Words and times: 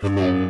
Hello 0.00 0.49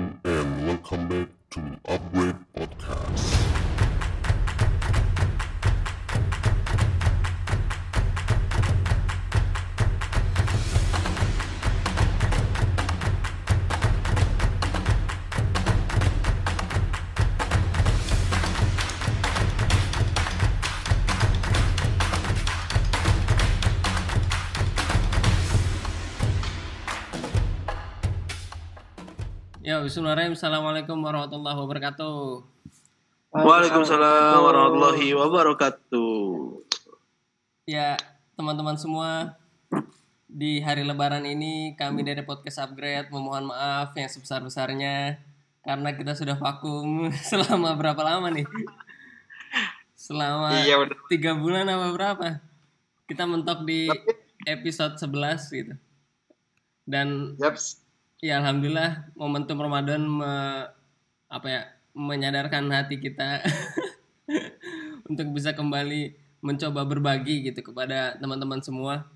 Ya, 29.81 29.89
Bismillahirrahmanirrahim. 29.89 30.37
Assalamualaikum 30.37 30.99
warahmatullahi 31.01 31.57
wabarakatuh. 31.57 32.21
Waalaikumsalam 33.33 34.37
warahmatullahi 34.45 35.09
wabarakatuh. 35.17 36.21
Ya, 37.65 37.97
teman-teman 38.37 38.77
semua, 38.77 39.41
di 40.29 40.61
hari 40.61 40.85
lebaran 40.85 41.25
ini 41.25 41.73
kami 41.81 42.05
dari 42.05 42.21
Podcast 42.21 42.61
Upgrade 42.61 43.09
memohon 43.09 43.49
maaf 43.49 43.97
yang 43.97 44.05
sebesar-besarnya 44.13 45.17
karena 45.65 45.89
kita 45.97 46.13
sudah 46.13 46.37
vakum 46.37 47.09
selama 47.33 47.73
berapa 47.73 48.05
lama 48.05 48.29
nih? 48.29 48.45
Selama 49.97 50.61
Iya, 50.61 50.77
udah. 50.77 51.09
tiga 51.09 51.33
bulan 51.33 51.65
apa 51.73 51.89
berapa? 51.97 52.27
Kita 53.09 53.25
mentok 53.25 53.65
di 53.65 53.89
episode 54.45 55.01
11 55.01 55.41
gitu. 55.57 55.73
Dan 56.85 57.33
Yaps. 57.41 57.80
Ya 58.21 58.37
alhamdulillah 58.41 59.11
momentum 59.17 59.57
Ramadan 59.57 60.05
me- 60.05 60.69
apa 61.31 61.47
ya 61.49 61.63
menyadarkan 61.97 62.69
hati 62.69 63.01
kita 63.01 63.41
untuk 65.09 65.33
bisa 65.33 65.57
kembali 65.57 66.15
mencoba 66.45 66.85
berbagi 66.85 67.49
gitu 67.49 67.73
kepada 67.73 68.21
teman-teman 68.21 68.61
semua 68.61 69.09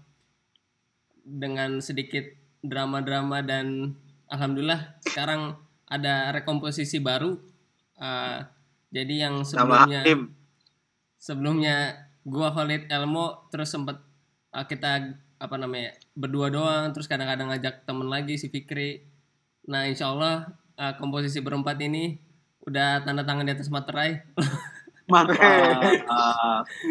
dengan 1.25 1.85
sedikit 1.85 2.25
drama-drama 2.65 3.45
dan 3.45 3.93
alhamdulillah 4.29 4.97
sekarang 5.05 5.57
ada 5.89 6.33
rekomposisi 6.33 7.01
baru 7.01 7.37
Uh, 7.95 8.43
jadi 8.91 9.31
yang 9.31 9.47
sebelumnya 9.47 10.03
sebelumnya 11.15 11.77
gua 12.27 12.51
Khalid 12.51 12.91
Elmo 12.91 13.47
terus 13.55 13.71
sempet 13.71 14.03
uh, 14.51 14.67
kita 14.67 15.15
apa 15.45 15.61
namanya 15.61 15.93
berdua 16.17 16.49
doang 16.49 16.89
terus 16.97 17.05
kadang-kadang 17.05 17.53
ngajak 17.53 17.85
temen 17.85 18.09
lagi 18.09 18.41
si 18.41 18.49
Fikri 18.49 19.05
nah 19.69 19.85
insya 19.85 20.09
Allah 20.09 20.57
uh, 20.81 20.97
komposisi 20.97 21.45
berempat 21.45 21.77
ini 21.85 22.17
udah 22.65 23.05
tanda 23.05 23.29
tangan 23.29 23.45
di 23.45 23.53
atas 23.53 23.69
materai 23.69 24.25
Mantap. 25.05 25.37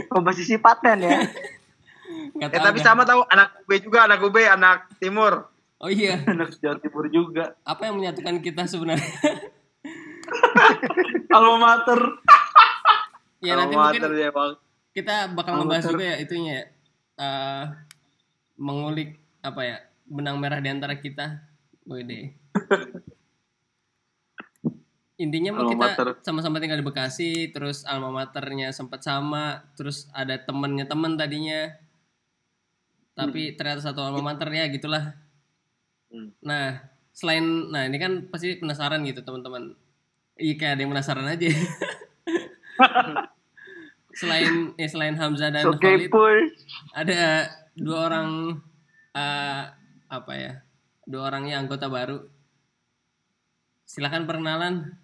komposisi 0.05 0.61
paten 0.61 1.01
ya. 1.01 1.17
Nggak 2.37 2.49
eh 2.53 2.61
tapi 2.61 2.77
sama 2.77 3.01
tahu 3.09 3.25
anak 3.25 3.65
UB 3.65 3.71
juga, 3.81 4.05
anak 4.05 4.21
UB, 4.21 4.37
anak 4.37 4.85
Timur. 5.01 5.49
oh 5.81 5.89
iya 5.89 6.21
Anak 6.29 6.53
Jawa 6.61 6.77
Timur 6.77 7.09
juga. 7.09 7.57
apa 7.65 7.89
yang 7.89 7.97
menyatukan 7.97 8.37
kita 8.45 8.69
sebenarnya 8.69 9.09
Alma 11.33 11.57
mater. 11.57 11.99
ya 13.43 13.57
nanti 13.57 13.75
mungkin 13.75 14.01
ya, 14.13 14.29
Bang. 14.29 14.61
kita 14.93 15.33
bakal 15.33 15.57
Alma 15.57 15.61
ngebahas 15.65 15.83
mater. 15.83 15.93
juga 15.97 16.05
ya 16.05 16.15
itunya 16.21 16.51
ya 16.53 16.65
uh, 17.17 17.63
mengulik 18.57 19.19
apa 19.43 19.61
ya 19.65 19.77
benang 20.07 20.37
merah 20.39 20.59
di 20.59 20.69
antara 20.69 20.95
kita 20.99 21.41
Wede. 21.83 22.31
intinya 25.23 25.55
mah 25.55 25.69
Alma 25.69 25.93
kita 25.93 26.19
sama-sama 26.25 26.57
tinggal 26.59 26.81
di 26.81 26.87
Bekasi 26.87 27.53
terus 27.53 27.85
alma 27.85 28.09
maternya 28.11 28.73
sempat 28.73 29.05
sama 29.05 29.61
terus 29.77 30.09
ada 30.11 30.35
temennya 30.39 30.87
temen 30.87 31.15
tadinya. 31.19 31.71
Tapi 33.13 33.53
ternyata 33.53 33.93
satu 33.93 34.01
alma 34.01 34.33
mater 34.33 34.49
ya 34.51 34.65
gitulah. 34.71 35.13
Hmm. 36.13 36.29
nah 36.45 36.77
selain 37.09 37.41
nah 37.73 37.89
ini 37.89 37.97
kan 37.97 38.29
pasti 38.29 38.57
penasaran 38.57 39.01
gitu 39.05 39.25
teman-teman. 39.25 39.73
Iya 40.37 40.53
kayak 40.57 40.71
ada 40.77 40.81
yang 40.81 40.91
penasaran 40.93 41.25
aja. 41.29 41.49
Selain 44.13 44.77
ya 44.77 44.85
selain 44.85 45.17
Hamzah 45.17 45.49
dan 45.49 45.65
So 45.65 45.73
Khalid 45.81 46.13
ada 46.93 47.49
dua 47.73 48.09
orang 48.11 48.29
eh, 49.13 49.63
apa 50.09 50.33
ya 50.37 50.53
dua 51.05 51.33
orangnya 51.33 51.61
anggota 51.61 51.89
baru 51.89 52.21
silakan 53.85 54.25
perkenalan 54.29 55.03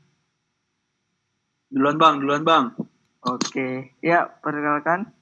Duluan 1.69 2.01
Bang, 2.01 2.17
duluan 2.17 2.41
Bang. 2.41 2.73
Oke, 3.21 3.93
ya 4.01 4.25
perkenalkan. 4.41 5.13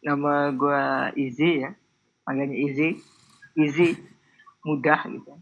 Nama 0.00 0.48
gua 0.56 1.12
Izzy 1.12 1.60
ya. 1.60 1.76
Panggilnya 2.24 2.56
Izzy. 2.56 2.96
Izzy 3.52 3.92
mudah 4.64 5.04
gitu. 5.04 5.36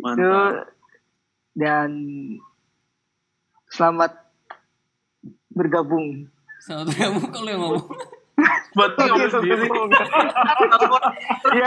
Mantap. 0.00 0.72
dan 1.52 1.90
selamat 3.68 4.16
bergabung. 5.52 6.24
selamat 6.64 6.92
kamu 6.96 7.20
kalau 7.28 7.48
yang 7.52 7.60
ngomong 7.60 7.84
Berarti 8.72 9.00
ngomong 9.04 9.30
sendiri. 9.30 9.66
ya. 11.52 11.66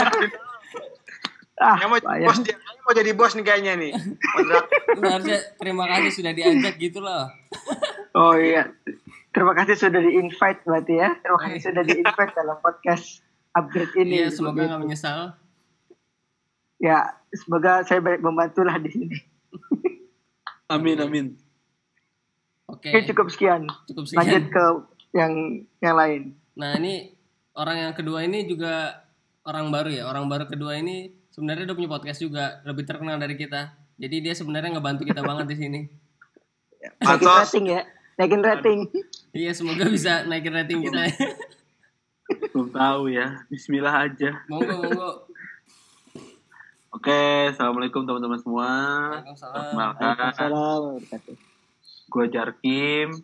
Ah, 1.55 1.77
Yang 1.77 1.87
mau 1.87 1.97
jadi 1.97 2.07
bayang. 2.09 2.27
bos 2.27 2.39
dia, 2.41 2.55
yang 2.57 2.83
mau 2.83 2.93
jadi 2.93 3.11
bos 3.13 3.33
nih 3.33 3.45
kayaknya 3.45 3.73
nih. 3.77 3.91
Harusnya 4.99 5.39
terima 5.55 5.85
kasih 5.87 6.11
sudah 6.11 6.31
diajak 6.31 6.75
gitu 6.75 6.99
loh 6.99 7.29
Oh 8.11 8.33
iya. 8.35 8.73
Terima 9.29 9.53
kasih 9.53 9.75
sudah 9.79 9.97
di-invite 9.99 10.59
berarti 10.61 10.93
ya. 10.95 11.09
Terima 11.15 11.37
kasih 11.39 11.53
Iya. 11.55 11.65
sudah 11.65 11.83
di-invite 11.83 12.33
dalam 12.33 12.57
podcast 12.59 13.05
upgrade 13.51 13.93
ini. 13.95 14.13
iya 14.15 14.27
semoga 14.27 14.65
nggak 14.65 14.81
menyesal 14.81 15.37
Ya, 16.77 16.99
semoga 17.31 17.79
saya 17.81 18.01
baik 18.01 18.19
membantu 18.19 18.59
lah 18.61 18.75
di 18.75 18.89
sini. 18.91 19.15
Amin, 20.67 20.99
amin. 20.99 21.25
oke 22.65 22.83
Oke, 22.83 23.07
cukup 23.07 23.29
sekian. 23.29 23.69
cukup 23.85 24.03
Lanjut 24.09 24.19
sekian 24.19 24.45
ke 24.49 24.63
yang 25.13 25.33
yang 25.79 25.95
lain. 25.95 26.21
Nah 26.53 26.77
ini 26.77 27.13
orang 27.57 27.89
yang 27.89 27.93
kedua 27.97 28.25
ini 28.25 28.45
juga 28.45 29.05
orang 29.43 29.73
baru 29.73 29.89
ya 29.89 30.03
orang 30.05 30.29
baru 30.29 30.45
kedua 30.47 30.77
ini 30.77 31.11
sebenarnya 31.33 31.69
udah 31.69 31.75
punya 31.77 31.89
podcast 31.89 32.19
juga 32.21 32.61
lebih 32.63 32.85
terkenal 32.85 33.17
dari 33.17 33.35
kita 33.35 33.73
jadi 33.97 34.21
dia 34.21 34.33
sebenarnya 34.33 34.77
ngebantu 34.77 35.05
kita 35.05 35.21
banget 35.21 35.49
di 35.49 35.57
sini 35.57 35.81
Naikin 36.83 37.25
Pantos. 37.25 37.47
rating 37.47 37.65
ya. 37.71 37.81
Naikin 38.19 38.41
rating. 38.43 38.79
iya 39.31 39.51
semoga 39.55 39.87
bisa 39.87 40.27
naikin 40.27 40.53
rating 40.53 40.83
kita 40.83 41.09
Belum 42.53 42.69
tahu 42.71 43.11
ya. 43.11 43.43
Bismillah 43.51 44.07
aja. 44.09 44.31
monggo 44.47 44.79
monggo 44.79 45.11
Oke, 46.93 47.49
assalamualaikum 47.49 48.05
teman-teman 48.05 48.37
semua. 48.37 48.69
Waalaikumsalam. 49.25 51.01
Gue 52.05 52.25
Jarkim, 52.29 53.17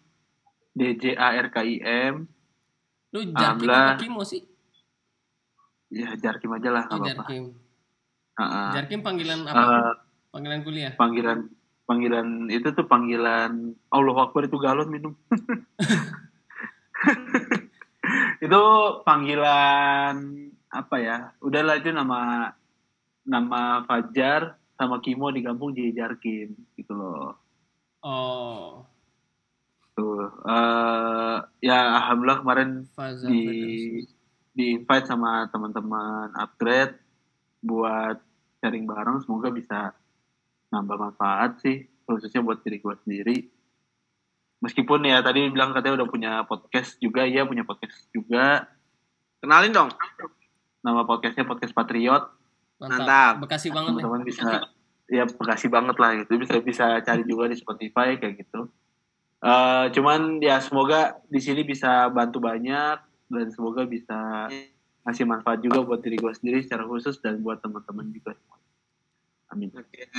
DJARKIM. 0.73 2.38
Lu 3.13 3.19
Jarkim 3.33 3.69
apa 3.69 3.97
Kimo 3.97 4.21
sih 4.21 4.45
Ya 5.89 6.13
Jarkim 6.13 6.53
aja 6.53 6.69
lah, 6.69 6.83
oh. 6.93 7.01
Jarkim 7.01 7.57
Ha-ha. 8.39 8.71
Jarkim 8.71 9.01
panggilan 9.01 9.43
apa 9.49 9.59
Eh, 9.59 9.93
panggilan 10.31 10.61
kuliah 10.61 10.93
panggilan 10.95 11.49
panggilan 11.89 12.45
itu 12.53 12.69
tuh 12.77 12.85
panggilan 12.85 13.73
Allah 13.89 14.15
Akbar 14.21 14.45
itu 14.45 14.61
galon 14.61 14.93
minum. 14.93 15.17
itu 18.45 18.61
panggilan 19.01 20.15
apa 20.69 20.95
ya? 21.01 21.33
Udahlah 21.41 21.81
itu 21.81 21.89
nama 21.89 22.53
nama 23.25 23.81
Fajar 23.89 24.61
sama 24.77 25.01
Kimo 25.01 25.33
di 25.33 25.41
kampung 25.41 25.73
jadi 25.73 26.05
Jarkim 26.05 26.53
gitu 26.77 26.93
loh. 26.93 27.33
oh 27.99 28.87
Tuh. 29.99 30.31
eh 30.47 31.37
ya 31.59 31.79
alhamdulillah 31.99 32.39
kemarin 32.39 32.69
Faza 32.95 33.27
di 33.27 33.43
Firdaus. 33.43 34.07
di 34.55 34.65
invite 34.79 35.05
sama 35.11 35.31
teman-teman 35.51 36.31
upgrade 36.39 36.95
buat 37.59 38.15
sharing 38.63 38.87
bareng. 38.87 39.19
Semoga 39.27 39.51
bisa 39.51 39.91
nambah 40.71 40.95
manfaat 40.95 41.59
sih 41.59 41.83
khususnya 42.07 42.39
buat 42.39 42.63
diri 42.63 42.79
gue 42.79 42.95
sendiri. 43.03 43.37
Meskipun 44.63 45.03
ya 45.07 45.19
tadi 45.19 45.51
bilang 45.51 45.75
katanya 45.75 46.03
udah 46.03 46.07
punya 46.07 46.31
podcast 46.47 46.95
juga. 47.03 47.27
Iya 47.27 47.43
punya 47.43 47.67
podcast 47.67 48.07
juga. 48.15 48.67
Kenalin 49.43 49.75
dong. 49.75 49.91
Nama 50.79 51.03
podcastnya 51.03 51.43
podcast 51.43 51.75
Patriot. 51.75 52.23
Mantap, 52.79 53.03
Mantap. 53.03 53.33
Bekasi 53.43 53.67
banget 53.71 53.91
nih. 53.91 54.03
teman-teman 54.03 54.23
bisa 54.23 54.47
ya 55.11 55.23
bekasi 55.27 55.67
banget 55.67 55.95
lah 55.99 56.11
gitu. 56.23 56.31
Bisa 56.39 56.55
bisa 56.63 56.85
cari 57.03 57.23
juga 57.27 57.51
di 57.51 57.59
Spotify 57.59 58.15
kayak 58.15 58.47
gitu 58.47 58.71
Eh, 59.39 59.85
cuman 59.95 60.43
ya 60.43 60.59
semoga 60.59 61.15
di 61.31 61.39
sini 61.39 61.63
bisa 61.63 62.11
bantu 62.11 62.43
banyak 62.43 62.99
dan 63.31 63.47
semoga 63.55 63.87
bisa 63.87 64.51
ngasih 65.07 65.23
manfaat 65.23 65.63
juga 65.63 65.79
buat 65.79 66.03
diri 66.03 66.19
gue 66.19 66.33
sendiri 66.35 66.59
secara 66.59 66.83
khusus 66.83 67.23
dan 67.23 67.39
buat 67.39 67.63
teman-teman 67.63 68.11
juga. 68.11 68.35
Amin. 69.47 69.71
Oke. 69.71 70.11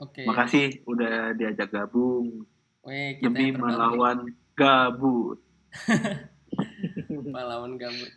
Oke. 0.00 0.22
Makasih 0.24 0.82
udah 0.88 1.36
diajak 1.36 1.68
gabung 1.68 2.48
Weh, 2.82 3.20
kita 3.20 3.30
demi 3.30 3.54
melawan 3.54 4.26
gabut. 4.58 5.38
pahlawan 7.34 7.78
gabut. 7.78 8.10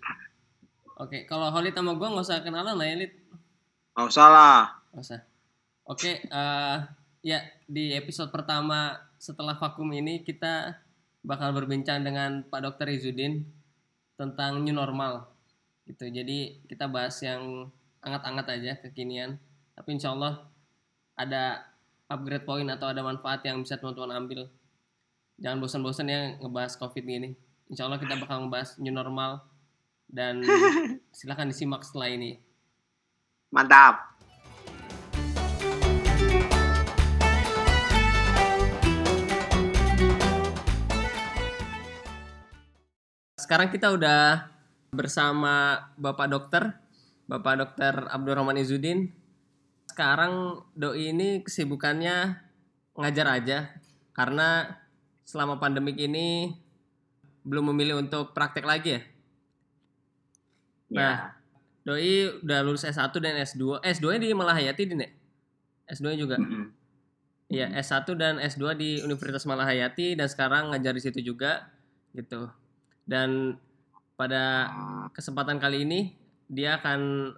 Oke, 0.95 1.27
kalau 1.27 1.51
Holid 1.51 1.75
sama 1.75 1.99
gue 1.99 2.07
nggak 2.07 2.25
usah 2.25 2.41
kenalan 2.41 2.73
lah 2.73 2.87
ya, 2.87 2.95
Lid. 2.97 3.13
Nggak 3.93 4.07
usah 4.07 4.27
lah. 4.31 4.61
Nggak 4.95 5.03
usah. 5.03 5.19
Oke, 5.85 6.11
eh, 6.25 6.77
ya 7.21 7.39
di 7.69 7.93
episode 7.93 8.33
pertama 8.33 9.04
setelah 9.17 9.57
vakum 9.57 9.87
ini 9.91 10.21
kita 10.21 10.79
bakal 11.25 11.51
berbincang 11.57 12.05
dengan 12.05 12.45
Pak 12.45 12.61
Dr. 12.61 12.87
Izudin 12.93 13.43
tentang 14.15 14.61
new 14.61 14.75
normal. 14.75 15.27
Gitu. 15.89 16.09
Jadi 16.09 16.65
kita 16.69 16.85
bahas 16.89 17.17
yang 17.21 17.69
anget-anget 18.01 18.45
aja 18.49 18.71
kekinian. 18.85 19.41
Tapi 19.73 19.97
insya 19.97 20.13
Allah 20.13 20.45
ada 21.17 21.65
upgrade 22.07 22.45
point 22.45 22.69
atau 22.69 22.93
ada 22.93 23.01
manfaat 23.01 23.41
yang 23.43 23.65
bisa 23.65 23.81
teman-teman 23.81 24.13
ambil. 24.15 24.41
Jangan 25.41 25.57
bosan-bosan 25.59 26.07
ya 26.07 26.21
ngebahas 26.39 26.77
COVID 26.79 27.03
gini. 27.03 27.35
Insya 27.67 27.89
Allah 27.89 27.99
kita 27.99 28.15
bakal 28.21 28.45
ngebahas 28.45 28.77
new 28.77 28.93
normal 28.93 29.43
dan 30.07 30.45
silahkan 31.17 31.49
disimak 31.49 31.81
setelah 31.81 32.13
ini. 32.13 32.39
Mantap. 33.51 34.14
Sekarang 43.45 43.69
kita 43.69 43.93
udah 43.93 44.49
bersama 44.89 45.77
Bapak 46.01 46.33
Dokter, 46.33 46.81
Bapak 47.29 47.61
Dokter 47.61 47.93
Abdurrahman 48.09 48.57
Izudin. 48.57 49.13
Sekarang 49.85 50.65
doi 50.73 51.13
ini 51.13 51.45
kesibukannya 51.45 52.41
ngajar 52.97 53.27
aja 53.29 53.69
karena 54.17 54.81
selama 55.29 55.61
pandemik 55.61 55.93
ini 55.93 56.57
belum 57.45 57.69
memilih 57.69 58.01
untuk 58.01 58.33
praktek 58.33 58.65
lagi 58.65 58.97
ya. 58.97 59.01
Nah, 60.89 61.37
doi 61.85 62.41
udah 62.41 62.65
lulus 62.65 62.81
S1 62.81 63.13
dan 63.21 63.37
S2. 63.45 63.85
Eh, 63.85 63.93
S2 63.93 64.25
di 64.25 64.33
Malahayati 64.33 64.89
Din 64.89 65.05
ya? 65.05 65.09
S2 65.93 66.17
juga. 66.17 66.41
Mm-mm. 66.41 66.73
Iya, 67.53 67.69
S1 67.77 68.09
dan 68.17 68.41
S2 68.41 68.73
di 68.73 68.89
Universitas 69.05 69.45
Malahayati 69.45 70.17
dan 70.17 70.25
sekarang 70.25 70.73
ngajar 70.73 70.97
di 70.97 71.01
situ 71.05 71.21
juga 71.21 71.69
gitu. 72.17 72.64
Dan 73.05 73.61
pada 74.17 74.69
kesempatan 75.13 75.61
kali 75.61 75.85
ini 75.85 75.99
dia 76.49 76.81
akan 76.81 77.31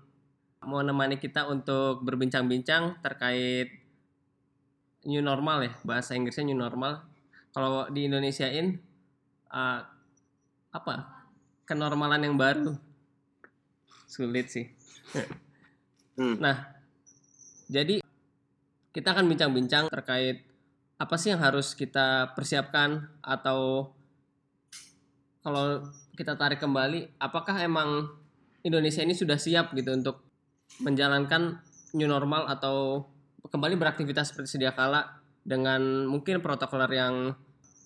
mau 0.67 0.83
menemani 0.83 1.15
kita 1.21 1.47
untuk 1.47 2.03
berbincang-bincang 2.03 2.99
terkait 2.99 3.71
new 5.07 5.23
normal 5.23 5.63
ya, 5.63 5.73
bahasa 5.87 6.15
Inggrisnya 6.15 6.51
new 6.51 6.59
normal. 6.59 7.07
Kalau 7.55 7.87
di 7.91 8.07
Indonesiain 8.07 8.79
uh, 9.51 9.79
apa? 10.71 10.95
Kenormalan 11.67 12.23
yang 12.23 12.35
baru. 12.39 12.75
Sulit 14.07 14.47
sih. 14.51 14.71
Hmm. 16.15 16.39
Nah, 16.39 16.77
jadi 17.67 17.99
kita 18.95 19.13
akan 19.13 19.27
bincang-bincang 19.29 19.91
terkait 19.91 20.47
apa 20.97 21.15
sih 21.19 21.29
yang 21.29 21.43
harus 21.43 21.77
kita 21.77 22.33
persiapkan 22.33 23.05
atau 23.21 23.91
kalau 25.47 25.79
kita 26.19 26.35
tarik 26.35 26.59
kembali, 26.59 27.23
apakah 27.23 27.55
emang 27.63 28.03
Indonesia 28.67 28.99
ini 28.99 29.15
sudah 29.15 29.39
siap 29.39 29.71
gitu 29.79 29.95
untuk 29.95 30.27
menjalankan 30.83 31.63
new 31.95 32.03
normal 32.03 32.51
atau 32.51 33.07
kembali 33.47 33.79
beraktivitas 33.79 34.35
seperti 34.35 34.59
sedia 34.59 34.75
kala 34.75 35.23
dengan 35.47 36.03
mungkin 36.03 36.43
protokoler 36.43 36.91
yang 36.91 37.31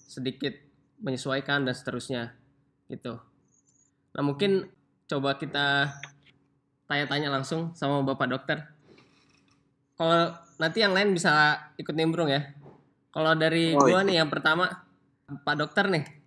sedikit 0.09 0.57
menyesuaikan 1.05 1.61
dan 1.61 1.77
seterusnya 1.77 2.33
gitu. 2.89 3.21
Nah 4.17 4.23
mungkin 4.25 4.65
coba 5.05 5.37
kita 5.37 5.93
tanya-tanya 6.89 7.29
langsung 7.29 7.77
sama 7.77 8.01
Bapak 8.01 8.25
Dokter. 8.25 8.57
Kalau 10.01 10.33
nanti 10.57 10.81
yang 10.81 10.97
lain 10.97 11.13
bisa 11.13 11.61
ikut 11.77 11.93
nimbrung 11.93 12.33
ya. 12.33 12.41
Kalau 13.13 13.37
dari 13.37 13.77
Oh, 13.77 13.85
gua 13.85 14.01
nih 14.01 14.17
yang 14.17 14.33
pertama 14.33 14.65
Pak 15.29 15.55
Dokter 15.61 15.85
nih. 15.93 16.20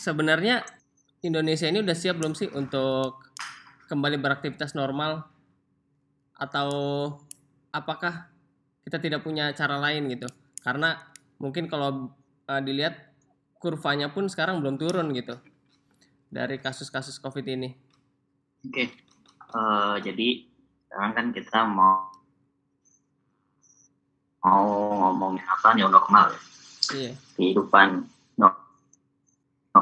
Sebenarnya 0.00 0.64
Indonesia 1.20 1.68
ini 1.68 1.84
udah 1.84 1.92
siap 1.92 2.16
belum 2.16 2.32
sih 2.32 2.48
untuk 2.56 3.20
kembali 3.92 4.16
beraktivitas 4.16 4.72
normal 4.72 5.28
atau 6.40 6.70
apakah 7.68 8.32
kita 8.88 8.96
tidak 8.96 9.20
punya 9.20 9.52
cara 9.52 9.76
lain 9.76 10.08
gitu? 10.08 10.24
Karena 10.64 10.96
mungkin 11.36 11.68
kalau 11.68 12.16
eh, 12.48 12.62
dilihat 12.64 13.12
kurvanya 13.60 14.08
pun 14.08 14.24
sekarang 14.32 14.64
belum 14.64 14.80
turun 14.80 15.12
gitu 15.12 15.36
dari 16.32 16.56
kasus-kasus 16.56 17.20
Covid 17.20 17.44
ini. 17.44 17.76
Oke, 18.64 18.88
Eh, 19.50 19.96
jadi 20.06 20.28
sekarang 20.86 21.12
kan 21.14 21.26
kita 21.34 21.58
mau 21.66 22.06
mau 24.40 24.64
ngomongin 24.94 25.42
apa 25.42 25.74
new 25.74 25.90
normal 25.90 26.32
ya. 26.32 26.40
Iya. 26.90 27.12
kehidupan 27.38 28.02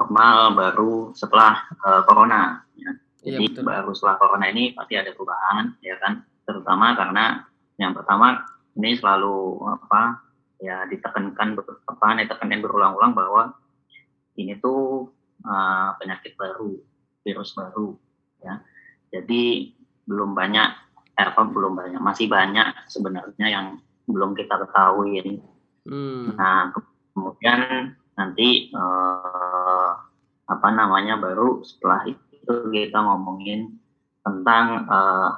normal 0.08 0.56
baru 0.56 1.12
setelah 1.12 1.68
eh, 1.68 2.02
corona. 2.08 2.64
Ya. 2.80 2.96
Iya 3.20 3.36
Jadi 3.36 3.44
betul. 3.52 3.64
baru 3.68 3.90
setelah 3.92 4.16
corona 4.16 4.46
ini 4.48 4.72
pasti 4.72 4.96
ada 4.96 5.12
perubahan, 5.12 5.76
ya 5.84 6.00
kan? 6.00 6.24
Terutama 6.48 6.96
karena 6.96 7.44
yang 7.76 7.92
pertama 7.92 8.40
ini 8.80 8.96
selalu 8.96 9.68
apa 9.68 10.24
ya 10.64 10.88
ditekankan 10.88 11.60
apa 11.60 12.06
ditekankan 12.24 12.64
berulang-ulang 12.64 13.12
bahwa 13.12 13.52
ini 14.40 14.56
tuh 14.56 15.12
eh, 15.44 15.88
penyakit 16.00 16.40
baru, 16.40 16.72
virus 17.20 17.52
baru, 17.52 17.92
ya. 18.40 18.64
Jadi 19.12 19.76
belum 20.08 20.32
banyak, 20.32 20.68
eh, 21.20 21.26
apa 21.28 21.44
belum 21.44 21.76
banyak, 21.76 22.00
masih 22.00 22.32
banyak 22.32 22.88
sebenarnya 22.88 23.46
yang 23.52 23.66
belum 24.08 24.32
kita 24.32 24.56
ketahui. 24.56 25.44
Hmm. 25.84 26.32
Nah, 26.32 26.72
ke- 26.72 27.12
kemudian 27.12 27.92
nanti 28.16 28.72
eh, 28.72 29.67
apa 30.48 30.68
namanya 30.72 31.20
baru 31.20 31.60
setelah 31.60 32.08
itu 32.08 32.52
kita 32.72 32.98
ngomongin 32.98 33.76
tentang 34.24 34.88
eh, 34.88 35.30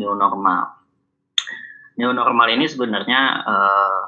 new 0.00 0.12
normal. 0.16 0.74
New 1.98 2.10
normal 2.14 2.48
ini 2.56 2.64
sebenarnya 2.64 3.20
eh, 3.44 4.02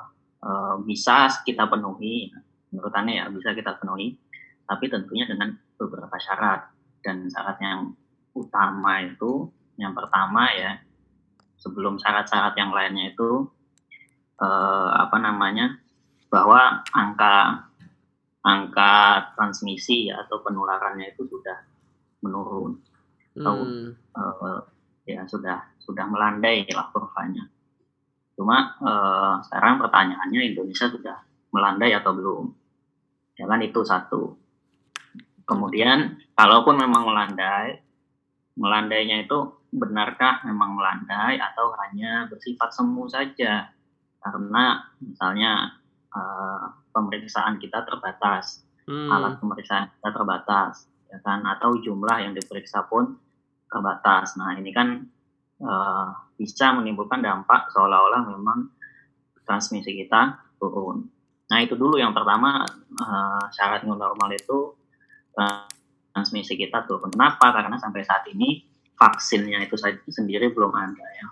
eh, 0.44 0.74
bisa 0.88 1.28
kita 1.44 1.68
penuhi, 1.68 2.32
menurut 2.72 2.92
Anda 2.96 3.12
ya 3.12 3.24
bisa 3.28 3.52
kita 3.52 3.76
penuhi, 3.76 4.16
tapi 4.64 4.88
tentunya 4.88 5.28
dengan 5.28 5.52
beberapa 5.76 6.16
syarat 6.16 6.72
dan 7.04 7.28
syarat 7.28 7.58
yang 7.60 7.92
utama 8.36 9.02
itu 9.02 9.50
yang 9.80 9.96
pertama 9.96 10.46
ya 10.52 10.78
sebelum 11.60 12.00
syarat-syarat 12.00 12.54
yang 12.56 12.70
lainnya 12.72 13.12
itu 13.12 13.48
eh, 14.40 14.90
apa 14.94 15.16
namanya 15.20 15.76
bahwa 16.30 16.84
angka 16.94 17.68
angka 18.40 19.32
transmisi 19.36 20.08
ya, 20.08 20.24
atau 20.24 20.40
penularannya 20.40 21.12
itu 21.12 21.28
sudah 21.28 21.58
menurun. 22.24 22.80
Hmm. 23.40 23.94
eh, 23.94 24.60
ya 25.06 25.22
sudah 25.24 25.78
sudah 25.80 26.04
melandai 26.08 26.66
lah 26.70 26.88
kurvanya. 26.92 27.46
Cuma 28.36 28.76
eh, 28.80 29.34
sekarang 29.48 29.80
pertanyaannya 29.80 30.40
Indonesia 30.54 30.86
sudah 30.88 31.16
melandai 31.52 31.92
atau 31.92 32.12
belum? 32.16 32.44
Ya 33.36 33.44
kan 33.48 33.60
itu 33.64 33.80
satu. 33.84 34.36
Kemudian 35.44 36.20
kalaupun 36.36 36.78
memang 36.78 37.08
melandai 37.10 37.80
melandainya 38.60 39.24
itu 39.24 39.38
benarkah 39.70 40.42
memang 40.44 40.76
melandai 40.76 41.38
atau 41.40 41.72
hanya 41.86 42.28
bersifat 42.28 42.74
semu 42.74 43.08
saja? 43.08 43.72
Karena 44.20 44.84
misalnya 45.00 45.80
eh, 46.12 46.79
pemeriksaan 46.90 47.58
kita 47.62 47.86
terbatas. 47.86 48.66
Hmm. 48.90 49.06
alat 49.06 49.38
pemeriksaan 49.38 49.86
kita 49.94 50.08
terbatas 50.10 50.90
ya 51.06 51.18
kan? 51.22 51.46
Atau 51.46 51.78
jumlah 51.78 52.26
yang 52.26 52.32
diperiksa 52.34 52.90
pun 52.90 53.18
terbatas. 53.70 54.34
Nah 54.34 54.58
ini 54.58 54.70
kan 54.74 55.06
eh, 55.62 56.08
bisa 56.34 56.74
menimbulkan 56.74 57.22
dampak 57.22 57.70
seolah-olah 57.70 58.26
memang 58.26 58.66
transmisi 59.46 59.94
kita 59.94 60.42
turun. 60.58 61.06
Nah 61.50 61.58
itu 61.62 61.78
dulu 61.78 61.98
yang 61.98 62.10
pertama 62.10 62.66
eh, 62.98 63.44
syarat 63.54 63.86
new 63.86 63.94
normal 63.94 64.30
itu 64.34 64.74
eh, 65.38 65.66
transmisi 66.10 66.58
kita 66.58 66.86
turun. 66.86 67.14
Kenapa? 67.14 67.54
Karena 67.54 67.78
sampai 67.78 68.02
saat 68.02 68.26
ini 68.30 68.66
vaksinnya 68.98 69.62
itu 69.64 69.78
sendiri 70.10 70.50
belum 70.50 70.74
ada 70.74 71.06
ya. 71.14 71.28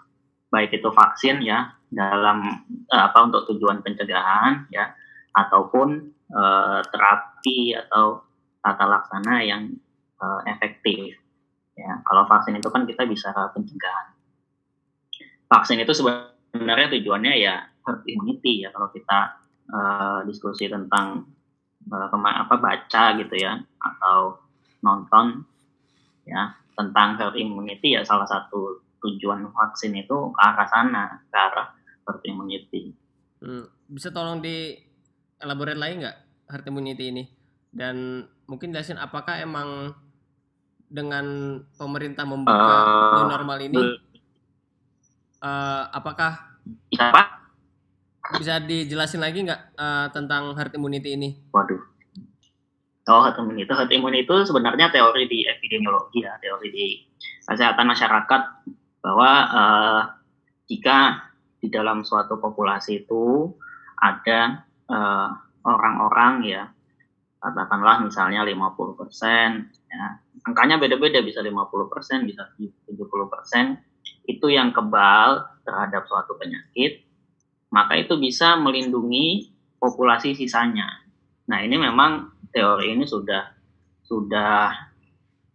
Baik 0.48 0.80
itu 0.80 0.88
vaksin 0.88 1.44
ya 1.44 1.74
dalam 1.92 2.40
apa 2.88 3.18
untuk 3.24 3.44
tujuan 3.52 3.84
pencegahan 3.84 4.68
ya 4.72 4.92
ataupun 5.34 5.88
eh, 6.32 6.80
terapi 6.88 7.74
atau 7.74 8.22
tata 8.60 8.84
laksana 8.84 9.44
yang 9.44 9.72
eh, 10.18 10.40
efektif. 10.50 11.16
Ya, 11.78 12.02
kalau 12.02 12.26
vaksin 12.26 12.58
itu 12.58 12.68
kan 12.74 12.82
kita 12.90 13.06
bisa 13.06 13.30
pencegahan. 13.54 14.18
vaksin 15.48 15.80
itu 15.80 15.96
sebenarnya 15.96 16.92
tujuannya 16.92 17.40
ya 17.40 17.64
herd 17.88 18.04
immunity 18.04 18.66
ya 18.66 18.68
kalau 18.68 18.92
kita 18.92 19.40
uh, 19.72 20.20
diskusi 20.28 20.68
tentang 20.68 21.24
uh, 21.88 22.08
apa 22.12 22.54
baca 22.60 23.04
gitu 23.16 23.32
ya 23.32 23.56
atau 23.80 24.44
nonton 24.84 25.48
ya 26.28 26.52
tentang 26.76 27.16
herd 27.16 27.40
immunity 27.40 27.96
ya 27.96 28.04
salah 28.04 28.28
satu 28.28 28.84
tujuan 29.00 29.48
vaksin 29.48 29.96
itu 29.96 30.16
ke 30.36 30.40
arah 30.42 30.68
sana 30.68 31.24
ke 31.32 31.38
arah 31.38 31.72
herd 32.04 32.20
immunity. 32.28 32.92
Hmm, 33.40 33.66
bisa 33.88 34.12
tolong 34.12 34.42
di 34.44 34.76
elaborate 35.42 35.78
lagi 35.78 35.94
nggak 36.04 36.16
herd 36.50 36.66
immunity 36.68 37.04
ini 37.10 37.24
dan 37.70 38.26
mungkin 38.48 38.72
jelasin 38.72 38.98
apakah 38.98 39.38
emang 39.38 39.92
dengan 40.88 41.58
pemerintah 41.76 42.24
membuka 42.24 42.56
uh, 42.56 43.12
new 43.20 43.26
normal 43.28 43.58
ini 43.60 43.82
uh, 45.44 45.84
apakah 45.92 46.58
apa 46.96 47.22
bisa 48.36 48.60
dijelasin 48.60 49.24
lagi 49.24 49.44
nggak 49.48 49.62
uh, 49.78 50.06
tentang 50.12 50.52
herd 50.52 50.74
immunity 50.76 51.16
ini? 51.16 51.32
Waduh. 51.52 51.80
Oh, 53.08 53.24
herd 53.24 53.40
immunity. 53.40 53.64
Herd 53.72 53.88
immunity 53.88 54.28
itu 54.28 54.36
sebenarnya 54.44 54.92
teori 54.92 55.24
di 55.24 55.48
epidemiologi 55.48 56.20
ya, 56.20 56.36
teori 56.36 56.68
di 56.68 56.86
kesehatan 57.48 57.88
masyarakat 57.88 58.42
bahwa 59.00 59.30
uh, 59.48 60.02
jika 60.68 61.24
di 61.58 61.72
dalam 61.72 62.04
suatu 62.04 62.36
populasi 62.36 63.08
itu 63.08 63.48
ada 63.96 64.67
orang-orang 65.62 66.34
uh, 66.42 66.48
ya 66.48 66.62
katakanlah 67.38 68.02
misalnya 68.02 68.42
50 68.42 68.98
persen, 68.98 69.70
ya, 69.70 70.18
angkanya 70.42 70.82
beda-beda 70.82 71.22
bisa 71.22 71.38
50 71.38 71.86
persen, 71.86 72.26
bisa 72.26 72.50
70 72.58 72.98
persen, 73.30 73.78
itu 74.26 74.46
yang 74.50 74.74
kebal 74.74 75.46
terhadap 75.62 76.04
suatu 76.10 76.34
penyakit, 76.34 77.06
maka 77.70 77.94
itu 77.94 78.18
bisa 78.18 78.58
melindungi 78.58 79.54
populasi 79.78 80.34
sisanya. 80.34 81.06
Nah 81.46 81.62
ini 81.62 81.78
memang 81.78 82.34
teori 82.50 82.98
ini 82.98 83.06
sudah 83.06 83.54
sudah 84.02 84.74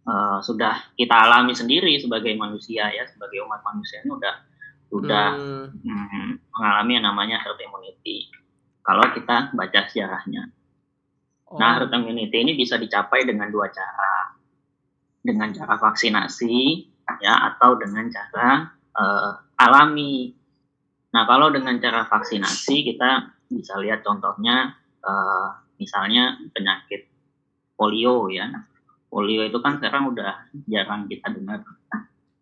uh, 0.08 0.38
sudah 0.40 0.96
kita 0.96 1.14
alami 1.14 1.52
sendiri 1.52 2.00
sebagai 2.00 2.32
manusia 2.32 2.88
ya, 2.88 3.04
sebagai 3.04 3.44
umat 3.44 3.60
manusia 3.60 4.00
ini 4.00 4.08
sudah 4.08 4.34
sudah 4.88 5.26
hmm. 5.36 5.66
Hmm, 5.84 6.28
mengalami 6.54 6.90
yang 6.96 7.06
namanya 7.12 7.36
herd 7.44 7.60
immunity. 7.60 8.30
Kalau 8.84 9.04
kita 9.16 9.56
baca 9.56 9.80
sejarahnya. 9.88 10.52
Oh. 11.48 11.56
Nah, 11.56 11.80
herd 11.80 11.88
immunity 11.96 12.36
ini 12.44 12.52
bisa 12.52 12.76
dicapai 12.76 13.24
dengan 13.24 13.48
dua 13.48 13.72
cara. 13.72 14.36
Dengan 15.24 15.56
cara 15.56 15.80
vaksinasi 15.80 16.56
ya 17.24 17.32
atau 17.52 17.80
dengan 17.80 18.12
cara 18.12 18.68
uh, 18.92 19.32
alami. 19.56 20.36
Nah, 21.16 21.24
kalau 21.24 21.48
dengan 21.48 21.80
cara 21.80 22.04
vaksinasi 22.04 22.92
kita 22.92 23.32
bisa 23.48 23.80
lihat 23.80 24.04
contohnya 24.04 24.76
uh, 25.00 25.48
misalnya 25.80 26.36
penyakit 26.52 27.08
polio 27.80 28.28
ya. 28.28 28.52
Polio 29.08 29.48
itu 29.48 29.56
kan 29.64 29.80
sekarang 29.80 30.12
udah 30.12 30.52
jarang 30.68 31.08
kita 31.08 31.32
dengar. 31.32 31.64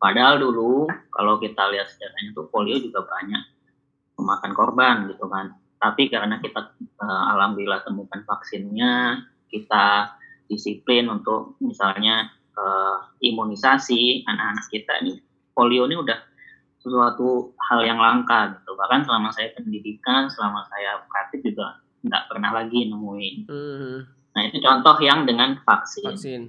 Padahal 0.02 0.42
dulu 0.42 0.90
kalau 1.14 1.38
kita 1.38 1.70
lihat 1.70 1.86
sejarahnya 1.86 2.34
itu 2.34 2.42
polio 2.50 2.82
juga 2.82 3.06
banyak 3.06 3.42
memakan 4.18 4.52
korban 4.58 4.96
gitu 5.06 5.30
kan 5.30 5.61
tapi 5.82 6.06
karena 6.06 6.38
kita 6.38 6.78
uh, 7.02 7.24
alhamdulillah 7.34 7.82
temukan 7.82 8.22
vaksinnya, 8.22 9.26
kita 9.50 10.14
disiplin 10.46 11.10
untuk 11.10 11.58
misalnya 11.58 12.30
uh, 12.54 13.10
imunisasi 13.18 14.22
anak-anak 14.22 14.66
kita 14.70 14.92
ini 15.02 15.18
polio 15.50 15.90
ini 15.90 15.98
udah 15.98 16.18
sesuatu 16.78 17.58
hal 17.58 17.82
yang 17.82 17.98
langka 17.98 18.54
gitu. 18.54 18.78
Bahkan 18.78 19.10
selama 19.10 19.34
saya 19.34 19.50
pendidikan, 19.58 20.30
selama 20.30 20.62
saya 20.70 21.02
praktik 21.10 21.42
juga 21.42 21.82
nggak 22.06 22.30
pernah 22.30 22.50
lagi 22.54 22.86
nemuin. 22.86 23.36
Hmm. 23.50 23.98
Nah 24.38 24.42
itu 24.46 24.62
contoh 24.62 24.96
yang 25.02 25.26
dengan 25.26 25.58
vaksin. 25.66 26.14
vaksin. 26.14 26.42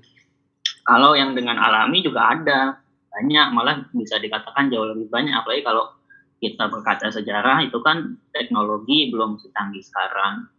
Kalau 0.85 1.17
yang 1.17 1.33
dengan 1.33 1.57
alami 1.57 2.05
juga 2.05 2.37
ada 2.37 2.77
banyak, 3.09 3.47
malah 3.49 3.81
bisa 3.93 4.21
dikatakan 4.21 4.69
jauh 4.69 4.93
lebih 4.93 5.09
banyak. 5.09 5.33
Apalagi 5.33 5.65
kalau 5.65 5.89
kita 6.43 6.67
berkaca 6.67 7.07
sejarah 7.07 7.63
itu 7.63 7.79
kan 7.79 8.19
teknologi 8.35 9.07
belum 9.07 9.39
secanggih 9.39 9.79
sekarang. 9.79 10.51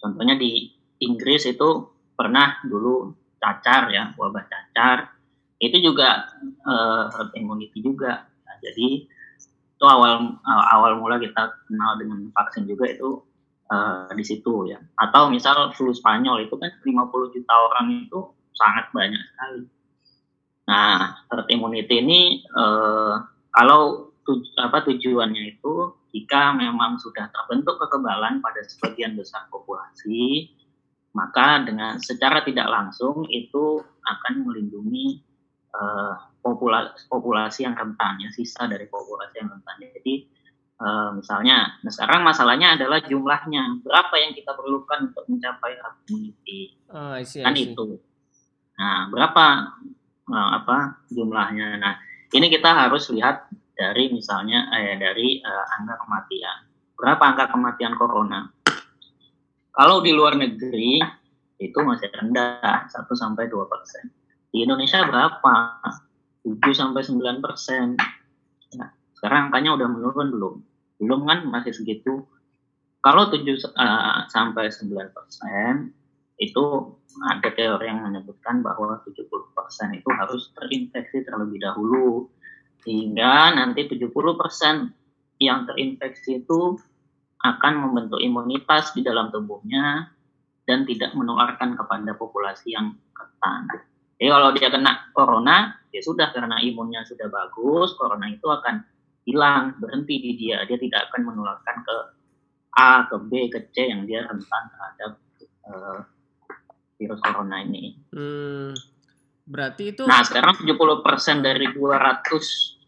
Contohnya 0.00 0.40
di 0.40 0.72
Inggris 1.04 1.44
itu 1.44 1.92
pernah 2.16 2.56
dulu 2.64 3.12
cacar 3.36 3.92
ya, 3.92 4.16
wabah 4.16 4.48
cacar. 4.48 5.12
Itu 5.60 5.76
juga 5.84 6.32
uh, 6.64 7.12
herd 7.12 7.36
immunity 7.36 7.84
juga. 7.84 8.24
Nah, 8.24 8.56
jadi 8.64 9.04
itu 9.78 9.84
awal 9.84 10.40
awal 10.72 10.96
mula 10.96 11.20
kita 11.20 11.60
kenal 11.68 12.00
dengan 12.00 12.32
vaksin 12.32 12.64
juga 12.64 12.88
itu 12.88 13.20
uh, 13.68 14.08
di 14.16 14.24
situ 14.24 14.72
ya. 14.72 14.80
Atau 14.96 15.28
misal 15.28 15.76
flu 15.76 15.92
Spanyol 15.92 16.48
itu 16.48 16.56
kan 16.56 16.72
50 16.80 17.34
juta 17.36 17.54
orang 17.68 18.08
itu 18.08 18.32
sangat 18.56 18.88
banyak 18.96 19.20
sekali. 19.20 19.62
Nah, 20.72 21.20
herd 21.28 21.46
immunity 21.52 22.00
ini 22.00 22.20
uh, 22.56 23.20
kalau 23.52 24.07
tuj 24.28 24.44
apa 24.60 24.84
tujuannya 24.84 25.56
itu 25.56 25.96
jika 26.12 26.52
memang 26.52 27.00
sudah 27.00 27.32
terbentuk 27.32 27.80
kekebalan 27.80 28.44
pada 28.44 28.60
sebagian 28.68 29.16
besar 29.16 29.48
populasi 29.48 30.52
maka 31.16 31.64
dengan 31.64 31.96
secara 31.98 32.44
tidak 32.44 32.68
langsung 32.68 33.24
itu 33.32 33.80
akan 34.04 34.44
melindungi 34.44 35.24
uh, 35.72 36.14
populasi, 36.44 37.08
populasi 37.08 37.64
yang 37.64 37.74
rentan 37.74 38.20
ya 38.20 38.30
sisa 38.30 38.68
dari 38.68 38.86
populasi 38.86 39.34
yang 39.40 39.50
rentan. 39.50 39.76
Jadi 39.82 40.14
uh, 40.78 41.10
misalnya 41.16 41.80
nah 41.80 41.92
sekarang 41.92 42.22
masalahnya 42.22 42.76
adalah 42.76 43.00
jumlahnya. 43.02 43.82
Berapa 43.82 44.14
yang 44.20 44.32
kita 44.36 44.52
perlukan 44.54 45.12
untuk 45.12 45.24
mencapai 45.26 45.72
herd 45.80 45.96
immunity 46.12 46.76
oh, 46.92 47.12
I 47.16 47.24
see, 47.24 47.40
I 47.40 47.42
see. 47.42 47.46
kan 47.46 47.54
itu. 47.56 47.86
Nah 48.78 49.10
berapa 49.10 49.44
uh, 50.28 50.50
apa 50.62 51.02
jumlahnya? 51.10 51.80
Nah 51.80 51.94
ini 52.30 52.46
kita 52.52 52.68
harus 52.86 53.08
lihat 53.10 53.48
dari 53.78 54.10
misalnya 54.10 54.66
eh, 54.74 54.98
dari 54.98 55.38
uh, 55.38 55.66
angka 55.78 56.02
kematian. 56.02 56.58
Berapa 56.98 57.22
angka 57.30 57.46
kematian 57.54 57.94
corona? 57.94 58.50
Kalau 59.70 60.02
di 60.02 60.10
luar 60.10 60.34
negeri 60.34 60.98
itu 61.62 61.78
masih 61.86 62.10
rendah 62.10 62.90
1 62.90 63.06
sampai 63.14 63.46
2 63.46 63.70
persen. 63.70 64.10
Di 64.50 64.66
Indonesia 64.66 65.06
berapa? 65.06 65.54
7 66.42 66.58
sampai 66.74 67.06
9 67.06 67.38
persen. 67.38 67.94
Ya, 68.74 68.90
sekarang 69.14 69.50
angkanya 69.54 69.78
udah 69.78 69.86
menurun 69.86 70.28
belum? 70.34 70.54
Belum 70.98 71.20
kan 71.30 71.46
masih 71.46 71.70
segitu. 71.70 72.26
Kalau 72.98 73.30
7 73.30 73.38
uh, 73.38 73.46
eh, 73.46 74.18
sampai 74.34 74.74
9 74.74 75.14
persen 75.14 75.94
itu 76.38 76.64
ada 77.18 77.50
teori 77.50 77.86
yang 77.86 78.02
menyebutkan 78.02 78.62
bahwa 78.62 78.98
70 79.06 79.26
persen 79.54 79.94
itu 79.94 80.06
harus 80.10 80.50
terinfeksi 80.54 81.22
terlebih 81.26 81.62
dahulu 81.62 82.30
sehingga 82.82 83.54
nanti 83.54 83.86
70% 83.86 84.10
yang 85.38 85.66
terinfeksi 85.66 86.42
itu 86.42 86.78
akan 87.38 87.74
membentuk 87.78 88.18
imunitas 88.18 88.90
di 88.94 89.06
dalam 89.06 89.30
tubuhnya 89.30 90.10
dan 90.66 90.84
tidak 90.84 91.14
menularkan 91.14 91.78
kepada 91.78 92.12
populasi 92.18 92.74
yang 92.74 92.98
rentan. 93.14 93.70
Jadi 94.18 94.28
kalau 94.34 94.50
dia 94.50 94.68
kena 94.68 94.92
corona, 95.14 95.78
ya 95.94 96.02
sudah 96.02 96.34
karena 96.34 96.58
imunnya 96.58 97.06
sudah 97.06 97.30
bagus, 97.30 97.94
corona 97.94 98.26
itu 98.26 98.44
akan 98.50 98.82
hilang, 99.22 99.78
berhenti 99.78 100.18
di 100.18 100.32
dia. 100.34 100.66
Dia 100.66 100.74
tidak 100.74 101.08
akan 101.08 101.30
menularkan 101.30 101.76
ke 101.86 101.96
A, 102.74 103.06
ke 103.06 103.16
B, 103.30 103.46
ke 103.46 103.70
C 103.70 103.86
yang 103.86 104.04
dia 104.10 104.26
rentan 104.26 104.62
terhadap 104.74 105.10
uh, 105.70 106.02
virus 106.98 107.22
corona 107.22 107.62
ini. 107.62 107.94
Hmm, 108.10 108.74
berarti 109.48 109.96
itu 109.96 110.04
Nah, 110.04 110.20
sekarang 110.20 110.60
70% 110.60 111.40
dari 111.40 111.66
200 111.72 112.78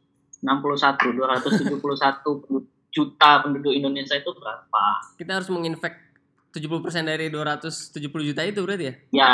61 0.41 1.17
271 1.17 2.81
juta 2.91 3.31
penduduk 3.45 3.73
Indonesia 3.73 4.17
itu 4.19 4.31
berapa? 4.35 4.85
Kita 5.15 5.41
harus 5.41 5.49
menginfek 5.53 5.95
70% 6.51 7.07
dari 7.07 7.31
270 7.31 8.03
juta 8.03 8.43
itu 8.43 8.61
berarti 8.67 8.85
ya? 8.85 8.95
Ya, 9.15 9.31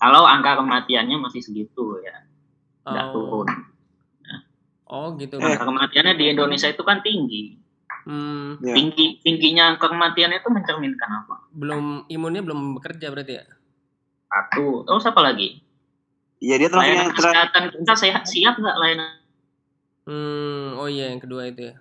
kalau 0.00 0.24
angka 0.24 0.56
kematiannya 0.62 1.20
masih 1.20 1.44
segitu 1.44 2.00
ya. 2.00 2.24
Tidak 2.84 3.06
oh. 3.10 3.12
turun. 3.12 3.48
Oh, 4.88 5.06
gitu. 5.20 5.36
Angka 5.36 5.64
kematiannya 5.64 6.14
di 6.16 6.24
Indonesia 6.32 6.68
itu 6.70 6.80
kan 6.84 7.04
tinggi. 7.04 7.60
Hmm. 8.04 8.60
Ya. 8.60 8.76
Tinggi 8.76 9.20
tingginya 9.24 9.74
angka 9.74 9.88
kematian 9.88 10.32
itu 10.32 10.48
mencerminkan 10.48 11.10
apa? 11.24 11.48
Belum 11.52 12.04
imunnya 12.08 12.44
belum 12.44 12.76
bekerja 12.80 13.08
berarti 13.12 13.32
ya? 13.40 13.44
Satu. 14.28 14.84
Terus 14.84 15.04
apa 15.08 15.20
lagi? 15.24 15.63
Iya 16.42 16.54
dia 16.60 16.68
terus 16.70 16.82
layanan 16.82 17.12
kesehatan 17.14 17.62
kita 17.74 17.94
sehat 17.94 18.22
siap 18.26 18.54
nggak 18.58 18.78
layanan 18.78 19.22
Hmm, 20.04 20.76
oh 20.76 20.84
iya 20.84 21.08
yang 21.08 21.16
kedua 21.16 21.48
itu 21.48 21.72
ya. 21.72 21.80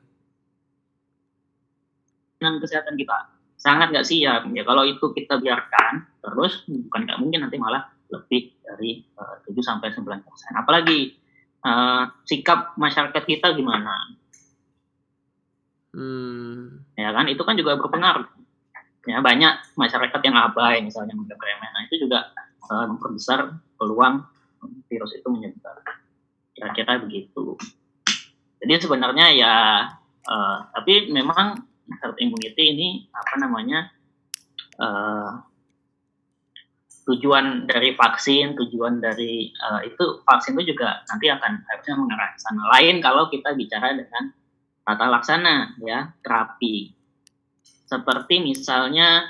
Dengan 2.40 2.64
kesehatan 2.64 2.96
kita 2.96 3.36
sangat 3.60 3.92
nggak 3.92 4.08
siap 4.08 4.48
ya 4.48 4.64
kalau 4.64 4.88
itu 4.88 5.12
kita 5.12 5.44
biarkan 5.44 6.08
terus 6.24 6.64
bukan 6.68 7.04
nggak 7.04 7.20
mungkin 7.20 7.44
nanti 7.44 7.60
malah 7.60 7.92
lebih 8.08 8.56
dari 8.64 9.04
uh, 9.20 9.44
7 9.44 9.60
sampai 9.60 9.92
sembilan 9.92 10.24
persen. 10.24 10.56
Apalagi 10.56 11.20
uh, 11.68 12.08
sikap 12.24 12.80
masyarakat 12.80 13.24
kita 13.28 13.52
gimana? 13.60 14.24
ya 16.98 17.10
kan 17.14 17.26
itu 17.30 17.44
kan 17.46 17.54
juga 17.54 17.78
berpengaruh 17.78 18.26
ya 19.04 19.20
banyak 19.20 19.76
masyarakat 19.76 20.20
yang 20.24 20.36
abai 20.40 20.80
misalnya 20.80 21.14
menganggap 21.14 21.44
remeh 21.44 21.70
nah 21.70 21.82
itu 21.86 22.08
juga 22.08 22.32
uh, 22.72 22.86
memperbesar 22.88 23.60
peluang 23.76 24.24
virus 24.88 25.12
itu 25.18 25.28
menyebar 25.30 25.80
kira-kira 26.54 27.02
begitu 27.02 27.58
jadi 28.64 28.80
sebenarnya 28.80 29.26
ya 29.36 29.56
uh, 30.28 30.58
tapi 30.72 31.12
memang 31.12 31.60
herd 32.00 32.18
immunity 32.20 32.64
ini 32.74 32.90
apa 33.12 33.34
namanya 33.44 33.92
uh, 34.80 35.44
tujuan 37.04 37.68
dari 37.68 37.94
vaksin, 37.96 38.56
tujuan 38.56 39.04
dari 39.04 39.52
uh, 39.60 39.84
itu 39.84 40.24
vaksin 40.24 40.56
itu 40.56 40.76
juga 40.76 41.04
nanti 41.12 41.28
akan 41.28 41.68
harusnya 41.68 41.96
mengarah 42.00 42.30
ke 42.32 42.40
sana. 42.40 42.64
Lain 42.80 43.04
kalau 43.04 43.28
kita 43.28 43.52
bicara 43.60 43.92
dengan 43.92 44.32
tata 44.84 45.06
laksana 45.08 45.80
ya 45.84 46.12
terapi 46.24 46.92
seperti 47.88 48.44
misalnya 48.44 49.24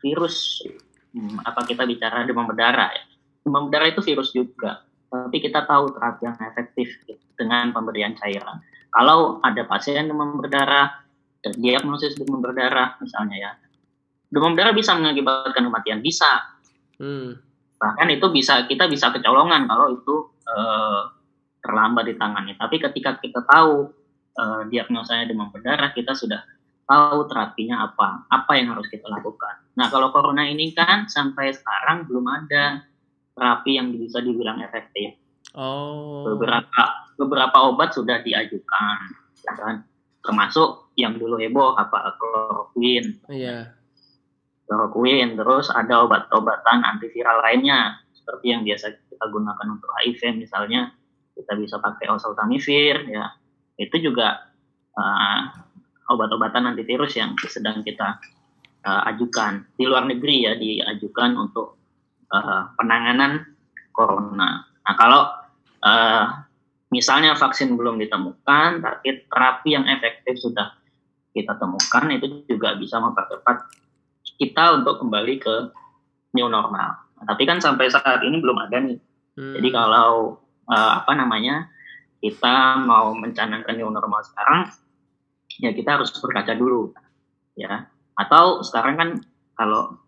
virus 0.00 0.64
hmm, 1.12 1.44
apa 1.44 1.64
kita 1.68 1.84
bicara 1.84 2.24
demam 2.24 2.48
berdarah 2.48 2.92
ya. 2.96 3.04
Demam 3.48 3.72
berdarah 3.72 3.88
itu 3.88 4.04
virus 4.04 4.36
juga, 4.36 4.84
tapi 5.08 5.40
kita 5.40 5.64
tahu 5.64 5.96
terapi 5.96 6.28
yang 6.28 6.36
efektif 6.52 7.00
dengan 7.32 7.72
pemberian 7.72 8.12
cairan. 8.12 8.60
Kalau 8.92 9.40
ada 9.40 9.64
pasien 9.64 10.04
demam 10.04 10.36
berdarah, 10.36 11.00
diagnosis 11.56 12.20
demam 12.20 12.44
berdarah 12.44 13.00
misalnya 13.00 13.36
ya, 13.40 13.50
demam 14.28 14.52
berdarah 14.52 14.76
bisa 14.76 14.92
mengakibatkan 15.00 15.64
kematian, 15.64 16.04
bisa. 16.04 16.44
Hmm. 17.00 17.40
Bahkan 17.80 18.08
itu 18.12 18.26
bisa 18.28 18.68
kita 18.68 18.84
bisa 18.84 19.08
kecolongan 19.08 19.64
kalau 19.64 19.96
itu 19.96 20.28
eh, 20.44 21.02
terlambat 21.64 22.04
ditangani. 22.12 22.52
Tapi 22.60 22.76
ketika 22.76 23.16
kita 23.16 23.48
tahu 23.48 23.88
eh, 24.36 24.62
diagnosanya 24.68 25.24
demam 25.24 25.48
berdarah, 25.48 25.96
kita 25.96 26.12
sudah 26.12 26.44
tahu 26.88 27.28
terapinya 27.28 27.84
apa, 27.84 28.24
apa 28.32 28.52
yang 28.56 28.72
harus 28.72 28.88
kita 28.88 29.04
lakukan. 29.08 29.60
Nah, 29.76 29.92
kalau 29.92 30.08
corona 30.08 30.48
ini 30.48 30.72
kan 30.72 31.04
sampai 31.04 31.52
sekarang 31.52 32.08
belum 32.08 32.24
ada 32.24 32.87
terapi 33.38 33.78
yang 33.78 33.94
bisa 33.94 34.18
dibilang 34.18 34.58
efektif. 34.66 35.14
Oh. 35.54 36.26
Beberapa 36.26 37.08
beberapa 37.14 37.70
obat 37.70 37.94
sudah 37.94 38.20
diajukan, 38.20 38.98
ya 39.46 39.52
kan? 39.54 39.86
Termasuk 40.20 40.90
yang 40.98 41.14
dulu 41.16 41.38
heboh 41.38 41.78
apa 41.78 42.18
kloroquine, 42.18 43.22
Iya. 43.30 43.72
kloroquine, 44.66 45.38
terus 45.38 45.70
ada 45.70 46.04
obat-obatan 46.04 46.82
antiviral 46.82 47.40
lainnya 47.46 48.02
seperti 48.12 48.52
yang 48.52 48.66
biasa 48.66 48.92
kita 49.08 49.24
gunakan 49.30 49.66
untuk 49.78 49.88
HIV 50.02 50.36
misalnya, 50.36 50.92
kita 51.38 51.54
bisa 51.54 51.78
pakai 51.78 52.10
oseltamivir, 52.10 53.08
ya. 53.08 53.32
Itu 53.78 54.02
juga 54.02 54.42
uh, 54.98 55.40
obat-obatan 56.10 56.74
antivirus 56.74 57.14
yang 57.16 57.38
sedang 57.46 57.80
kita 57.86 58.18
uh, 58.84 59.02
ajukan 59.14 59.68
di 59.78 59.84
luar 59.86 60.04
negeri 60.08 60.36
ya 60.48 60.52
diajukan 60.58 61.36
untuk 61.38 61.77
uh, 62.32 62.72
penanganan 62.76 63.44
corona. 63.92 64.64
Nah 64.64 64.94
kalau 64.96 65.22
uh, 65.84 66.24
misalnya 66.88 67.36
vaksin 67.36 67.76
belum 67.76 68.00
ditemukan, 68.00 68.80
tapi 68.80 69.28
terapi 69.28 69.68
yang 69.76 69.84
efektif 69.88 70.40
sudah 70.40 70.74
kita 71.36 71.54
temukan 71.60 72.04
itu 72.10 72.42
juga 72.48 72.74
bisa 72.74 72.98
mempercepat 72.98 73.68
kita 74.38 74.80
untuk 74.80 75.02
kembali 75.02 75.34
ke 75.38 75.54
new 76.34 76.48
normal. 76.48 76.98
Nah, 77.18 77.24
tapi 77.26 77.44
kan 77.44 77.58
sampai 77.58 77.90
saat 77.90 78.22
ini 78.22 78.38
belum 78.38 78.58
ada 78.58 78.78
nih. 78.78 78.98
Hmm. 79.34 79.54
Jadi 79.58 79.68
kalau 79.74 80.38
uh, 80.70 80.90
apa 81.02 81.12
namanya 81.14 81.68
kita 82.18 82.82
mau 82.82 83.14
mencanangkan 83.14 83.74
new 83.78 83.90
normal 83.90 84.22
sekarang, 84.26 84.70
ya 85.58 85.74
kita 85.74 85.98
harus 85.98 86.14
berkaca 86.14 86.54
dulu 86.54 86.94
ya 87.58 87.90
atau 88.14 88.62
sekarang 88.62 88.94
kan 88.94 89.08
kalau 89.58 89.98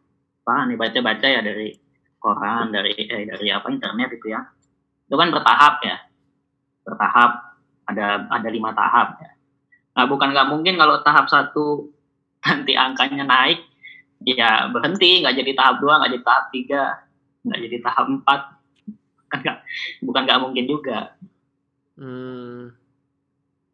apa 0.47 0.55
nih 0.71 0.79
baca-baca 0.79 1.27
ya 1.27 1.43
dari 1.43 1.75
koran 2.21 2.71
dari 2.71 2.93
eh, 2.95 3.25
dari 3.25 3.49
apa 3.49 3.73
internet 3.73 4.15
itu 4.15 4.31
ya. 4.31 4.45
Itu 5.09 5.17
kan 5.17 5.33
bertahap 5.33 5.81
ya. 5.83 5.97
Bertahap. 6.85 7.33
Ada 7.91 8.31
ada 8.31 8.49
lima 8.53 8.71
tahap 8.71 9.19
ya. 9.19 9.31
Nah 9.99 10.05
bukan 10.07 10.31
nggak 10.31 10.49
mungkin 10.53 10.79
kalau 10.79 11.03
tahap 11.03 11.27
satu 11.27 11.91
nanti 12.47 12.79
angkanya 12.79 13.27
naik 13.27 13.65
ya 14.23 14.71
berhenti. 14.71 15.25
Nggak 15.25 15.41
jadi 15.41 15.53
tahap 15.57 15.83
dua 15.83 15.99
nggak 15.99 16.13
jadi 16.15 16.25
tahap 16.29 16.45
tiga 16.55 16.83
nggak 17.43 17.61
jadi 17.67 17.77
tahap 17.83 18.07
empat. 18.07 18.41
Kan 19.33 19.39
nggak 19.43 19.59
bukan 20.05 20.23
nggak 20.29 20.41
mungkin 20.45 20.65
juga. 20.69 20.99
Hmm. 21.99 22.77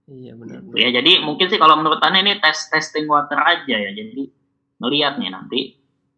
Iya 0.07 0.39
benar. 0.39 0.63
Gitu 0.63 0.79
ya. 0.79 0.89
Jadi 0.95 1.13
mungkin 1.27 1.47
sih 1.51 1.59
kalau 1.59 1.75
menurut 1.77 1.99
Anda 1.99 2.23
ini 2.23 2.39
tes 2.39 2.71
testing 2.71 3.11
water 3.11 3.37
aja 3.43 3.75
ya. 3.75 3.91
Jadi 3.91 4.31
melihat 4.81 5.19
nih 5.19 5.31
nanti 5.35 5.61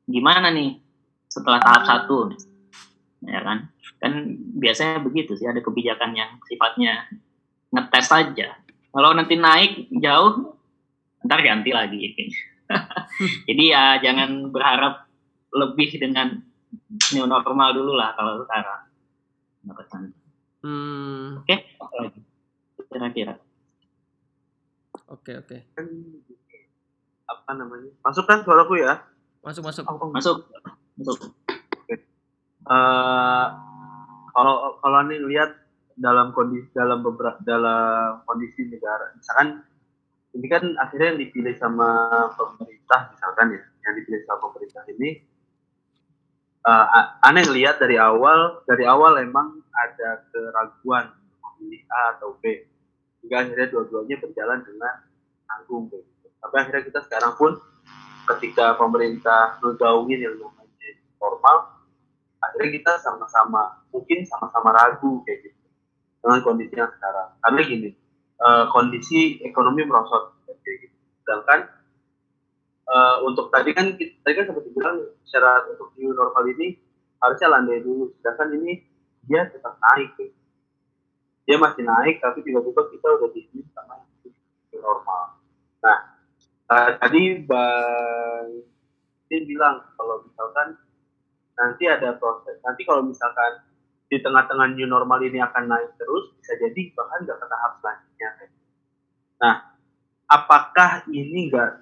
gimana 0.05 0.53
nih 0.53 0.88
setelah 1.39 1.63
tahap 1.63 1.83
satu 1.87 2.35
ya 3.23 3.41
kan? 3.47 3.71
Kan 3.99 4.13
biasanya 4.59 5.03
begitu 5.03 5.39
sih 5.39 5.47
ada 5.47 5.63
kebijakan 5.63 6.15
yang 6.15 6.39
sifatnya 6.47 7.07
ngetes 7.71 8.07
saja 8.11 8.59
kalau 8.93 9.13
nanti 9.13 9.37
naik 9.37 9.87
jauh 10.01 10.59
ntar 11.23 11.45
ganti 11.45 11.71
lagi 11.71 12.15
jadi 13.49 13.65
ya 13.71 13.83
jangan 14.01 14.51
berharap 14.51 15.09
lebih 15.53 15.89
dengan 15.97 16.41
new 17.17 17.25
normal 17.25 17.73
dulu 17.73 17.97
lah 17.97 18.13
kalau 18.13 18.45
sekarang. 18.45 18.83
Hmm. 20.59 21.39
oke 21.41 21.57
lagi? 21.97 22.21
Kira-kira. 22.89 23.35
Oke 25.09 25.33
oke. 25.41 25.57
kan 25.73 25.87
apa 27.29 27.51
namanya? 27.57 27.93
Masuk 28.05 28.25
kan 28.29 28.45
suaraku 28.45 28.83
ya? 28.83 29.01
Masuk 29.41 29.65
masuk. 29.65 29.85
masuk 30.13 30.37
Eh, 32.69 33.47
kalau 34.35 34.77
kalau 34.83 35.01
nih 35.09 35.21
lihat 35.25 35.51
dalam 35.97 36.31
kondisi 36.37 36.69
dalam 36.77 37.01
beberapa 37.01 37.41
dalam 37.43 38.23
kondisi 38.29 38.69
negara 38.69 39.11
misalkan 39.17 39.65
ini 40.37 40.47
kan 40.47 40.63
akhirnya 40.79 41.17
yang 41.17 41.21
dipilih 41.25 41.55
sama 41.59 41.89
pemerintah 42.37 43.11
misalkan 43.17 43.57
ya 43.57 43.63
yang 43.89 43.95
dipilih 43.99 44.21
sama 44.29 44.39
pemerintah 44.53 44.83
ini 44.93 45.11
eh, 46.69 46.87
a- 46.99 47.11
aneh 47.25 47.47
lihat 47.49 47.81
dari 47.81 47.97
awal 47.97 48.61
dari 48.69 48.85
awal 48.85 49.17
emang 49.23 49.65
ada 49.73 50.23
keraguan 50.29 51.09
memilih 51.57 51.83
A 51.89 52.19
atau 52.19 52.37
B 52.43 52.69
hingga 53.25 53.37
akhirnya 53.49 53.67
dua-duanya 53.73 54.17
berjalan 54.23 54.61
dengan 54.67 54.95
tanggung 55.49 55.89
gitu. 55.91 56.29
Tapi 56.39 56.55
akhirnya 56.55 56.83
kita 56.85 57.01
sekarang 57.09 57.33
pun 57.41 57.53
ketika 58.37 58.77
pemerintah 58.77 59.57
ngegaungin 59.65 60.21
yang 60.21 60.37
normal 61.21 61.57
akhirnya 62.39 62.71
kita 62.79 62.93
sama-sama 63.03 63.83
mungkin 63.91 64.23
sama-sama 64.27 64.71
ragu 64.71 65.23
kayak 65.27 65.51
gitu 65.51 65.59
dengan 66.23 66.41
kondisi 66.47 66.75
yang 66.79 66.91
sekarang. 66.95 67.29
Karena 67.43 67.61
gini 67.67 67.91
eh, 68.39 68.65
kondisi 68.71 69.43
ekonomi 69.43 69.83
merosot 69.87 70.39
kayak 70.63 70.77
gitu. 70.87 70.97
Sedangkan 71.27 71.61
eh, 72.89 73.17
untuk 73.27 73.51
tadi 73.53 73.71
kan 73.77 73.87
kita- 73.99 74.17
tadi 74.25 74.35
kan 74.39 74.45
seperti 74.49 74.69
bilang 74.73 74.97
syarat 75.29 75.69
untuk 75.77 75.93
new 75.99 76.13
normal 76.15 76.45
ini 76.49 76.79
harusnya 77.21 77.49
landai 77.53 77.83
dulu. 77.83 78.15
Sedangkan 78.21 78.55
ini 78.55 78.83
dia 79.29 79.45
tetap 79.51 79.77
naik 79.77 80.15
gitu. 80.17 80.35
dia 81.49 81.57
masih 81.57 81.81
naik 81.81 82.21
tapi 82.21 82.45
tiba-tiba 82.45 82.93
kita 82.93 83.09
udah 83.09 83.29
di 83.33 83.41
sini 83.49 83.65
sama 83.73 84.05
normal. 84.77 85.41
Nah 85.81 85.99
tadi 87.01 87.41
bang 87.45 88.49
Tin 89.29 89.45
bilang 89.45 89.85
kalau 89.97 90.25
misalkan 90.25 90.77
nanti 91.59 91.85
ada 91.91 92.15
proses. 92.15 92.63
Nanti 92.63 92.87
kalau 92.87 93.03
misalkan 93.03 93.67
di 94.09 94.17
tengah-tengah 94.23 94.73
new 94.73 94.89
normal 94.89 95.21
ini 95.21 95.43
akan 95.43 95.69
naik 95.69 95.99
terus, 96.01 96.33
bisa 96.39 96.57
jadi 96.57 96.81
bahkan 96.97 97.27
nggak 97.27 97.39
ke 97.43 97.47
tahap 97.51 97.73
selanjutnya. 97.83 98.31
Nah, 99.43 99.55
apakah 100.31 100.91
ini 101.11 101.51
nggak 101.51 101.73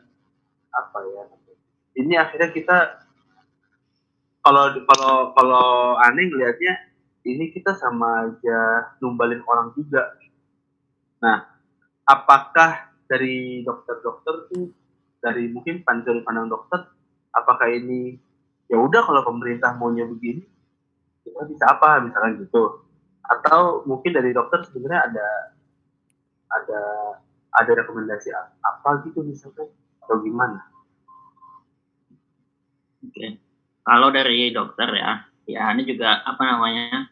apa 0.75 0.99
ya? 1.12 1.23
Ini 1.97 2.12
akhirnya 2.19 2.51
kita 2.53 2.79
kalau 4.43 4.75
kalau 4.85 5.15
kalau 5.33 5.69
aneh 6.03 6.29
ngelihatnya 6.29 6.75
ini 7.27 7.51
kita 7.51 7.75
sama 7.75 8.31
aja 8.31 8.91
numbalin 9.03 9.43
orang 9.47 9.75
juga. 9.75 10.15
Nah, 11.19 11.47
apakah 12.07 12.95
dari 13.11 13.67
dokter-dokter 13.67 14.51
tuh 14.51 14.71
dari 15.19 15.51
mungkin 15.51 15.83
pandang 15.83 16.23
pandang 16.23 16.47
dokter, 16.47 16.87
apakah 17.35 17.67
ini 17.71 18.19
ya 18.66 18.76
udah 18.79 19.02
kalau 19.02 19.22
pemerintah 19.22 19.74
maunya 19.79 20.07
begini 20.07 20.42
kita 21.22 21.42
bisa 21.46 21.64
apa 21.70 22.02
misalkan 22.02 22.42
gitu 22.42 22.87
atau 23.26 23.83
mungkin 23.87 24.14
dari 24.14 24.31
dokter 24.31 24.62
sebenarnya 24.66 25.11
ada 25.11 25.29
ada 26.46 26.83
ada 27.57 27.72
rekomendasi 27.83 28.31
apa 28.62 29.02
gitu 29.07 29.26
misalkan 29.26 29.66
atau 30.02 30.22
gimana 30.22 30.62
Oke. 33.07 33.38
Kalau 33.87 34.09
dari 34.11 34.50
dokter 34.50 34.88
ya, 34.98 35.22
ya 35.46 35.70
ini 35.72 35.87
juga 35.87 36.26
apa 36.26 36.42
namanya 36.42 37.07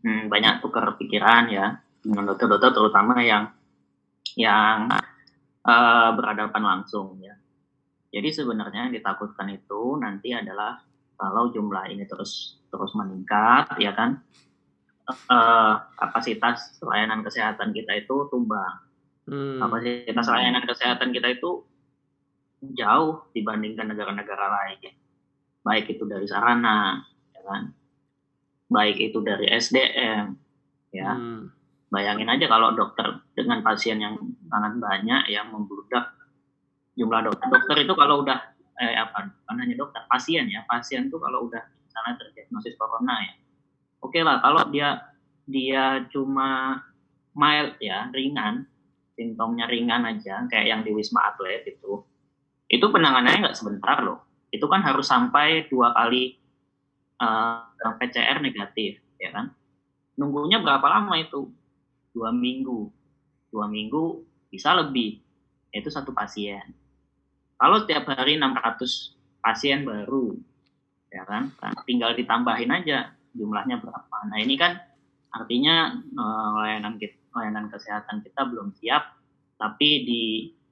hmm, 0.00 0.32
banyak 0.32 0.64
tukar 0.64 0.96
pikiran 0.96 1.52
ya 1.52 1.76
dengan 2.00 2.32
dokter-dokter 2.32 2.72
terutama 2.72 3.20
yang 3.20 3.52
yang 4.34 4.88
eh, 5.62 6.10
berhadapan 6.16 6.62
langsung 6.64 7.20
ya. 7.20 7.36
Jadi 8.10 8.28
sebenarnya 8.34 8.90
yang 8.90 8.94
ditakutkan 8.94 9.46
itu 9.54 9.94
nanti 10.02 10.34
adalah 10.34 10.82
kalau 11.14 11.54
jumlah 11.54 11.86
ini 11.94 12.02
terus 12.10 12.58
terus 12.70 12.90
meningkat, 12.98 13.70
ya 13.78 13.94
kan, 13.94 14.18
eh, 15.10 15.74
kapasitas 15.94 16.80
layanan 16.82 17.22
kesehatan 17.22 17.70
kita 17.70 18.02
itu 18.02 18.26
tumbang. 18.30 18.82
Hmm. 19.30 19.62
Kapasitas 19.62 20.26
layanan 20.26 20.66
kesehatan 20.66 21.14
kita 21.14 21.38
itu 21.38 21.62
jauh 22.74 23.30
dibandingkan 23.30 23.94
negara-negara 23.94 24.46
lain. 24.48 24.90
Baik 25.62 25.94
itu 25.94 26.02
dari 26.08 26.26
sarana, 26.26 27.04
ya 27.30 27.40
kan, 27.46 27.62
baik 28.66 28.96
itu 28.98 29.18
dari 29.22 29.46
SDM, 29.54 30.34
ya. 30.90 31.14
Hmm. 31.14 31.52
Bayangin 31.90 32.30
aja 32.30 32.46
kalau 32.46 32.70
dokter 32.78 33.18
dengan 33.34 33.66
pasien 33.66 33.98
yang 33.98 34.14
sangat 34.46 34.78
banyak 34.78 35.26
yang 35.26 35.50
membludak 35.50 36.19
jumlah 37.00 37.20
dokter. 37.24 37.46
Dokter 37.48 37.76
itu 37.80 37.92
kalau 37.96 38.20
udah 38.20 38.38
eh 38.80 38.96
apa 38.96 39.32
bukan 39.32 39.56
hanya 39.56 39.74
dokter, 39.80 40.04
pasien 40.12 40.44
ya. 40.52 40.60
Pasien 40.68 41.08
tuh 41.08 41.16
kalau 41.16 41.48
udah 41.48 41.64
misalnya 41.64 42.20
terdiagnosis 42.20 42.76
corona 42.76 43.16
ya. 43.24 43.34
Oke 44.04 44.20
lah 44.20 44.44
kalau 44.44 44.68
dia 44.68 45.00
dia 45.48 46.04
cuma 46.12 46.80
mild 47.32 47.80
ya, 47.80 48.12
ringan, 48.12 48.68
simptomnya 49.16 49.64
ringan 49.64 50.04
aja 50.04 50.44
kayak 50.52 50.66
yang 50.68 50.80
di 50.84 50.92
Wisma 50.92 51.32
Atlet 51.32 51.64
itu. 51.64 52.04
Itu 52.68 52.86
penanganannya 52.92 53.48
nggak 53.48 53.58
sebentar 53.58 54.04
loh. 54.04 54.20
Itu 54.52 54.68
kan 54.68 54.84
harus 54.84 55.08
sampai 55.08 55.66
dua 55.72 55.96
kali 55.96 56.36
eh, 57.18 57.94
PCR 57.96 58.38
negatif, 58.44 59.00
ya 59.16 59.32
kan? 59.32 59.50
Nunggunya 60.20 60.60
berapa 60.60 60.84
lama 60.84 61.16
itu? 61.16 61.48
dua 62.10 62.34
minggu 62.34 62.90
dua 63.54 63.70
minggu 63.70 64.26
bisa 64.50 64.74
lebih 64.74 65.22
itu 65.70 65.88
satu 65.90 66.10
pasien 66.10 66.74
kalau 67.60 67.76
setiap 67.84 68.08
hari 68.08 68.40
600 68.40 69.44
pasien 69.44 69.84
baru 69.84 70.32
ya 71.12 71.28
kan? 71.28 71.52
Nah, 71.60 71.72
tinggal 71.84 72.16
ditambahin 72.16 72.72
aja 72.72 73.12
jumlahnya 73.36 73.78
berapa. 73.78 74.16
Nah 74.32 74.38
ini 74.40 74.56
kan 74.56 74.80
artinya 75.30 75.92
eh, 76.00 76.50
layanan 76.64 76.96
kita, 76.96 77.20
layanan 77.36 77.68
kesehatan 77.68 78.24
kita 78.24 78.48
belum 78.48 78.72
siap 78.80 79.20
tapi 79.60 80.08
di 80.08 80.22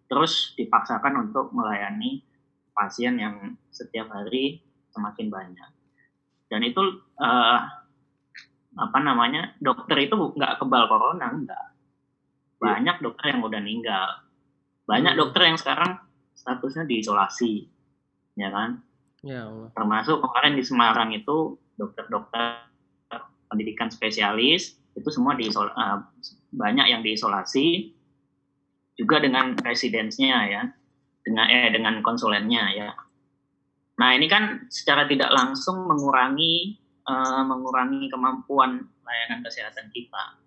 terus 0.08 0.56
dipaksakan 0.56 1.28
untuk 1.28 1.52
melayani 1.52 2.24
pasien 2.72 3.20
yang 3.20 3.52
setiap 3.68 4.08
hari 4.08 4.64
semakin 4.88 5.28
banyak. 5.28 5.70
Dan 6.48 6.64
itu 6.64 6.80
eh, 7.20 7.60
apa 8.78 8.98
namanya 9.04 9.52
dokter 9.60 10.08
itu 10.08 10.16
nggak 10.16 10.64
kebal 10.64 10.88
corona 10.88 11.28
enggak 11.34 11.68
banyak 12.58 12.96
dokter 13.00 13.32
yang 13.32 13.40
udah 13.42 13.60
meninggal. 13.62 14.08
Banyak 14.84 15.14
Hmm. 15.14 15.20
dokter 15.22 15.42
yang 15.46 15.58
sekarang 15.58 16.02
statusnya 16.38 16.86
diisolasi 16.86 17.66
ya 18.38 18.48
kan? 18.54 18.78
Ya 19.26 19.50
Allah. 19.50 19.74
termasuk 19.74 20.22
kemarin 20.22 20.54
di 20.54 20.62
Semarang 20.62 21.10
itu 21.10 21.58
dokter-dokter 21.74 22.70
pendidikan 23.50 23.90
spesialis 23.90 24.78
itu 24.94 25.08
semua 25.10 25.34
diisol 25.34 25.66
eh, 25.74 25.98
banyak 26.54 26.86
yang 26.86 27.02
diisolasi 27.02 27.94
juga 28.94 29.18
dengan 29.18 29.58
residensnya 29.58 30.38
ya. 30.46 30.62
Dengan 31.26 31.46
eh 31.50 31.68
dengan 31.74 32.00
konsulennya 32.00 32.64
ya. 32.72 32.88
Nah 33.98 34.10
ini 34.14 34.30
kan 34.30 34.70
secara 34.70 35.04
tidak 35.10 35.34
langsung 35.34 35.90
mengurangi 35.90 36.78
eh, 37.02 37.42
mengurangi 37.42 38.06
kemampuan 38.06 38.86
layanan 39.02 39.42
kesehatan 39.42 39.90
kita 39.90 40.38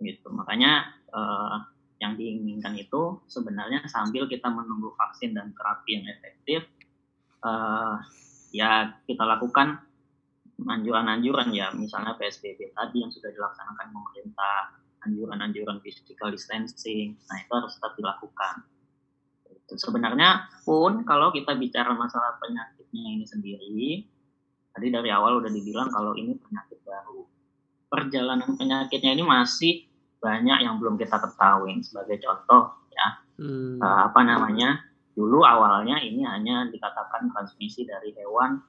gitu. 0.00 0.32
Makanya 0.32 0.88
eh, 1.12 1.56
yang 2.00 2.16
diinginkan 2.16 2.72
itu 2.80 3.20
sebenarnya 3.28 3.84
sambil 3.86 4.24
kita 4.24 4.48
menunggu 4.48 4.96
vaksin 4.96 5.36
dan 5.36 5.52
terapi 5.52 6.00
yang 6.00 6.06
efektif 6.08 6.60
eh, 7.44 7.94
ya 8.56 8.96
kita 9.04 9.22
lakukan 9.28 9.84
anjuran-anjuran 10.64 11.52
ya. 11.52 11.72
Misalnya 11.72 12.16
PSBB 12.16 12.72
tadi 12.72 12.96
yang 13.00 13.12
sudah 13.12 13.30
dilaksanakan 13.32 13.86
pemerintah 13.92 14.56
anjuran-anjuran 15.00 15.80
physical 15.80 16.28
distancing 16.28 17.16
nah 17.28 17.36
itu 17.40 17.52
harus 17.52 17.72
tetap 17.76 17.92
dilakukan. 17.96 18.64
Sebenarnya 19.70 20.50
pun 20.66 21.06
kalau 21.06 21.30
kita 21.30 21.54
bicara 21.54 21.94
masalah 21.94 22.36
penyakitnya 22.42 23.06
ini 23.06 23.24
sendiri 23.24 23.86
tadi 24.74 24.86
dari 24.90 25.10
awal 25.14 25.38
udah 25.38 25.52
dibilang 25.52 25.88
kalau 25.92 26.12
ini 26.18 26.36
penyakit 26.36 26.80
baru. 26.82 27.22
Perjalanan 27.90 28.58
penyakitnya 28.58 29.14
ini 29.14 29.24
masih 29.24 29.89
banyak 30.20 30.62
yang 30.62 30.76
belum 30.76 31.00
kita 31.00 31.16
ketahui. 31.18 31.80
Sebagai 31.80 32.20
contoh 32.20 32.76
ya 32.92 33.08
Hmm. 33.40 33.80
eh, 33.80 34.00
apa 34.04 34.20
namanya 34.20 34.84
dulu 35.16 35.40
awalnya 35.48 35.96
ini 36.04 36.28
hanya 36.28 36.68
dikatakan 36.68 37.32
transmisi 37.32 37.88
dari 37.88 38.12
hewan 38.12 38.60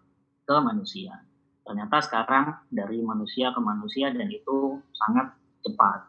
ke 0.47 0.55
manusia. 0.63 1.19
Ternyata 1.67 1.99
sekarang 1.99 2.55
dari 2.71 3.03
manusia 3.03 3.51
ke 3.51 3.59
manusia 3.59 4.15
dan 4.15 4.31
itu 4.31 4.79
sangat 4.95 5.35
cepat 5.67 6.07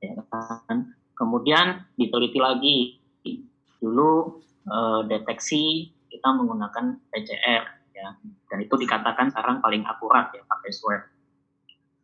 ya 0.00 0.16
kan? 0.32 0.96
Kemudian 1.12 1.84
diteliti 2.00 2.40
lagi. 2.40 2.78
Dulu 3.80 4.40
eh, 4.64 5.00
deteksi 5.04 5.92
kita 6.08 6.28
menggunakan 6.32 6.96
PCR 7.12 7.62
ya. 7.92 8.16
Dan 8.48 8.58
itu 8.64 8.74
dikatakan 8.80 9.28
sekarang 9.28 9.60
paling 9.60 9.84
akurat 9.84 10.32
ya 10.32 10.40
pakai 10.48 10.72
swab 10.72 11.04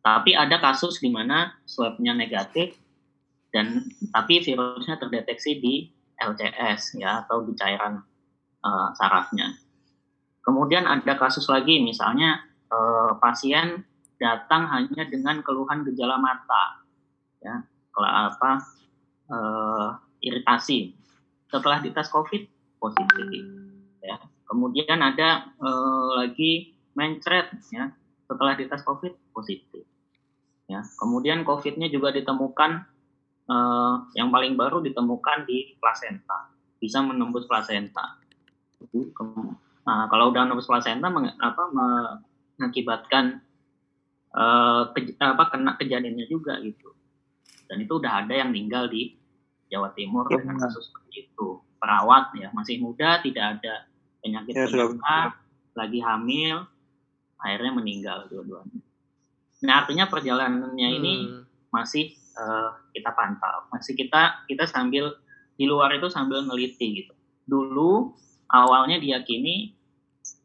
tapi 0.07 0.31
ada 0.31 0.55
kasus 0.63 1.03
di 1.03 1.11
mana 1.11 1.51
swabnya 1.67 2.15
negatif 2.15 2.79
dan 3.51 3.83
tapi 4.15 4.39
virusnya 4.39 4.95
terdeteksi 4.95 5.59
di 5.59 5.91
LCS 6.15 6.95
ya 6.95 7.27
atau 7.27 7.43
di 7.43 7.51
cairan 7.59 7.99
eh, 8.63 8.89
sarafnya. 8.95 9.51
Kemudian 10.39 10.87
ada 10.87 11.19
kasus 11.19 11.51
lagi 11.51 11.83
misalnya 11.83 12.39
eh, 12.71 13.11
pasien 13.19 13.83
datang 14.15 14.71
hanya 14.71 15.03
dengan 15.11 15.43
keluhan 15.43 15.83
gejala 15.83 16.15
mata 16.17 16.87
ya 17.43 17.67
kalau 17.91 18.07
apa 18.31 18.51
eh, 19.27 19.89
iritasi 20.23 20.95
setelah 21.51 21.83
dites 21.83 22.07
COVID 22.07 22.43
positif 22.79 23.43
ya. 23.99 24.15
Kemudian 24.47 25.03
ada 25.03 25.51
eh, 25.51 26.09
lagi 26.15 26.79
mencret 26.95 27.51
ya 27.75 27.91
setelah 28.23 28.55
dites 28.55 28.87
COVID 28.87 29.35
positif 29.35 29.83
ya. 30.67 30.83
Kemudian 30.99 31.47
COVID-nya 31.47 31.87
juga 31.87 32.11
ditemukan 32.13 32.71
eh, 33.47 33.95
yang 34.19 34.29
paling 34.29 34.59
baru 34.59 34.83
ditemukan 34.83 35.47
di 35.47 35.75
plasenta, 35.79 36.51
bisa 36.77 36.99
menembus 37.01 37.47
plasenta. 37.47 38.19
Nah, 39.87 40.11
kalau 40.11 40.29
udah 40.35 40.43
menembus 40.45 40.67
plasenta, 40.67 41.07
menge- 41.07 41.39
apa, 41.39 41.63
mengakibatkan 41.71 43.39
eh, 44.35 44.83
ke- 44.93 45.17
apa, 45.17 45.43
kena 45.49 45.79
kejadiannya 45.79 46.27
juga 46.27 46.59
gitu. 46.61 46.91
Dan 47.67 47.83
itu 47.83 47.99
udah 47.99 48.23
ada 48.23 48.31
yang 48.31 48.51
meninggal 48.51 48.87
di 48.87 49.15
Jawa 49.67 49.91
Timur 49.91 50.27
Ya, 50.31 50.39
dengan 50.39 50.55
kasus 50.63 50.87
seperti 50.87 51.27
itu. 51.27 51.59
Perawat 51.77 52.31
ya 52.39 52.49
masih 52.55 52.79
muda, 52.79 53.19
tidak 53.19 53.59
ada 53.59 53.87
penyakit 54.23 54.55
Ya, 54.55 54.65
penyerta, 54.65 55.19
lagi 55.75 55.99
hamil, 56.01 56.63
akhirnya 57.37 57.71
meninggal 57.75 58.17
dua-duanya. 58.31 58.86
Nah, 59.65 59.83
artinya 59.83 60.05
perjalanannya 60.05 60.89
ini 61.01 61.13
Hmm. 61.25 61.43
masih 61.73 62.13
eh, 62.13 62.69
kita 62.93 63.11
pantau, 63.17 63.65
masih 63.73 63.97
kita 63.97 64.45
kita 64.45 64.69
sambil 64.69 65.17
di 65.57 65.65
luar 65.65 65.89
itu 65.97 66.05
sambil 66.09 66.45
neliti 66.45 67.01
gitu. 67.01 67.13
Dulu 67.49 68.13
awalnya 68.53 69.01
diyakini 69.01 69.73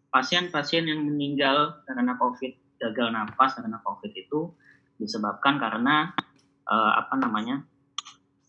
pasien-pasien 0.09 0.88
yang 0.88 1.05
meninggal 1.05 1.85
karena 1.85 2.16
COVID 2.16 2.81
gagal 2.81 3.09
nafas 3.12 3.55
karena 3.61 3.79
COVID 3.85 4.12
itu 4.16 4.51
disebabkan 4.96 5.61
karena 5.61 6.16
eh, 6.64 6.92
apa 6.96 7.14
namanya 7.20 7.61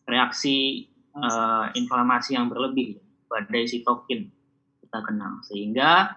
reaksi 0.07 0.87
eh, 1.13 1.65
inflamasi 1.75 2.39
yang 2.39 2.47
berlebih, 2.47 2.99
badai 3.27 3.67
sitokin 3.67 4.31
kita 4.79 4.99
kenal, 5.03 5.43
sehingga 5.47 6.15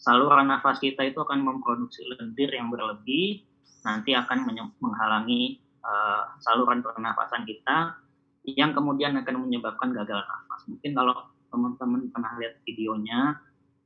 saluran 0.00 0.48
nafas 0.48 0.80
kita 0.80 1.04
itu 1.04 1.20
akan 1.20 1.44
memproduksi 1.44 2.06
lendir 2.08 2.48
yang 2.54 2.72
berlebih, 2.72 3.44
nanti 3.84 4.12
akan 4.12 4.48
menghalangi 4.80 5.60
eh, 5.60 6.22
saluran 6.44 6.84
pernafasan 6.84 7.44
kita 7.48 7.96
yang 8.44 8.72
kemudian 8.72 9.16
akan 9.20 9.46
menyebabkan 9.48 9.92
gagal 9.92 10.20
nafas. 10.24 10.64
Mungkin 10.68 10.96
kalau 10.96 11.14
teman-teman 11.50 12.08
pernah 12.14 12.32
lihat 12.40 12.54
videonya 12.64 13.36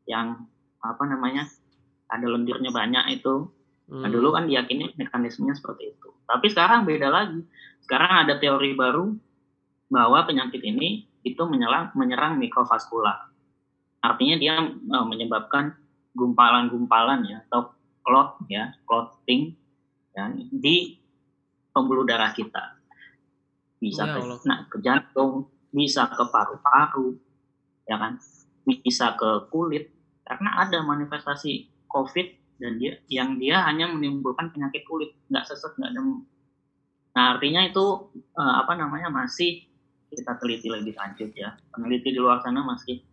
yang 0.05 0.47
apa 0.85 1.03
namanya 1.09 1.49
ada 2.13 2.27
lendirnya 2.29 2.69
banyak 2.71 3.21
itu, 3.21 3.49
nah 3.89 4.09
Hmm. 4.09 4.13
dulu 4.13 4.37
kan 4.37 4.45
diyakini 4.49 4.93
mekanismenya 4.97 5.57
seperti 5.57 5.97
itu. 5.97 6.09
Tapi 6.25 6.47
sekarang 6.53 6.89
beda 6.89 7.09
lagi. 7.09 7.41
Sekarang 7.85 8.25
ada 8.25 8.41
teori 8.41 8.73
baru 8.73 9.13
bahwa 9.93 10.25
penyakit 10.25 10.61
ini 10.65 11.05
itu 11.25 11.41
menyerang 11.49 11.93
menyerang 11.97 12.37
mikrovaskular. 12.41 13.29
Artinya 14.05 14.37
dia 14.37 14.55
eh, 14.69 15.07
menyebabkan 15.09 15.73
gumpalan-gumpalan 16.15 17.27
ya 17.27 17.43
atau 17.49 17.75
clot 18.05 18.37
ya, 18.53 18.77
clotting 18.85 19.57
ya, 20.15 20.31
di 20.35 20.97
pembuluh 21.75 22.07
darah 22.07 22.31
kita. 22.31 22.79
Bisa 23.83 24.09
Ya 24.09 24.17
ke, 24.17 24.21
nah, 24.49 24.65
ke 24.71 24.79
jantung, 24.81 25.51
bisa 25.75 26.09
ke 26.09 26.25
paru-paru, 26.31 27.19
ya 27.85 28.01
kan? 28.01 28.17
bisa 28.65 29.13
ke 29.21 29.53
kulit 29.53 29.93
karena 30.25 30.65
ada 30.65 30.81
manifestasi 30.81 31.69
COVID 31.93 32.27
dan 32.57 32.81
dia 32.81 32.97
yang 33.13 33.37
dia 33.37 33.61
hanya 33.69 33.93
menimbulkan 33.93 34.49
penyakit 34.57 34.89
kulit, 34.89 35.13
nggak 35.29 35.45
sesek, 35.45 35.77
nggak 35.77 35.93
demam. 35.93 36.25
Nah 37.13 37.37
artinya 37.37 37.61
itu 37.61 38.09
uh, 38.35 38.55
apa 38.65 38.73
namanya 38.75 39.13
masih 39.13 39.69
kita 40.09 40.39
teliti 40.41 40.73
lebih 40.73 40.97
lanjut 40.97 41.31
ya. 41.37 41.55
Peneliti 41.71 42.15
di 42.15 42.21
luar 42.23 42.41
sana 42.41 42.65
masih 42.65 43.05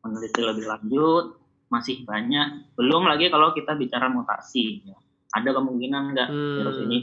meneliti 0.00 0.40
lebih 0.40 0.64
lanjut, 0.64 1.36
masih 1.68 2.00
banyak. 2.08 2.72
Belum 2.78 3.04
lagi 3.04 3.28
kalau 3.28 3.52
kita 3.52 3.76
bicara 3.76 4.08
mutasi, 4.08 4.88
ya. 4.88 4.96
Ada 5.34 5.50
kemungkinan 5.50 6.02
nggak 6.14 6.28
Hmm. 6.30 6.56
virus 6.62 6.78
ini 6.86 6.98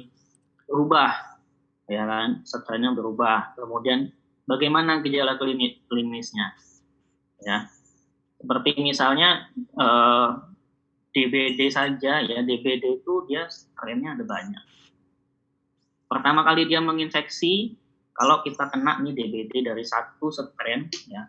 berubah, 0.72 1.12
ya 1.91 2.08
kan? 2.08 2.41
Strainnya 2.48 2.96
berubah. 2.96 3.60
Kemudian 3.60 4.08
bagaimana 4.48 5.04
gejala 5.04 5.36
klinis 5.36 5.84
klinisnya, 5.91 6.56
ya? 7.44 7.67
Seperti 8.39 8.80
misalnya 8.80 9.52
eh, 9.58 10.30
DBD 11.12 11.67
saja 11.67 12.24
ya, 12.24 12.39
DBD 12.39 13.04
itu 13.04 13.13
dia 13.28 13.52
strainnya 13.52 14.15
ada 14.15 14.24
banyak. 14.24 14.63
Pertama 16.08 16.44
kali 16.48 16.67
dia 16.67 16.80
menginfeksi, 16.80 17.76
kalau 18.15 18.39
kita 18.44 18.72
kena 18.72 19.00
nih 19.04 19.12
DBD 19.15 19.67
dari 19.67 19.84
satu 19.84 20.32
strain 20.32 20.88
ya, 21.12 21.28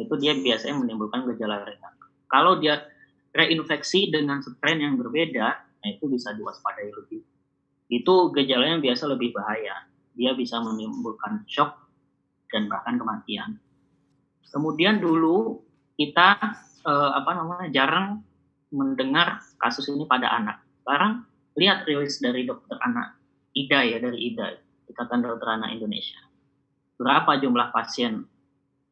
itu 0.00 0.14
dia 0.16 0.32
biasanya 0.32 0.80
menimbulkan 0.80 1.28
gejala 1.28 1.64
ringan. 1.64 1.94
Kalau 2.28 2.56
dia 2.60 2.84
reinfeksi 3.36 4.08
dengan 4.08 4.40
strain 4.40 4.80
yang 4.80 4.96
berbeda, 4.96 5.67
nah 5.88 5.96
itu 5.96 6.04
bisa 6.12 6.36
diwaspadai 6.36 6.92
lebih. 6.92 7.24
Itu 7.88 8.28
gejalanya 8.36 8.76
biasa 8.84 9.08
lebih 9.08 9.32
bahaya. 9.32 9.88
Dia 10.12 10.36
bisa 10.36 10.60
menimbulkan 10.60 11.48
shock 11.48 11.72
dan 12.52 12.68
bahkan 12.68 13.00
kematian. 13.00 13.56
Kemudian 14.52 15.00
dulu 15.00 15.64
kita 15.96 16.36
eh, 16.84 17.10
apa 17.16 17.32
namanya 17.32 17.72
jarang 17.72 18.20
mendengar 18.68 19.40
kasus 19.56 19.88
ini 19.88 20.04
pada 20.04 20.28
anak. 20.28 20.60
Sekarang 20.84 21.24
lihat 21.56 21.88
rilis 21.88 22.20
dari 22.20 22.44
dokter 22.44 22.76
anak 22.84 23.16
IDA 23.56 23.96
ya 23.96 23.98
dari 24.04 24.28
IDA 24.28 24.60
Ikatan 24.92 25.24
Dokter 25.24 25.56
Anak 25.56 25.72
Indonesia. 25.72 26.20
Berapa 27.00 27.40
jumlah 27.40 27.72
pasien 27.72 28.28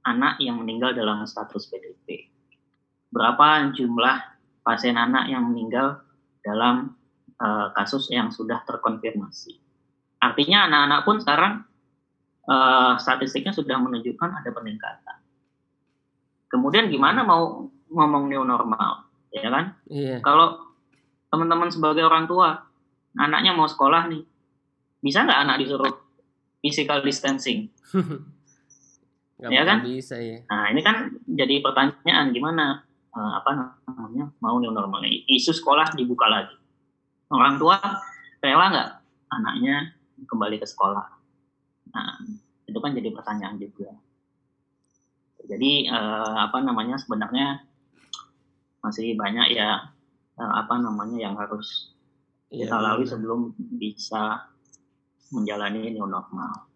anak 0.05 0.41
yang 0.41 0.61
meninggal 0.61 0.97
dalam 0.97 1.25
status 1.29 1.69
PDP? 1.69 2.33
Berapa 3.13 3.73
jumlah 3.77 4.17
pasien 4.65 4.97
anak 4.97 5.29
yang 5.29 5.47
meninggal 5.53 6.06
dalam 6.47 6.95
uh, 7.43 7.75
kasus 7.75 8.07
yang 8.15 8.31
sudah 8.31 8.63
terkonfirmasi? 8.63 9.59
Artinya 10.23 10.71
anak-anak 10.71 11.01
pun 11.03 11.17
sekarang 11.19 11.53
uh, 12.47 12.95
statistiknya 12.97 13.51
sudah 13.51 13.83
menunjukkan 13.83 14.31
ada 14.31 14.51
peningkatan. 14.55 15.19
Kemudian 16.47 16.87
gimana 16.87 17.27
mau 17.27 17.67
ngomong 17.91 18.31
new 18.31 18.47
normal, 18.47 19.11
ya 19.35 19.51
kan? 19.51 19.75
Iya. 19.91 20.23
Kalau 20.23 20.63
teman-teman 21.29 21.75
sebagai 21.75 22.07
orang 22.07 22.31
tua, 22.31 22.55
anaknya 23.19 23.51
mau 23.51 23.67
sekolah 23.67 24.07
nih, 24.07 24.23
bisa 25.03 25.27
nggak 25.27 25.41
anak 25.43 25.57
disuruh 25.67 25.91
physical 26.63 27.03
distancing? 27.03 27.67
Nggak 29.37 29.53
Ya 29.53 29.63
kan? 29.69 29.79
bisa 29.85 30.17
ya. 30.17 30.41
Nah 30.49 30.73
ini 30.73 30.81
kan 30.81 31.13
jadi 31.29 31.61
pertanyaan 31.61 32.33
gimana 32.33 32.86
eh, 33.17 33.33
apa 33.41 33.51
namanya 33.57 34.29
mau 34.45 34.61
new 34.61 34.71
normal? 34.71 35.01
Isu 35.09 35.57
sekolah 35.57 35.97
dibuka 35.97 36.29
lagi. 36.29 36.57
Orang 37.33 37.57
tua 37.57 37.81
rela 38.39 38.67
nggak 38.71 38.91
anaknya 39.33 39.97
kembali 40.29 40.61
ke 40.61 40.67
sekolah? 40.69 41.07
Nah 41.97 42.21
itu 42.69 42.79
kan 42.79 42.93
jadi 42.93 43.09
pertanyaan 43.11 43.57
juga. 43.57 43.91
Jadi 45.47 45.89
eh, 45.89 46.35
apa 46.37 46.59
namanya 46.61 47.01
sebenarnya 47.01 47.65
masih 48.85 49.17
banyak 49.19 49.57
ya 49.57 49.91
eh, 50.39 50.53
apa 50.63 50.79
namanya 50.79 51.19
yang 51.19 51.35
harus 51.35 51.97
Iya, 52.47 52.71
kita 52.71 52.79
lalui 52.79 53.03
benar. 53.03 53.11
sebelum 53.11 53.41
bisa 53.75 54.47
menjalani 55.35 55.91
new 55.91 56.07
normal 56.07 56.71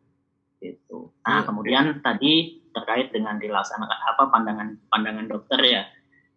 gitu. 0.59 1.14
Nah 1.22 1.40
Iya. 1.40 1.46
kemudian 1.46 1.85
tadi 2.03 2.59
terkait 2.74 3.14
dengan 3.14 3.38
dilaksanakan 3.38 4.00
apa 4.14 4.22
pandangan 4.31 4.68
pandangan 4.90 5.26
dokter 5.31 5.59
ya 5.62 5.83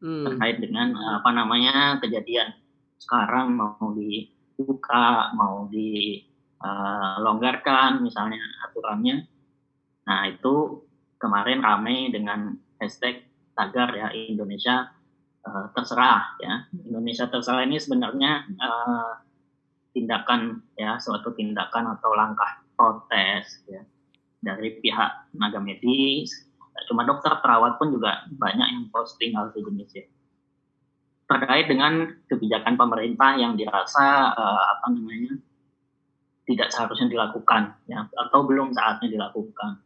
Hmm. 0.03 0.27
terkait 0.27 0.59
dengan 0.59 0.91
eh, 0.91 1.23
apa 1.23 1.31
namanya 1.31 1.95
kejadian 2.03 2.51
sekarang 2.99 3.55
mau 3.55 3.95
dibuka 3.95 5.31
mau 5.31 5.63
dilonggarkan 5.71 8.03
misalnya 8.03 8.43
aturannya. 8.67 9.23
Nah 10.03 10.27
itu 10.27 10.83
kemarin 11.15 11.63
ramai 11.63 12.11
dengan 12.11 12.51
hashtag 12.83 13.23
tagar 13.55 13.95
ya 13.95 14.11
Indonesia 14.11 14.91
eh, 15.47 15.71
terserah 15.71 16.35
ya 16.43 16.67
Indonesia 16.83 17.31
terserah 17.31 17.63
ini 17.63 17.79
sebenarnya 17.79 18.43
eh, 18.59 19.23
tindakan 19.95 20.67
ya 20.75 20.99
suatu 20.99 21.31
tindakan 21.31 21.95
atau 21.95 22.11
langkah 22.11 22.59
protes 22.75 23.63
ya 23.71 23.79
dari 24.43 24.83
pihak 24.83 25.31
tenaga 25.31 25.63
medis 25.63 26.43
Nggak 26.73 26.85
cuma 26.89 27.01
dokter 27.05 27.31
perawat 27.37 27.77
pun 27.77 27.93
juga 27.93 28.25
banyak 28.33 28.67
yang 28.67 28.85
posting 28.89 29.37
hal 29.37 29.53
sejenis 29.53 29.89
ya. 29.93 30.05
Terkait 31.29 31.65
dengan 31.69 32.09
kebijakan 32.25 32.75
pemerintah 32.75 33.37
yang 33.37 33.53
dirasa 33.53 34.33
eh, 34.33 34.63
apa 34.73 34.85
namanya 34.89 35.37
tidak 36.43 36.75
seharusnya 36.75 37.07
dilakukan 37.07 37.77
ya 37.87 38.09
atau 38.09 38.43
belum 38.43 38.73
saatnya 38.73 39.07
dilakukan. 39.07 39.79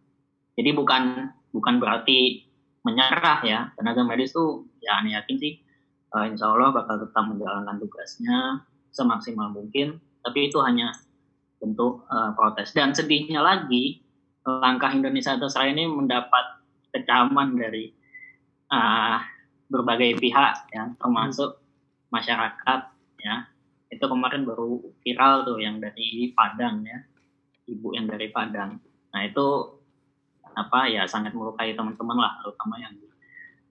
Jadi 0.58 0.70
bukan 0.74 1.30
bukan 1.54 1.76
berarti 1.78 2.48
menyerah 2.82 3.44
ya. 3.44 3.60
Tenaga 3.76 4.02
medis 4.08 4.34
tuh 4.34 4.66
ya 4.82 5.04
aneh 5.04 5.14
yakin 5.14 5.36
sih 5.38 5.54
eh, 6.16 6.26
insya 6.32 6.50
Allah 6.56 6.72
bakal 6.72 7.04
tetap 7.04 7.24
menjalankan 7.28 7.78
tugasnya 7.84 8.64
semaksimal 8.96 9.52
mungkin. 9.52 10.00
Tapi 10.24 10.50
itu 10.50 10.58
hanya 10.64 10.96
bentuk 11.60 12.08
eh, 12.10 12.32
protes. 12.34 12.72
Dan 12.72 12.96
sedihnya 12.96 13.44
lagi 13.44 14.08
langkah 14.48 14.96
Indonesia 14.96 15.36
terserah 15.36 15.68
ini 15.68 15.86
mendapat 15.92 16.57
kecaman 16.98 17.54
dari 17.54 17.94
eh, 18.74 19.18
berbagai 19.68 20.18
pihak 20.18 20.72
ya 20.72 20.84
termasuk 20.98 21.60
masyarakat 22.10 22.82
ya. 23.22 23.36
Itu 23.88 24.04
kemarin 24.12 24.44
baru 24.44 24.84
viral 25.04 25.48
tuh 25.48 25.60
yang 25.64 25.80
dari 25.80 26.32
Padang 26.36 26.84
ya. 26.84 27.00
Ibu 27.68 27.96
yang 27.96 28.08
dari 28.08 28.32
Padang. 28.32 28.80
Nah 29.12 29.22
itu 29.24 29.46
apa 30.58 30.90
ya 30.90 31.06
sangat 31.06 31.38
melukai 31.38 31.78
teman-teman 31.78 32.18
lah 32.18 32.40
terutama 32.42 32.80
yang 32.82 32.96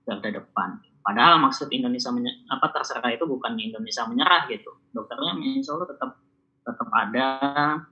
garda 0.07 0.31
depan. 0.31 0.79
Padahal 1.03 1.39
maksud 1.43 1.71
Indonesia 1.71 2.11
apa 2.51 2.67
terserah 2.71 3.11
itu 3.11 3.25
bukan 3.27 3.59
Indonesia 3.59 4.07
menyerah 4.07 4.47
gitu. 4.53 4.71
Dokternya 4.95 5.35
insya 5.43 5.75
tetap 5.83 6.19
tetap 6.67 6.89
ada 6.95 7.27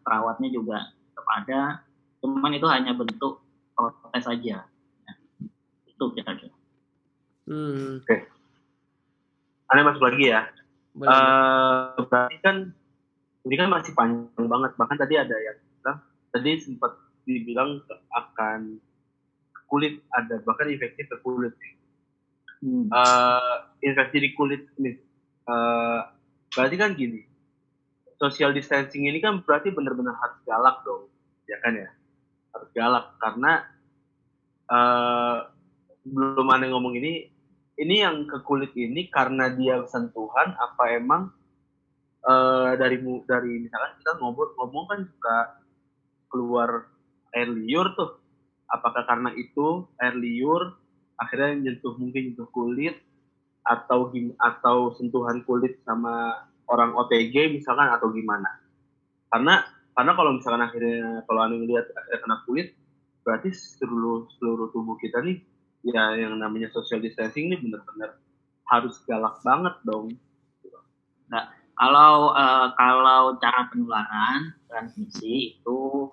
perawatnya 0.03 0.49
juga 0.51 0.79
tetap 1.11 1.27
ada. 1.43 1.61
Cuman 2.23 2.53
itu 2.57 2.67
hanya 2.71 2.97
bentuk 2.97 3.43
protes 3.75 4.25
saja 4.25 4.65
ya. 5.95 5.99
itu 5.99 6.05
kira-kira 6.19 6.55
Hmm. 7.45 8.01
Aneh 9.69 9.85
masuk 9.85 10.01
lagi 10.01 10.33
ya. 10.33 10.49
Boleh. 10.97 11.13
Eh, 11.13 12.01
berarti 12.09 12.37
kan 12.41 12.57
ini 13.45 13.55
kan 13.61 13.69
masih 13.69 13.93
panjang 13.93 14.47
banget. 14.49 14.73
Bahkan 14.81 14.97
tadi 14.97 15.15
ada 15.21 15.37
yang 15.37 15.59
bilang, 15.61 15.99
tadi 16.33 16.51
sempat 16.65 16.93
dibilang 17.29 17.85
akan 18.13 18.81
kulit 19.69 20.01
ada 20.17 20.41
bahkan 20.45 20.73
infeksi 20.73 21.05
ke 21.05 21.17
kulit. 21.21 21.53
Hmm. 22.65 22.89
Eh, 22.89 23.57
infeksi 23.85 24.19
di 24.25 24.31
kulit 24.33 24.65
ini. 24.81 24.97
eh, 25.45 26.01
berarti 26.57 26.77
kan 26.81 26.97
gini. 26.97 27.21
Social 28.17 28.57
distancing 28.57 29.05
ini 29.05 29.21
kan 29.21 29.45
berarti 29.45 29.69
benar-benar 29.69 30.17
harus 30.17 30.41
galak 30.49 30.81
dong, 30.89 31.13
ya 31.45 31.61
kan 31.61 31.77
ya? 31.77 31.93
Harus 32.57 32.73
galak 32.73 33.13
karena 33.21 33.69
eh 34.65 35.39
belum 36.05 36.47
ada 36.53 36.69
ngomong 36.69 36.95
ini. 37.01 37.33
Ini 37.75 38.07
yang 38.07 38.31
ke 38.31 38.39
kulit 38.47 38.71
ini 38.79 39.11
karena 39.11 39.51
dia 39.51 39.83
sentuhan 39.91 40.55
apa 40.55 40.95
emang 40.95 41.35
eh 42.25 42.73
dari 42.79 43.03
dari 43.27 43.53
misalkan 43.67 43.99
kita 43.99 44.13
ngomong 44.23 44.51
ngomong 44.57 44.85
kan 44.87 45.01
suka 45.11 45.39
keluar 46.31 46.87
air 47.35 47.51
liur 47.51 47.91
tuh. 47.99 48.23
Apakah 48.71 49.03
karena 49.05 49.35
itu 49.35 49.91
air 49.99 50.15
liur 50.15 50.79
akhirnya 51.19 51.67
nyentuh 51.67 51.99
mungkin 51.99 52.31
nyentuh 52.31 52.47
kulit 52.55 52.95
atau 53.67 54.15
atau 54.39 54.95
sentuhan 54.95 55.43
kulit 55.43 55.83
sama 55.83 56.47
orang 56.71 56.95
OTG 56.95 57.59
misalkan 57.59 57.91
atau 57.91 58.15
gimana? 58.15 58.63
Karena 59.35 59.67
karena 59.99 60.13
kalau 60.15 60.31
misalkan 60.39 60.63
akhirnya 60.63 61.27
kalau 61.27 61.41
anda 61.43 61.59
melihat 61.59 61.91
akhirnya 61.91 62.21
kena 62.23 62.39
kulit 62.47 62.69
berarti 63.27 63.51
seluruh 63.51 64.31
seluruh 64.37 64.69
tubuh 64.71 64.95
kita 65.01 65.19
nih 65.25 65.43
ya 65.85 66.17
yang 66.17 66.41
namanya 66.41 66.73
social 66.73 66.99
distancing 66.99 67.53
ini 67.53 67.57
benar-benar 67.61 68.17
harus 68.67 68.97
galak 69.05 69.39
banget 69.45 69.77
dong. 69.85 70.17
Kalau 71.75 72.31
eh, 72.39 72.69
kalau 72.79 73.35
cara 73.43 73.67
penularan 73.67 74.55
transmisi 74.71 75.59
itu 75.59 76.07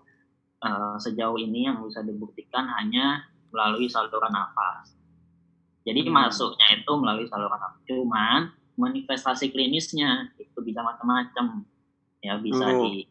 eh, 0.62 0.96
sejauh 0.98 1.38
ini 1.38 1.70
yang 1.70 1.86
bisa 1.86 2.02
dibuktikan 2.02 2.66
hanya 2.82 3.30
melalui 3.54 3.86
saluran 3.86 4.34
nafas. 4.34 4.94
Jadi 5.86 6.06
Hmm. 6.06 6.14
masuknya 6.18 6.82
itu 6.82 6.92
melalui 6.98 7.30
saluran 7.30 7.62
nafas. 7.62 7.82
Cuman 7.86 8.40
manifestasi 8.74 9.54
klinisnya 9.54 10.34
itu 10.42 10.58
bisa 10.66 10.82
macam-macam. 10.82 11.62
Ya 12.26 12.38
bisa 12.42 12.66
Oh. 12.66 12.90
di 12.90 13.06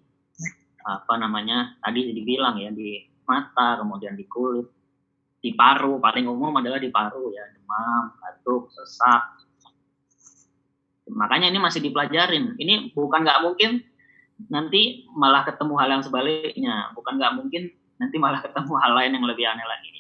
apa 0.81 1.15
namanya 1.21 1.77
tadi 1.85 2.11
dibilang 2.11 2.59
ya 2.59 2.75
di 2.75 3.05
mata, 3.31 3.79
kemudian 3.79 4.19
di 4.19 4.27
kulit, 4.27 4.67
di 5.41 5.57
paru. 5.57 5.99
Paling 5.99 6.29
umum 6.29 6.53
adalah 6.61 6.79
di 6.79 6.93
paru 6.93 7.33
ya 7.33 7.45
demam, 7.53 8.15
batuk, 8.21 8.71
sesak. 8.73 9.41
Makanya 11.11 11.51
ini 11.51 11.59
masih 11.59 11.83
dipelajarin. 11.83 12.55
Ini 12.55 12.95
bukan 12.95 13.27
nggak 13.27 13.43
mungkin 13.43 13.83
nanti 14.47 15.05
malah 15.13 15.43
ketemu 15.43 15.75
hal 15.81 15.89
yang 15.99 16.05
sebaliknya. 16.07 16.95
Bukan 16.95 17.19
nggak 17.19 17.35
mungkin 17.35 17.73
nanti 17.99 18.17
malah 18.17 18.41
ketemu 18.41 18.73
hal 18.79 18.93
lain 18.95 19.19
yang 19.19 19.27
lebih 19.27 19.45
aneh 19.49 19.67
lagi. 19.67 19.91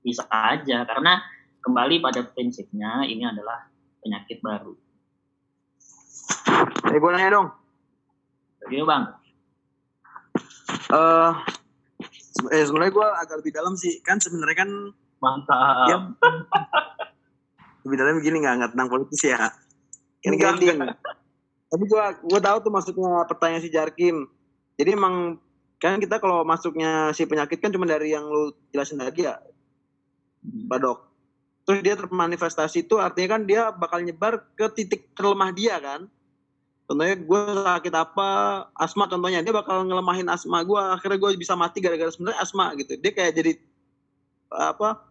Bisa 0.00 0.24
aja 0.30 0.88
karena 0.88 1.20
kembali 1.60 2.00
pada 2.00 2.24
prinsipnya 2.24 3.04
ini 3.04 3.28
adalah 3.28 3.68
penyakit 4.00 4.40
baru. 4.40 4.72
Eh, 6.88 6.96
gue 6.96 7.10
nanya 7.12 7.30
dong. 7.34 7.48
Jadi 8.64 8.82
bang, 8.82 9.04
Eh, 10.88 11.30
se- 11.44 11.57
eh 12.54 12.64
sebenarnya 12.64 12.92
gue 12.94 13.08
agak 13.26 13.36
lebih 13.42 13.52
dalam 13.54 13.74
sih. 13.74 13.98
Kan 14.02 14.22
sebenarnya 14.22 14.66
kan 14.66 14.70
Mantap. 15.18 15.90
ya, 15.90 15.98
lebih 17.88 17.96
dalam 17.98 18.14
begini 18.22 18.36
nggak 18.44 18.54
nggak 18.62 18.70
tentang 18.76 18.88
politis 18.90 19.20
ya. 19.26 19.50
Kan 20.22 20.32
Enggak, 20.34 20.58
grading. 20.58 20.78
Tapi 21.68 21.84
gue 21.84 22.04
gue 22.26 22.40
tahu 22.40 22.56
tuh 22.62 22.72
maksudnya 22.72 23.12
pertanyaan 23.26 23.62
si 23.62 23.70
Jarkim. 23.70 24.30
Jadi 24.78 24.90
emang 24.94 25.42
kan 25.78 25.98
kita 25.98 26.18
kalau 26.18 26.42
masuknya 26.42 27.14
si 27.14 27.26
penyakit 27.26 27.58
kan 27.62 27.70
cuma 27.70 27.86
dari 27.86 28.14
yang 28.14 28.26
lu 28.26 28.50
jelasin 28.74 28.98
tadi 28.98 29.26
ya, 29.26 29.38
Pak 30.42 30.78
Dok. 30.78 30.98
Terus 31.68 31.80
dia 31.84 31.94
termanifestasi 31.94 32.88
itu 32.88 32.96
artinya 32.96 33.36
kan 33.36 33.42
dia 33.44 33.68
bakal 33.70 34.00
nyebar 34.00 34.40
ke 34.56 34.66
titik 34.72 35.12
terlemah 35.12 35.52
dia 35.52 35.76
kan. 35.78 36.08
Contohnya 36.88 37.20
gue 37.20 37.40
sakit 37.68 37.94
apa, 37.94 38.28
asma 38.72 39.04
contohnya. 39.12 39.44
Dia 39.44 39.52
bakal 39.52 39.84
ngelemahin 39.84 40.24
asma 40.32 40.64
gue. 40.64 40.80
Akhirnya 40.80 41.20
gue 41.20 41.36
bisa 41.36 41.52
mati 41.52 41.84
gara-gara 41.84 42.08
sebenarnya 42.08 42.40
asma 42.40 42.72
gitu. 42.80 42.96
Dia 42.96 43.12
kayak 43.12 43.32
jadi 43.36 43.52
apa 44.48 45.04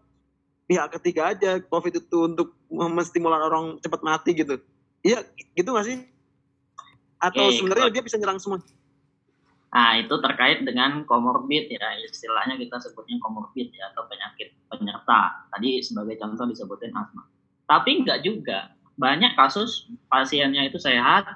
pihak 0.66 0.98
ketiga 0.98 1.38
aja 1.38 1.62
COVID 1.62 2.02
itu 2.02 2.18
untuk 2.26 2.58
menstimulan 2.74 3.46
orang 3.46 3.78
cepat 3.78 4.02
mati 4.02 4.34
gitu. 4.34 4.58
Iya 5.06 5.22
gitu 5.54 5.70
gak 5.78 5.86
sih? 5.86 6.02
Atau 7.22 7.54
sebenarnya 7.54 7.94
dia 7.94 8.02
bisa 8.02 8.18
nyerang 8.18 8.42
semua? 8.42 8.58
Nah, 9.70 10.02
itu 10.02 10.16
terkait 10.18 10.66
dengan 10.66 11.06
komorbid 11.06 11.70
ya, 11.70 11.90
istilahnya 12.02 12.58
kita 12.58 12.82
sebutnya 12.82 13.22
komorbid 13.22 13.70
ya 13.70 13.94
atau 13.94 14.10
penyakit 14.10 14.58
penyerta. 14.74 15.46
Tadi 15.54 15.86
sebagai 15.86 16.18
contoh 16.18 16.50
disebutin 16.50 16.90
asma. 16.98 17.22
Tapi 17.70 18.02
enggak 18.02 18.26
juga. 18.26 18.74
Banyak 18.98 19.38
kasus 19.38 19.86
pasiennya 20.10 20.66
itu 20.66 20.82
sehat 20.82 21.30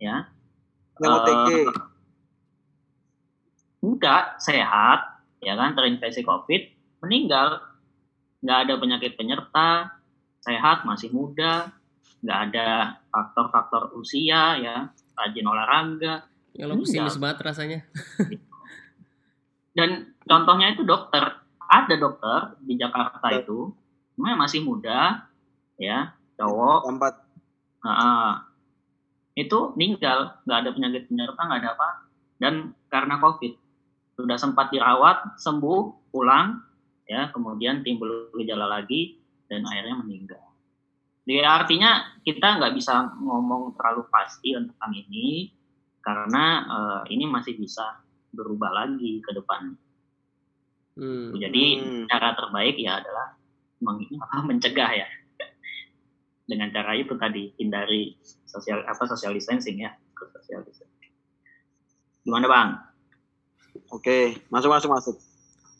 ya. 0.00 0.26
Yang 0.98 1.12
OTG. 1.20 1.48
Eh, 1.52 1.66
enggak 3.80 4.24
sehat 4.40 5.00
ya 5.44 5.54
kan 5.56 5.76
terinfeksi 5.76 6.24
COVID, 6.24 6.62
meninggal. 7.06 7.60
Enggak 8.40 8.58
ada 8.64 8.74
penyakit 8.80 9.12
penyerta, 9.20 10.00
sehat, 10.40 10.88
masih 10.88 11.12
muda, 11.12 11.68
enggak 12.24 12.40
ada 12.50 12.68
faktor-faktor 13.12 13.92
usia 14.00 14.56
ya, 14.56 14.88
rajin 15.12 15.44
olahraga, 15.44 16.24
Ya 16.54 16.66
lo 16.66 16.74
pesimis 16.82 17.18
banget 17.20 17.38
rasanya. 17.46 17.80
dan 19.78 20.10
contohnya 20.26 20.74
itu 20.74 20.82
dokter 20.82 21.22
ada 21.70 21.94
dokter 21.94 22.58
di 22.58 22.74
Jakarta 22.74 23.30
itu 23.30 23.70
namanya 24.18 24.36
masih 24.44 24.66
muda 24.66 25.30
ya 25.78 26.10
cowok 26.34 26.90
Tempat 26.90 27.14
nah, 27.86 28.49
itu 29.40 29.72
meninggal 29.76 30.36
nggak 30.44 30.58
ada 30.60 30.70
penyakit 30.76 31.02
penyerta 31.08 31.40
nggak 31.40 31.60
ada 31.64 31.70
apa 31.76 31.88
dan 32.40 32.54
karena 32.92 33.16
covid 33.16 33.56
sudah 34.20 34.36
sempat 34.36 34.68
dirawat 34.68 35.40
sembuh 35.40 36.12
pulang 36.12 36.60
ya 37.08 37.32
kemudian 37.32 37.80
timbul 37.80 38.28
gejala 38.36 38.68
lagi 38.68 39.16
dan 39.48 39.64
akhirnya 39.64 39.96
meninggal 40.04 40.44
jadi 41.24 41.46
artinya 41.46 42.20
kita 42.22 42.60
nggak 42.60 42.74
bisa 42.76 43.16
ngomong 43.16 43.74
terlalu 43.76 44.04
pasti 44.12 44.52
tentang 44.52 44.92
ini 44.92 45.50
karena 46.00 46.44
eh, 46.68 47.02
ini 47.16 47.24
masih 47.24 47.56
bisa 47.56 48.04
berubah 48.30 48.70
lagi 48.72 49.24
ke 49.24 49.32
depan 49.34 49.74
Hmm. 51.00 51.32
jadi 51.32 51.64
Hmm. 51.80 52.04
cara 52.12 52.36
terbaik 52.36 52.76
ya 52.76 53.00
adalah 53.00 53.32
mencegah 54.48 54.90
ya 54.92 55.08
dengan 56.44 56.68
cara 56.74 56.98
itu 56.98 57.14
tadi 57.16 57.54
hindari 57.56 58.18
sosial 58.50 58.82
apa 58.82 59.06
social 59.06 59.30
distancing 59.30 59.86
ya 59.86 59.94
social 60.50 60.66
distancing. 60.66 61.12
Gimana 62.26 62.46
bang? 62.50 62.68
Oke, 63.94 64.42
masuk 64.50 64.70
masuk 64.70 64.90
masuk. 64.90 65.16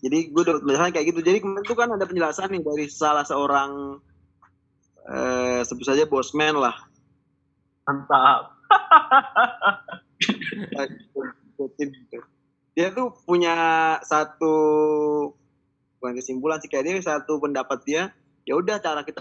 Jadi 0.01 0.33
gue 0.33 0.43
dapat 0.47 0.65
penjelasan 0.65 0.93
kayak 0.97 1.07
gitu. 1.13 1.21
Jadi 1.21 1.39
kemarin 1.45 1.65
tuh 1.67 1.77
kan 1.77 1.91
ada 1.93 2.09
penjelasan 2.09 2.49
nih 2.55 2.63
dari 2.65 2.87
salah 2.89 3.27
seorang 3.27 4.01
eh 5.11 5.61
sebut 5.67 5.85
saja 5.85 6.09
bosman 6.09 6.57
lah. 6.57 6.77
Mantap. 7.85 8.57
Dia 12.73 12.89
tuh 12.97 13.13
punya 13.29 13.53
satu 14.07 14.55
bukan 16.01 16.17
kesimpulan 16.17 16.57
sih 16.65 16.73
kayak 16.73 16.89
dia 16.89 16.97
satu 17.05 17.37
pendapat 17.37 17.85
dia. 17.85 18.09
Ya 18.49 18.57
udah 18.57 18.81
cara 18.81 19.05
kita 19.05 19.21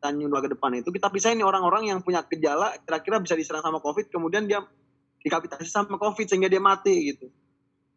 tanya 0.00 0.40
ke 0.40 0.48
depan 0.56 0.80
itu 0.80 0.88
kita 0.88 1.12
pisahin 1.12 1.36
nih 1.36 1.46
orang-orang 1.46 1.92
yang 1.92 1.98
punya 2.00 2.24
gejala 2.24 2.72
kira-kira 2.88 3.20
bisa 3.20 3.36
diserang 3.36 3.60
sama 3.60 3.84
covid 3.84 4.08
kemudian 4.08 4.48
dia 4.48 4.64
dikapitasi 5.20 5.68
sama 5.68 6.00
covid 6.00 6.26
sehingga 6.26 6.48
dia 6.48 6.60
mati 6.60 7.12
gitu. 7.12 7.28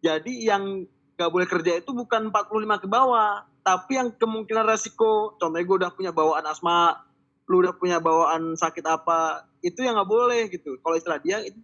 Jadi 0.03 0.43
yang 0.43 0.83
nggak 1.15 1.29
boleh 1.31 1.47
kerja 1.47 1.79
itu 1.79 1.95
bukan 1.95 2.27
45 2.33 2.83
ke 2.83 2.87
bawah, 2.91 3.47
tapi 3.63 3.95
yang 3.95 4.11
kemungkinan 4.11 4.67
resiko, 4.67 5.39
contohnya 5.39 5.63
gue 5.63 5.77
udah 5.79 5.91
punya 5.95 6.11
bawaan 6.11 6.43
asma, 6.43 6.99
lu 7.47 7.63
udah 7.63 7.73
punya 7.79 8.03
bawaan 8.03 8.59
sakit 8.59 8.83
apa, 8.83 9.47
itu 9.63 9.79
yang 9.79 9.95
nggak 9.95 10.09
boleh 10.09 10.51
gitu. 10.51 10.75
Kalau 10.83 10.95
istilah 10.99 11.19
dia 11.23 11.39
itu, 11.39 11.55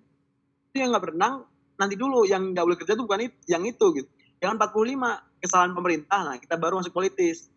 yang 0.79 0.95
nggak 0.95 1.11
berenang 1.11 1.43
nanti 1.75 1.99
dulu, 1.99 2.23
yang 2.23 2.55
nggak 2.55 2.63
boleh 2.63 2.77
kerja 2.79 2.95
itu 2.95 3.03
bukan 3.03 3.21
itu, 3.27 3.37
yang 3.51 3.63
itu 3.67 3.85
gitu. 3.99 4.09
Jangan 4.39 4.55
45 4.71 5.43
kesalahan 5.43 5.73
pemerintah, 5.75 6.19
nah 6.23 6.35
kita 6.39 6.55
baru 6.55 6.79
masuk 6.79 6.95
politis. 6.95 7.51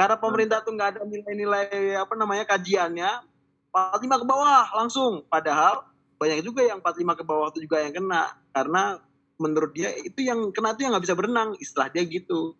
Karena 0.00 0.16
pemerintah 0.16 0.64
tuh 0.64 0.72
nggak 0.72 0.88
ada 0.96 1.00
nilai-nilai 1.04 2.00
apa 2.00 2.16
namanya 2.16 2.48
kajiannya, 2.48 3.20
45 3.68 4.22
ke 4.24 4.24
bawah 4.24 4.64
langsung. 4.80 5.28
Padahal 5.28 5.84
banyak 6.16 6.40
juga 6.40 6.64
yang 6.64 6.80
45 6.80 7.20
ke 7.20 7.24
bawah 7.28 7.52
itu 7.52 7.68
juga 7.68 7.84
yang 7.84 7.92
kena. 7.92 8.32
Karena 8.48 8.96
menurut 9.36 9.76
dia 9.76 9.92
itu 10.00 10.24
yang 10.24 10.48
kena 10.56 10.72
itu 10.72 10.88
yang 10.88 10.96
nggak 10.96 11.04
bisa 11.04 11.12
berenang. 11.12 11.52
Istilah 11.60 11.92
dia 11.92 12.00
gitu. 12.08 12.56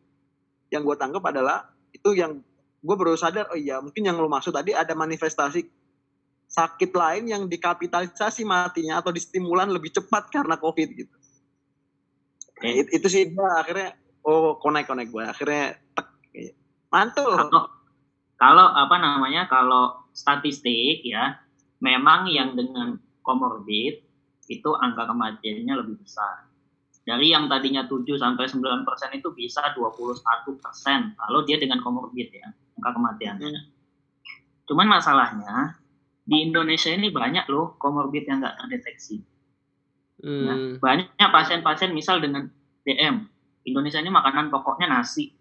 Yang 0.68 0.92
gue 0.92 0.96
tangkap 1.00 1.24
adalah 1.24 1.72
itu 1.96 2.12
yang 2.12 2.44
gue 2.81 2.96
baru 2.96 3.16
sadar 3.16 3.48
oh 3.53 3.59
iya 3.61 3.81
mungkin 3.81 4.05
yang 4.05 4.16
lo 4.16 4.29
maksud 4.29 4.57
tadi 4.57 4.72
ada 4.72 4.96
manifestasi 4.96 5.68
sakit 6.50 6.90
lain 6.92 7.24
yang 7.29 7.42
dikapitalisasi 7.46 8.42
matinya 8.42 9.00
atau 9.00 9.12
distimulan 9.16 9.68
lebih 9.70 9.96
cepat 9.96 10.29
karena 10.29 10.61
covid 10.61 10.88
gitu. 10.92 11.16
It- 12.61 12.92
itu 12.92 13.07
sih 13.09 13.33
gue 13.33 13.48
akhirnya 13.48 13.96
oh 14.29 14.61
connect 14.61 14.92
connect 14.92 15.09
gue 15.09 15.24
akhirnya 15.24 15.81
tek 15.96 16.10
mantul 16.90 17.38
Kalau 17.38 17.62
kalau 18.40 18.66
apa 18.72 18.96
namanya 18.96 19.46
kalau 19.46 20.00
statistik 20.11 21.05
ya 21.07 21.38
memang 21.81 22.26
yang 22.29 22.57
dengan 22.57 22.96
komorbid 23.22 24.03
itu 24.50 24.70
angka 24.74 25.07
kematiannya 25.07 25.75
lebih 25.77 26.02
besar. 26.02 26.50
Dari 27.00 27.33
yang 27.33 27.48
tadinya 27.48 27.87
7 27.88 28.04
sampai 28.19 28.44
9 28.50 28.85
persen 28.85 29.10
itu 29.17 29.33
bisa 29.33 29.73
21 29.73 30.60
persen 30.60 31.17
kalau 31.17 31.46
dia 31.46 31.56
dengan 31.56 31.81
komorbid 31.81 32.29
ya 32.35 32.48
angka 32.81 32.90
kematiannya. 32.96 33.60
Cuman 34.67 34.87
masalahnya 34.87 35.81
di 36.27 36.46
Indonesia 36.46 36.90
ini 36.94 37.10
banyak 37.10 37.48
loh 37.50 37.75
komorbid 37.81 38.27
yang 38.29 38.38
nggak 38.42 38.56
terdeteksi. 38.60 39.19
Ya, 40.21 40.52
Hmm. 40.52 40.77
banyak 40.77 41.17
pasien-pasien 41.17 41.96
misal 41.96 42.21
dengan 42.21 42.52
DM. 42.85 43.25
Indonesia 43.65 44.04
ini 44.04 44.12
makanan 44.12 44.52
pokoknya 44.52 44.88
nasi. 44.92 45.33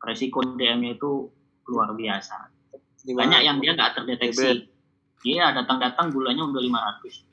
Resiko 0.00 0.40
DM-nya 0.42 0.96
itu 0.96 1.28
luar 1.68 1.92
biasa. 1.92 2.36
Banyak 3.04 3.40
yang 3.44 3.56
dia 3.60 3.76
nggak 3.76 4.00
terdeteksi. 4.00 4.68
Dia 5.20 5.52
datang-datang 5.52 6.08
gulanya 6.12 6.48
udah 6.48 6.60
500. 7.04 7.24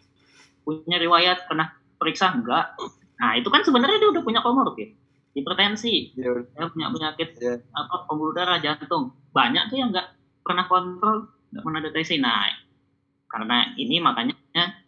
Punya 0.68 1.00
riwayat 1.00 1.48
pernah 1.48 1.72
periksa 1.96 2.36
enggak? 2.36 2.76
Nah, 3.18 3.40
itu 3.40 3.48
kan 3.48 3.64
sebenarnya 3.64 3.98
dia 4.04 4.10
udah 4.12 4.24
punya 4.24 4.44
komorbid. 4.44 4.94
Hipertensi, 5.32 6.18
Ya, 6.18 6.34
dia 6.34 6.66
punya 6.68 6.90
penyakit 6.90 7.38
Iya. 7.38 7.62
apa 7.72 8.10
pembuluh 8.10 8.34
darah 8.34 8.58
jantung. 8.58 9.14
Banyak 9.32 9.70
tuh 9.70 9.78
yang 9.78 9.94
nggak 9.94 10.08
pernah 10.42 10.66
kontrol, 10.66 11.30
nggak 11.54 11.64
pernah 11.64 11.82
deteksi. 11.86 12.18
Nah, 12.18 12.52
karena 13.30 13.70
ini 13.78 14.02
makanya 14.02 14.34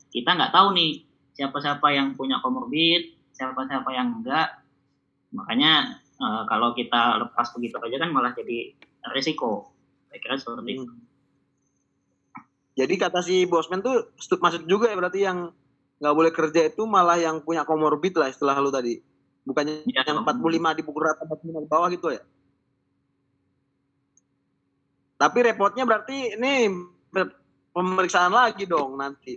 kita 0.10 0.34
nggak 0.36 0.50
tahu 0.52 0.74
nih 0.74 1.06
siapa-siapa 1.38 1.88
yang 1.94 2.18
punya 2.18 2.42
komorbid, 2.42 3.14
siapa-siapa 3.32 3.94
yang 3.94 4.20
enggak. 4.20 4.58
Makanya 5.32 6.02
eh, 6.20 6.44
kalau 6.48 6.76
kita 6.76 7.24
lepas 7.24 7.48
begitu 7.56 7.80
aja 7.80 7.98
kan 8.04 8.10
malah 8.12 8.32
jadi 8.36 8.76
risiko. 9.16 9.72
Baik 10.12 10.22
kira 10.26 10.36
seperti 10.36 10.72
itu. 10.76 10.84
Hmm. 10.86 11.08
Jadi 12.80 12.94
kata 12.96 13.20
si 13.20 13.44
Bosman 13.44 13.84
tuh 13.84 14.16
masuk 14.40 14.64
juga 14.64 14.88
ya 14.88 14.96
berarti 14.96 15.20
yang 15.24 15.52
nggak 16.00 16.16
boleh 16.16 16.32
kerja 16.32 16.72
itu 16.72 16.88
malah 16.88 17.20
yang 17.20 17.44
punya 17.44 17.68
komorbid 17.68 18.16
lah 18.16 18.32
istilah 18.32 18.56
lu 18.64 18.72
tadi. 18.72 19.04
Bukannya 19.44 19.84
Iya, 19.84 20.08
yang 20.08 20.24
Om. 20.24 20.40
45 20.40 20.80
dipukul 20.80 21.04
rata 21.04 21.28
45 21.28 21.66
ke 21.66 21.68
bawah 21.68 21.90
gitu 21.92 22.08
ya. 22.16 22.22
Tapi 25.20 25.38
repotnya 25.44 25.84
berarti 25.84 26.40
ini 26.40 26.72
pe- 27.12 27.36
pemeriksaan 27.76 28.32
lagi 28.32 28.64
dong 28.64 28.96
nanti. 28.96 29.36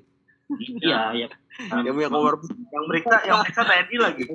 Iya, 0.78 1.10
iya. 1.16 1.28
Yang 1.86 1.94
punya 1.98 2.10
komorbid 2.12 2.50
Yang 2.54 2.84
meriksa, 2.86 3.16
yang 3.26 3.38
meriksa 3.42 3.62
TNI 3.66 3.96
lagi. 3.98 4.22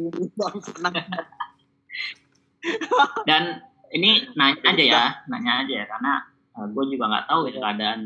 Dan 3.29 3.61
ini 3.93 4.27
nanya 4.35 4.61
aja 4.65 4.83
ya, 4.83 5.03
nanya 5.29 5.63
aja 5.63 5.73
ya, 5.83 5.85
karena 5.87 6.13
gue 6.57 6.83
juga 6.89 7.05
nggak 7.07 7.27
tahu 7.29 7.41
ya 7.47 7.53
keadaan 7.61 7.99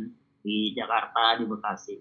di 0.43 0.75
Jakarta, 0.75 1.39
di 1.39 1.45
Bekasi. 1.47 1.95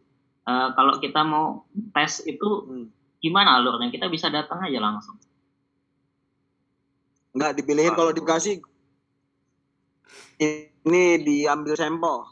Eh, 0.51 0.69
kalau 0.75 0.99
kita 0.99 1.21
mau 1.23 1.69
tes 1.95 2.25
itu 2.27 2.49
Hmm. 2.67 2.87
gimana 3.21 3.61
alurnya? 3.61 3.93
Kita 3.93 4.09
bisa 4.11 4.33
datang 4.33 4.65
aja 4.65 4.81
langsung. 4.81 5.21
Nggak 7.37 7.63
dipilihin 7.63 7.95
kalau 7.95 8.11
di 8.11 8.21
Bekasi 8.25 8.59
ini 10.41 11.05
diambil 11.21 11.77
sampel. 11.77 12.25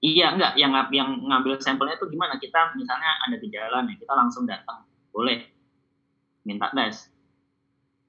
Iya, 0.00 0.38
enggak. 0.38 0.52
Yang 0.54 0.72
yang 0.94 1.10
ngambil 1.26 1.58
sampelnya 1.58 1.98
itu 1.98 2.06
gimana? 2.08 2.38
Kita 2.38 2.72
misalnya 2.78 3.10
ada 3.26 3.36
gejala 3.42 3.82
nih, 3.84 3.98
kita 3.98 4.12
langsung 4.14 4.46
datang. 4.46 4.86
Boleh. 5.10 5.50
Minta 6.46 6.70
tes. 6.70 7.10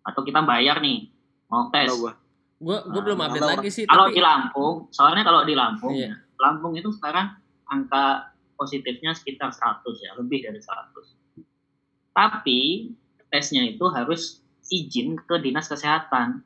Atau 0.05 0.21
kita 0.21 0.45
bayar 0.45 0.77
nih, 0.79 1.09
mau 1.51 1.67
tes. 1.71 1.87
Tahu 1.89 1.99
gua. 2.03 2.13
Gue 2.57 2.77
gue 2.89 3.01
Nah, 3.01 3.05
belum 3.05 3.19
update 3.21 3.43
tahu, 3.45 3.53
lagi 3.53 3.69
sih. 3.69 3.83
Kalau 3.85 4.09
tapi 4.09 4.17
di 4.17 4.21
Lampung, 4.25 4.75
soalnya 4.89 5.21
kalau 5.21 5.41
di 5.45 5.53
Lampung, 5.53 5.93
Iya. 5.93 6.17
Lampung 6.41 6.73
itu 6.73 6.89
sekarang 6.89 7.37
angka 7.69 8.33
positifnya 8.57 9.13
sekitar 9.13 9.53
100 9.53 9.85
ya, 10.01 10.17
lebih 10.17 10.41
dari 10.41 10.57
100. 10.57 11.13
Tapi 12.17 12.89
tesnya 13.29 13.61
itu 13.61 13.85
harus 13.93 14.41
izin 14.73 15.21
ke 15.21 15.37
dinas 15.37 15.69
kesehatan. 15.69 16.41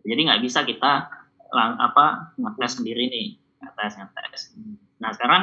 Jadi 0.00 0.20
nggak 0.24 0.40
bisa 0.40 0.64
kita 0.64 1.12
lang, 1.52 1.76
apa 1.76 2.32
ngetes 2.40 2.80
sendiri 2.80 3.12
nih, 3.12 3.28
ngetes 3.60 4.00
ngetes. 4.00 4.42
Nah 5.04 5.12
sekarang 5.12 5.42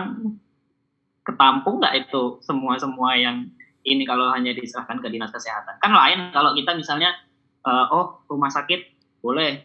ketampung 1.22 1.78
nggak 1.78 2.08
itu 2.08 2.42
semua 2.42 2.80
semua 2.82 3.14
yang 3.14 3.52
ini 3.86 4.04
kalau 4.10 4.32
hanya 4.34 4.58
diserahkan 4.58 4.98
ke 5.04 5.08
dinas 5.14 5.30
kesehatan. 5.30 5.78
Kan 5.80 5.94
lain 5.94 6.34
kalau 6.34 6.58
kita 6.58 6.74
misalnya 6.74 7.14
eh, 7.68 7.86
oh 7.92 8.24
rumah 8.32 8.48
sakit 8.48 8.96
boleh 9.20 9.60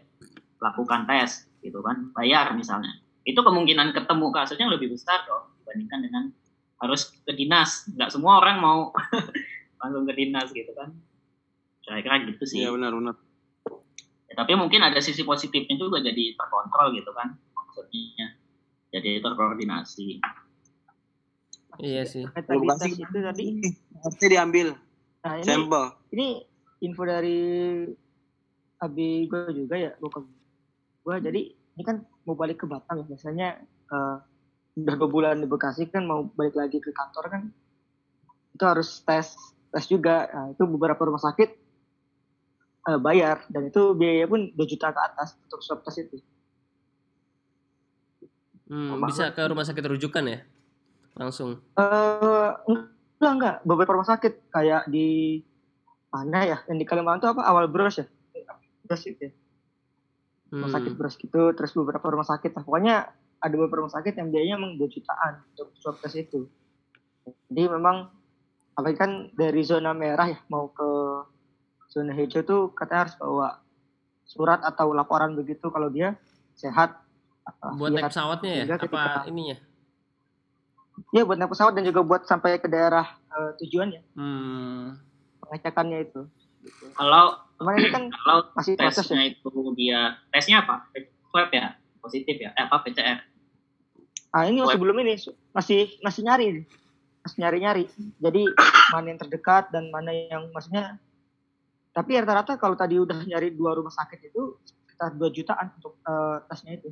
lakukan 0.59 1.07
tes 1.07 1.47
gitu 1.63 1.79
kan, 1.83 2.11
bayar 2.15 2.51
misalnya. 2.59 2.91
Itu 3.23 3.47
kemungkinan 3.47 3.95
ketemu 3.95 4.35
kasusnya 4.35 4.67
lebih 4.67 4.91
besar 4.91 5.23
dong 5.27 5.55
dibandingkan 5.63 6.01
dengan 6.03 6.23
harus 6.83 7.15
ke 7.23 7.33
dinas. 7.39 7.87
Nggak 7.95 8.11
semua 8.11 8.43
orang 8.43 8.59
mau 8.59 8.91
langsung 9.81 10.03
ke 10.11 10.15
dinas 10.19 10.51
gitu 10.51 10.75
kan. 10.75 10.91
Kira-kira 11.83 12.27
gitu 12.27 12.43
sih. 12.47 12.67
Iya 12.67 12.75
benar 12.75 12.95
benar. 12.95 13.15
Ya, 14.27 14.35
tapi 14.39 14.59
mungkin 14.59 14.83
ada 14.83 14.99
sisi 14.99 15.23
positifnya 15.23 15.79
juga 15.79 16.03
jadi 16.03 16.35
terkontrol 16.35 16.95
gitu 16.99 17.11
kan 17.15 17.39
maksudnya. 17.55 18.35
Jadi 18.91 19.23
terkoordinasi. 19.23 20.19
iya 21.81 22.03
sih. 22.05 22.27
Tes 22.27 22.93
itu 22.99 23.19
tadi. 23.23 23.45
Pasti 24.03 24.27
diambil 24.27 24.75
Nah 25.23 25.39
ini 25.39 25.47
sampel. 25.47 25.85
ini 26.11 26.27
info 26.83 27.03
dari 27.07 27.41
abi 28.83 29.31
gue 29.31 29.55
juga 29.55 29.79
ya 29.79 29.95
bokap 30.03 30.27
gue 31.03 31.17
jadi 31.23 31.41
ini 31.55 31.83
kan 31.87 32.03
mau 32.27 32.35
balik 32.35 32.63
ke 32.63 32.67
Batam 32.67 33.01
ya 33.01 33.05
biasanya 33.07 33.49
eh, 33.67 34.17
udah 34.83 34.95
dua 34.99 35.09
bulan 35.09 35.39
di 35.39 35.47
Bekasi 35.47 35.87
kan 35.89 36.05
mau 36.05 36.27
balik 36.35 36.59
lagi 36.59 36.83
ke 36.83 36.91
kantor 36.91 37.25
kan 37.31 37.43
itu 38.53 38.65
harus 38.69 39.01
tes 39.03 39.27
tes 39.73 39.85
juga. 39.89 40.29
Nah, 40.29 40.47
itu 40.53 40.63
beberapa 40.69 41.01
rumah 41.09 41.21
sakit 41.21 41.51
eh, 42.93 42.99
bayar. 43.01 43.49
Dan 43.49 43.73
itu 43.73 43.97
biaya 43.97 44.29
pun 44.29 44.53
2 44.53 44.63
juta 44.69 44.93
ke 44.93 45.01
atas 45.01 45.35
untuk 45.49 45.61
swab 45.65 45.81
tes 45.83 45.97
itu. 46.05 46.21
Hmm, 48.73 49.05
bisa 49.05 49.29
ke 49.33 49.43
rumah 49.45 49.67
sakit 49.69 49.85
rujukan 49.85 50.25
ya? 50.25 50.39
Langsung. 51.13 51.61
eh 51.77 52.51
enggak 53.21 53.33
enggak. 53.37 53.57
Beberapa 53.69 53.93
rumah 53.97 54.09
sakit 54.09 54.49
kayak 54.49 54.89
di 54.89 55.41
mana 56.13 56.39
ya 56.45 56.59
yang 56.67 56.77
di 56.77 56.85
Kalimantan 56.85 57.21
tuh 57.21 57.31
apa 57.33 57.43
awal 57.43 57.67
bros 57.67 57.97
ya 57.97 58.07
bros 58.83 59.03
itu 59.03 59.23
ya 59.23 59.33
rumah 60.49 60.69
Hmm. 60.69 60.75
sakit 60.75 60.93
bros 60.93 61.17
gitu 61.17 61.43
terus 61.51 61.73
beberapa 61.73 62.05
rumah 62.05 62.27
sakit 62.27 62.53
lah. 62.53 62.63
pokoknya 62.63 62.95
ada 63.39 63.55
beberapa 63.55 63.81
rumah 63.81 63.91
sakit 63.91 64.13
yang 64.15 64.29
biayanya 64.29 64.57
memang 64.57 64.77
2 64.77 64.87
jutaan 64.87 65.41
untuk 65.49 65.73
swab 65.75 65.97
tes 65.99 66.13
itu 66.15 66.45
jadi 67.49 67.71
memang 67.71 68.13
apalagi 68.73 68.97
kan 68.97 69.11
dari 69.33 69.63
zona 69.63 69.93
merah 69.93 70.29
ya 70.29 70.39
mau 70.47 70.69
ke 70.69 70.89
zona 71.89 72.13
hijau 72.13 72.41
tuh 72.43 72.63
katanya 72.71 73.01
harus 73.03 73.17
bawa 73.17 73.49
surat 74.23 74.61
atau 74.63 74.91
laporan 74.91 75.33
begitu 75.33 75.67
kalau 75.67 75.89
dia 75.89 76.17
sehat 76.53 77.01
Buat 77.75 77.91
naik 77.91 77.99
lihat. 77.99 78.11
pesawatnya 78.11 78.51
ya? 78.51 78.63
Sehingga 78.63 78.77
Apa 78.77 78.85
ketika- 78.87 79.25
ininya? 79.27 79.57
ya 81.11 81.23
buat 81.23 81.35
naik 81.35 81.51
pesawat 81.51 81.73
dan 81.73 81.85
juga 81.85 82.01
buat 82.01 82.23
sampai 82.23 82.57
ke 82.57 82.67
daerah 82.67 83.03
uh, 83.29 83.51
tujuannya 83.57 84.01
Hmm. 84.15 84.95
Pengecekannya 85.53 86.09
itu 86.09 86.25
gitu. 86.65 86.85
Kalau 86.97 87.37
cuman 87.61 87.75
ini 87.77 87.89
kan 87.93 88.05
kalau 88.09 88.49
masih 88.57 88.73
proses 88.81 89.05
ya 89.05 89.13
tesnya 89.13 89.23
itu 89.29 89.51
dia 89.77 90.01
tesnya 90.33 90.57
apa? 90.65 90.89
Swab 91.29 91.53
ya? 91.53 91.77
Positif 92.01 92.41
ya? 92.41 92.57
Eh, 92.57 92.65
apa 92.65 92.81
PCR? 92.81 93.21
Ah 94.33 94.49
ini 94.49 94.65
masih 94.65 94.81
Web. 94.81 94.83
belum 94.89 94.97
ini 95.05 95.15
masih 95.53 95.93
masih 96.01 96.21
nyari 96.25 96.65
masih 97.21 97.39
nyari 97.39 97.59
nyari 97.61 97.85
jadi 98.17 98.43
mana 98.97 99.07
yang 99.13 99.21
terdekat 99.21 99.69
dan 99.69 99.93
mana 99.93 100.11
yang 100.11 100.49
maksudnya 100.51 100.97
tapi 101.93 102.17
rata-rata 102.17 102.57
kalau 102.57 102.73
tadi 102.73 102.97
udah 102.97 103.29
nyari 103.29 103.53
dua 103.53 103.77
rumah 103.77 103.93
sakit 103.93 104.33
itu 104.33 104.57
sekitar 104.65 105.13
2 105.21 105.37
jutaan 105.37 105.69
untuk 105.77 106.01
eh, 106.01 106.39
tesnya 106.49 106.81
itu 106.81 106.91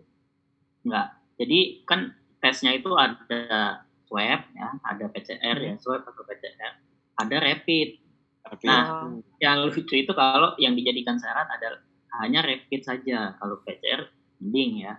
Enggak. 0.85 1.09
Jadi 1.37 1.61
kan 1.85 2.01
tesnya 2.41 2.73
itu 2.77 2.91
ada 2.97 3.85
swab 4.09 4.41
ya, 4.57 4.69
ada 4.85 5.05
PCR 5.13 5.57
ya, 5.61 5.75
swab 5.81 6.05
atau 6.05 6.25
PCR, 6.25 6.73
ada 7.21 7.37
rapid. 7.37 8.01
Tapi 8.41 8.65
Nah, 8.67 9.13
yang 9.39 9.69
lucu 9.69 9.85
itu 9.95 10.13
kalau 10.17 10.57
yang 10.57 10.73
dijadikan 10.75 11.21
syarat 11.21 11.47
adalah 11.49 11.81
hanya 12.25 12.43
rapid 12.43 12.81
saja. 12.83 13.37
Kalau 13.39 13.61
PCR 13.63 14.09
mending 14.41 14.85
ya. 14.89 14.95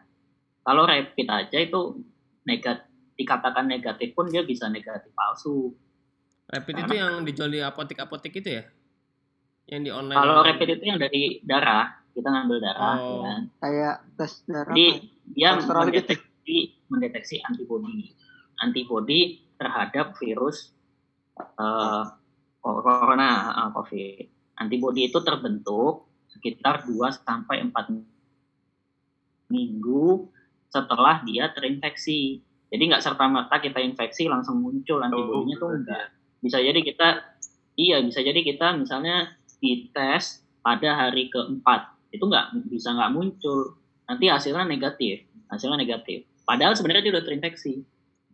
Kalau 0.61 0.85
rapid 0.85 1.27
aja 1.27 1.57
itu 1.57 2.01
negatif 2.45 2.87
dikatakan 3.17 3.69
negatif 3.69 4.17
pun 4.17 4.25
dia 4.29 4.41
bisa 4.41 4.65
negatif 4.65 5.13
palsu. 5.13 5.73
Rapid 6.49 6.75
itu 6.85 6.93
yang 6.97 7.21
dijual 7.21 7.53
di 7.53 7.61
apotek-apotek 7.61 8.33
itu 8.41 8.49
ya? 8.61 8.63
Yang 9.69 9.81
di 9.85 9.91
online. 9.93 10.17
Kalau 10.17 10.35
rapid 10.41 10.67
itu 10.79 10.85
yang 10.89 10.97
dari 10.97 11.23
darah, 11.45 12.01
kita 12.11 12.27
ngambil 12.27 12.57
darah 12.59 12.95
Oh. 12.97 13.21
ya. 13.23 13.33
kayak 13.61 13.95
tes 14.17 14.43
darah 14.45 14.73
Jadi 14.73 14.85
ya? 14.87 14.95
dia 15.31 15.49
gitu. 15.55 15.71
mendeteksi 15.71 16.57
mendeteksi 16.91 17.35
antibodi 17.47 18.11
antibodi 18.59 19.19
terhadap 19.55 20.17
virus 20.19 20.75
eh, 21.39 22.03
corona 22.61 23.51
eh, 23.51 23.69
covid. 23.73 24.25
Antibodi 24.61 25.09
itu 25.09 25.19
terbentuk 25.25 26.05
sekitar 26.29 26.85
2 26.87 26.95
sampai 27.11 27.65
4 27.67 29.51
minggu 29.51 30.29
setelah 30.71 31.19
dia 31.27 31.51
terinfeksi. 31.51 32.39
Jadi 32.71 32.83
nggak 32.87 33.03
serta 33.03 33.27
merta 33.27 33.59
kita 33.59 33.83
infeksi 33.83 34.31
langsung 34.31 34.63
muncul 34.63 35.03
antibodinya 35.03 35.59
tuh 35.59 35.75
enggak. 35.75 36.15
Bisa 36.39 36.63
jadi 36.63 36.79
kita 36.79 37.19
iya 37.75 37.99
bisa 37.99 38.23
jadi 38.23 38.39
kita 38.39 38.79
misalnya 38.79 39.35
dites 39.59 40.45
pada 40.61 40.95
hari 40.95 41.27
keempat 41.27 41.91
itu 42.11 42.23
nggak 42.23 42.69
bisa 42.69 42.91
nggak 42.91 43.11
muncul 43.15 43.79
nanti 44.05 44.27
hasilnya 44.27 44.67
negatif 44.67 45.23
hasilnya 45.47 45.79
negatif 45.79 46.27
padahal 46.43 46.75
sebenarnya 46.75 47.07
dia 47.07 47.13
udah 47.15 47.25
terinfeksi 47.25 47.81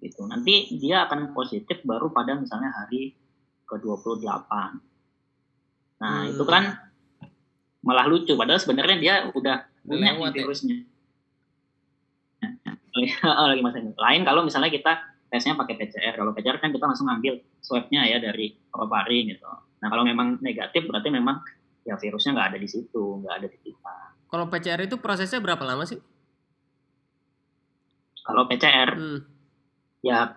gitu 0.01 0.21
nanti 0.25 0.73
dia 0.77 1.05
akan 1.05 1.33
positif 1.33 1.81
baru 1.85 2.09
pada 2.09 2.37
misalnya 2.37 2.73
hari 2.73 3.13
ke 3.67 3.75
28 3.77 4.23
nah 5.97 6.23
Hmm. 6.23 6.29
itu 6.29 6.43
kan 6.43 6.63
malah 7.81 8.05
lucu 8.05 8.33
padahal 8.33 8.57
sebenarnya 8.57 8.97
dia 8.97 9.15
udah 9.29 9.57
punya 9.81 10.13
Lewat 10.13 10.31
ya? 10.31 10.43
virusnya 10.43 10.77
Oh, 13.23 13.47
lagi 13.47 13.61
masa 13.61 13.77
lain 13.79 14.21
kalau 14.23 14.41
misalnya 14.41 14.69
kita 14.69 14.97
tesnya 15.27 15.53
pakai 15.53 15.75
PCR 15.75 16.15
kalau 16.15 16.31
PCR 16.31 16.57
kan 16.57 16.71
kita 16.71 16.83
langsung 16.83 17.05
ambil 17.05 17.35
swabnya 17.59 18.03
ya 18.03 18.17
dari 18.17 18.57
paru-paru 18.67 19.27
gitu 19.27 19.45
nah 19.77 19.87
kalau 19.87 20.01
memang 20.01 20.39
negatif 20.39 20.83
berarti 20.83 21.09
memang 21.09 21.37
ya 21.83 21.93
virusnya 21.93 22.33
nggak 22.33 22.47
ada 22.49 22.57
di 22.57 22.65
situ 22.65 23.21
nggak 23.21 23.33
ada 23.35 23.47
di 23.47 23.57
kita 23.61 23.95
Kalau 24.27 24.43
PCR 24.45 24.81
itu 24.81 24.97
prosesnya 24.97 25.39
berapa 25.39 25.63
lama 25.63 25.83
sih? 25.83 25.99
kalau 28.19 28.43
PCR 28.43 28.91
Hmm. 28.91 29.19
ya 30.01 30.35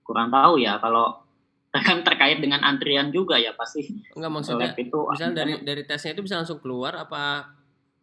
kurang 0.00 0.28
tahu 0.28 0.56
ya 0.56 0.78
kalau 0.78 1.20
kan 1.70 2.02
terkait 2.02 2.42
dengan 2.42 2.66
antrian 2.66 3.14
juga 3.14 3.38
ya 3.38 3.54
pasti 3.54 3.86
Enggak 4.18 4.30
maksudnya 4.34 4.74
lab 4.74 4.78
itu 4.82 4.98
misalnya 5.06 5.34
dari 5.38 5.52
dari 5.62 5.82
tesnya 5.86 6.18
itu 6.18 6.22
bisa 6.26 6.42
langsung 6.42 6.58
keluar 6.58 6.98
apa 6.98 7.46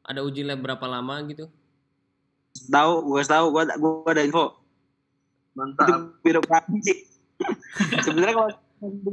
ada 0.08 0.24
uji 0.24 0.48
lab 0.48 0.64
berapa 0.64 0.88
lama 0.88 1.20
gitu? 1.28 1.52
tahu 2.72 2.94
gue 3.06 3.22
tahu 3.28 3.46
gue 3.54 3.64
gue 3.76 4.12
ada 4.12 4.24
info 4.24 4.56
itu 4.56 5.60
Mantap. 5.60 6.00
birokrasi 6.24 6.94
sebenarnya 8.08 8.34
kalau 8.34 8.50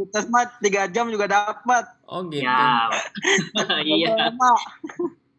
tes 0.09 0.25
mah 0.29 0.45
tiga 0.61 0.87
jam 0.89 1.09
juga 1.11 1.27
dapat 1.27 1.85
Oh 2.05 2.21
gitu. 2.29 2.45
Ya, 2.45 2.89
iya. 3.85 4.29
Lama. 4.29 4.53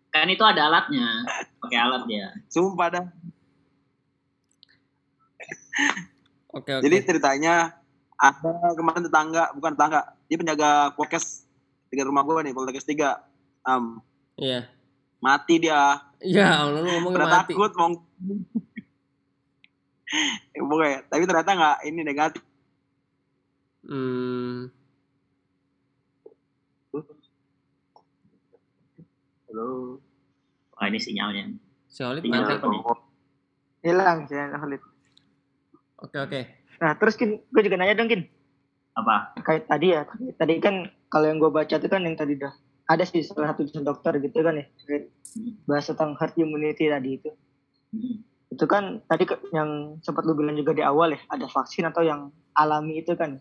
Kan 0.09 0.27
itu 0.33 0.41
ada 0.41 0.65
alatnya. 0.65 1.23
Pakai 1.61 1.77
alat 1.77 2.03
dia. 2.09 2.33
sumpah 2.49 2.87
dah 2.89 3.05
Oke 6.55 6.71
oke. 6.71 6.83
jadi 6.87 6.97
ceritanya 7.03 7.75
ada 8.15 8.49
kemarin 8.71 9.03
tetangga 9.03 9.51
bukan 9.51 9.71
tetangga 9.71 9.99
dia 10.25 10.37
penjaga 10.37 10.69
podcast 10.91 11.43
tiga 11.87 12.03
rumah 12.03 12.21
gue 12.21 12.41
nih 12.41 12.53
podcast 12.53 12.83
tiga 12.83 13.19
Am, 13.61 13.99
Iya. 14.35 14.69
mati 15.17 15.57
dia 15.57 15.99
Ya 16.19 16.61
Allah 16.61 16.79
lu 16.79 16.89
ngomongin 16.91 17.17
udah 17.17 17.29
mati. 17.29 17.51
takut 17.51 17.71
mau 17.73 17.89
ya, 20.47 20.61
pokoknya 20.61 20.99
tapi 21.05 21.23
ternyata 21.23 21.51
nggak 21.51 21.77
ini 21.83 22.01
negatif 22.01 22.41
Hmm. 23.85 24.73
Halo. 29.47 30.01
Wah 30.73 30.85
ini 30.85 30.97
sinyalnya. 30.97 31.53
Si 31.85 32.01
Holid 32.01 32.19
Tinggal 32.19 32.43
mati. 32.43 32.57
telepon. 32.59 32.97
hilang 33.79 34.25
sih 34.25 34.33
Khalid. 34.33 34.81
Oke 36.03 36.17
oke. 36.19 36.41
Nah 36.81 36.91
terus 36.99 37.15
kin, 37.15 37.39
gue 37.39 37.61
juga 37.63 37.79
nanya 37.79 37.95
dong 37.95 38.11
kin, 38.11 38.27
Apa? 38.99 39.31
kayak 39.43 39.71
tadi 39.71 39.95
ya, 39.95 40.03
tadi, 40.03 40.25
tadi 40.35 40.53
kan 40.59 40.75
kalau 41.07 41.31
yang 41.31 41.39
gue 41.39 41.47
baca 41.47 41.75
itu 41.79 41.87
kan 41.87 42.03
yang 42.03 42.19
tadi 42.19 42.35
dah 42.35 42.51
ada 42.85 43.03
sih 43.07 43.23
salah 43.23 43.55
satu 43.55 43.65
dosen 43.65 43.87
dokter 43.87 44.13
gitu 44.19 44.43
kan 44.43 44.59
ya, 44.59 44.65
terkait 44.83 45.09
bahas 45.65 45.87
tentang 45.87 46.19
herd 46.19 46.35
immunity 46.35 46.91
tadi 46.91 47.09
itu. 47.17 47.31
Hmm. 47.95 48.21
Itu 48.51 48.65
kan 48.67 49.01
tadi 49.07 49.23
yang 49.55 49.99
sempat 50.03 50.27
lu 50.27 50.35
bilang 50.35 50.59
juga 50.59 50.75
di 50.75 50.83
awal 50.83 51.15
ya, 51.15 51.21
ada 51.31 51.47
vaksin 51.47 51.87
atau 51.87 52.03
yang 52.03 52.29
alami 52.53 53.01
itu 53.01 53.15
kan. 53.15 53.39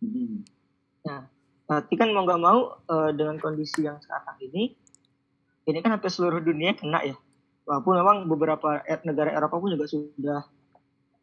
Hmm. 0.00 0.46
Berarti 1.66 1.94
kan 1.98 2.08
mau 2.14 2.22
nggak 2.26 2.42
mau 2.42 2.78
eh, 2.84 3.10
dengan 3.16 3.36
kondisi 3.42 3.84
yang 3.86 3.98
sekarang 4.00 4.38
ini, 4.44 4.76
ini 5.66 5.78
kan 5.82 5.98
hampir 5.98 6.10
seluruh 6.10 6.42
dunia 6.42 6.74
kena 6.78 7.02
ya. 7.06 7.16
Walaupun 7.68 7.94
memang 7.94 8.16
beberapa 8.26 8.82
negara 9.06 9.30
Eropa 9.32 9.62
pun 9.62 9.70
juga 9.70 9.86
sudah 9.86 10.42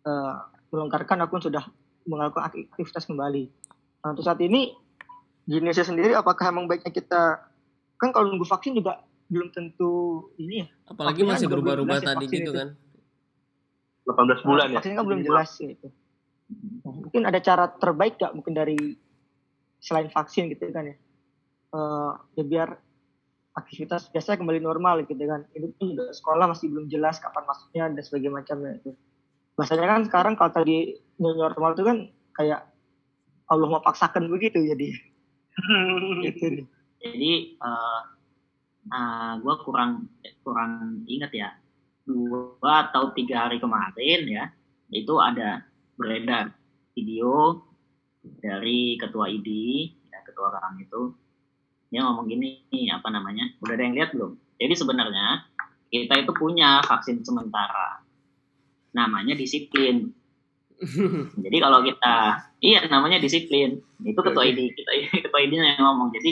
eh, 0.05 0.35
melonggarkan 0.69 1.25
akun 1.25 1.41
sudah 1.41 1.65
melakukan 2.05 2.49
aktivitas 2.73 3.05
kembali. 3.09 3.49
Nah, 4.05 4.15
untuk 4.15 4.23
saat 4.23 4.39
ini 4.39 4.73
di 5.43 5.57
Indonesia 5.57 5.83
sendiri 5.83 6.13
apakah 6.13 6.53
emang 6.53 6.69
baiknya 6.69 6.93
kita 6.93 7.41
kan 7.99 8.09
kalau 8.15 8.31
nunggu 8.31 8.47
vaksin 8.47 8.77
juga 8.77 9.03
belum 9.29 9.53
tentu 9.53 10.25
ini 10.41 10.65
ya. 10.65 10.67
Apalagi 10.89 11.21
Vaksinnya 11.21 11.33
masih 11.37 11.47
berubah-ubah 11.51 11.97
ya, 12.01 12.01
tadi 12.01 12.25
vaksin 12.25 12.39
gitu 12.41 12.51
itu. 12.51 12.57
kan. 12.57 12.69
18 14.09 14.47
bulan 14.47 14.67
ya. 14.73 14.77
Vaksin 14.81 14.95
kan 14.97 15.05
belum 15.05 15.21
jelas 15.21 15.49
gitu. 15.53 15.87
Nah, 16.81 16.93
mungkin 16.97 17.21
ada 17.29 17.39
cara 17.43 17.69
terbaik 17.69 18.17
gak 18.17 18.33
mungkin 18.33 18.57
dari 18.57 18.97
selain 19.77 20.09
vaksin 20.09 20.49
gitu 20.49 20.65
kan 20.73 20.89
ya. 20.89 20.95
Eh, 21.69 22.11
ya 22.41 22.43
biar 22.43 22.69
aktivitas 23.53 24.09
biasa 24.09 24.39
kembali 24.39 24.63
normal 24.63 25.05
gitu 25.05 25.19
kan. 25.29 25.45
Ini 25.53 25.77
pun 25.77 25.93
juga 25.93 26.09
sekolah 26.09 26.49
masih 26.49 26.73
belum 26.73 26.89
jelas 26.89 27.21
kapan 27.21 27.45
masuknya 27.45 27.83
dan 27.93 28.01
sebagainya 28.01 28.33
macamnya 28.33 28.71
itu. 28.81 28.91
Bahasanya 29.59 29.87
kan 29.91 30.01
sekarang 30.07 30.33
kalau 30.39 30.55
tadi 30.55 30.95
new 31.19 31.35
normal 31.35 31.75
itu 31.75 31.83
kan 31.83 31.97
kayak 32.31 32.63
Allah 33.51 33.67
mau 33.67 33.83
paksakan 33.83 34.31
begitu 34.31 34.63
jadi. 34.63 34.87
itu 36.31 36.45
nih. 36.47 36.65
Jadi 37.03 37.31
eh 37.59 39.31
gue 39.43 39.55
kurang 39.67 40.07
kurang 40.41 41.03
ingat 41.05 41.31
ya 41.35 41.49
dua 42.07 42.89
atau 42.89 43.13
tiga 43.13 43.45
hari 43.45 43.61
kemarin 43.61 44.25
ya 44.25 44.45
itu 44.89 45.13
ada 45.21 45.61
beredar 45.93 46.49
video 46.97 47.61
dari 48.41 48.97
ketua 48.97 49.29
ID 49.29 49.49
ya 50.09 50.19
ketua 50.25 50.57
orang 50.57 50.81
itu 50.81 51.13
dia 51.93 52.01
ngomong 52.01 52.25
gini 52.25 52.89
apa 52.89 53.13
namanya 53.13 53.53
udah 53.61 53.73
ada 53.77 53.83
yang 53.85 53.93
lihat 53.93 54.09
belum 54.17 54.33
jadi 54.57 54.73
sebenarnya 54.73 55.45
kita 55.93 56.25
itu 56.25 56.31
punya 56.33 56.81
vaksin 56.85 57.21
sementara 57.21 58.01
namanya 58.93 59.37
disiplin. 59.37 60.13
Jadi 61.43 61.57
kalau 61.59 61.83
kita 61.83 62.39
iya 62.63 62.87
namanya 62.87 63.19
disiplin. 63.19 63.83
Itu 64.01 64.19
ketua 64.23 64.47
ID 64.47 64.59
kita 64.73 64.91
ketua 65.27 65.39
ID 65.43 65.59
yang 65.59 65.83
ngomong. 65.83 66.15
Jadi 66.15 66.31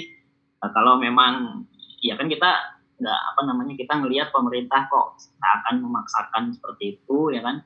eh, 0.64 0.72
kalau 0.72 0.98
memang 0.98 1.64
ya 2.00 2.16
kan 2.16 2.32
kita 2.32 2.80
nggak 2.98 3.22
apa 3.34 3.42
namanya 3.46 3.74
kita 3.78 3.94
ngelihat 3.94 4.34
pemerintah 4.34 4.90
kok 4.90 5.22
akan 5.38 5.86
memaksakan 5.86 6.56
seperti 6.56 6.98
itu 6.98 7.36
ya 7.36 7.42
kan? 7.44 7.62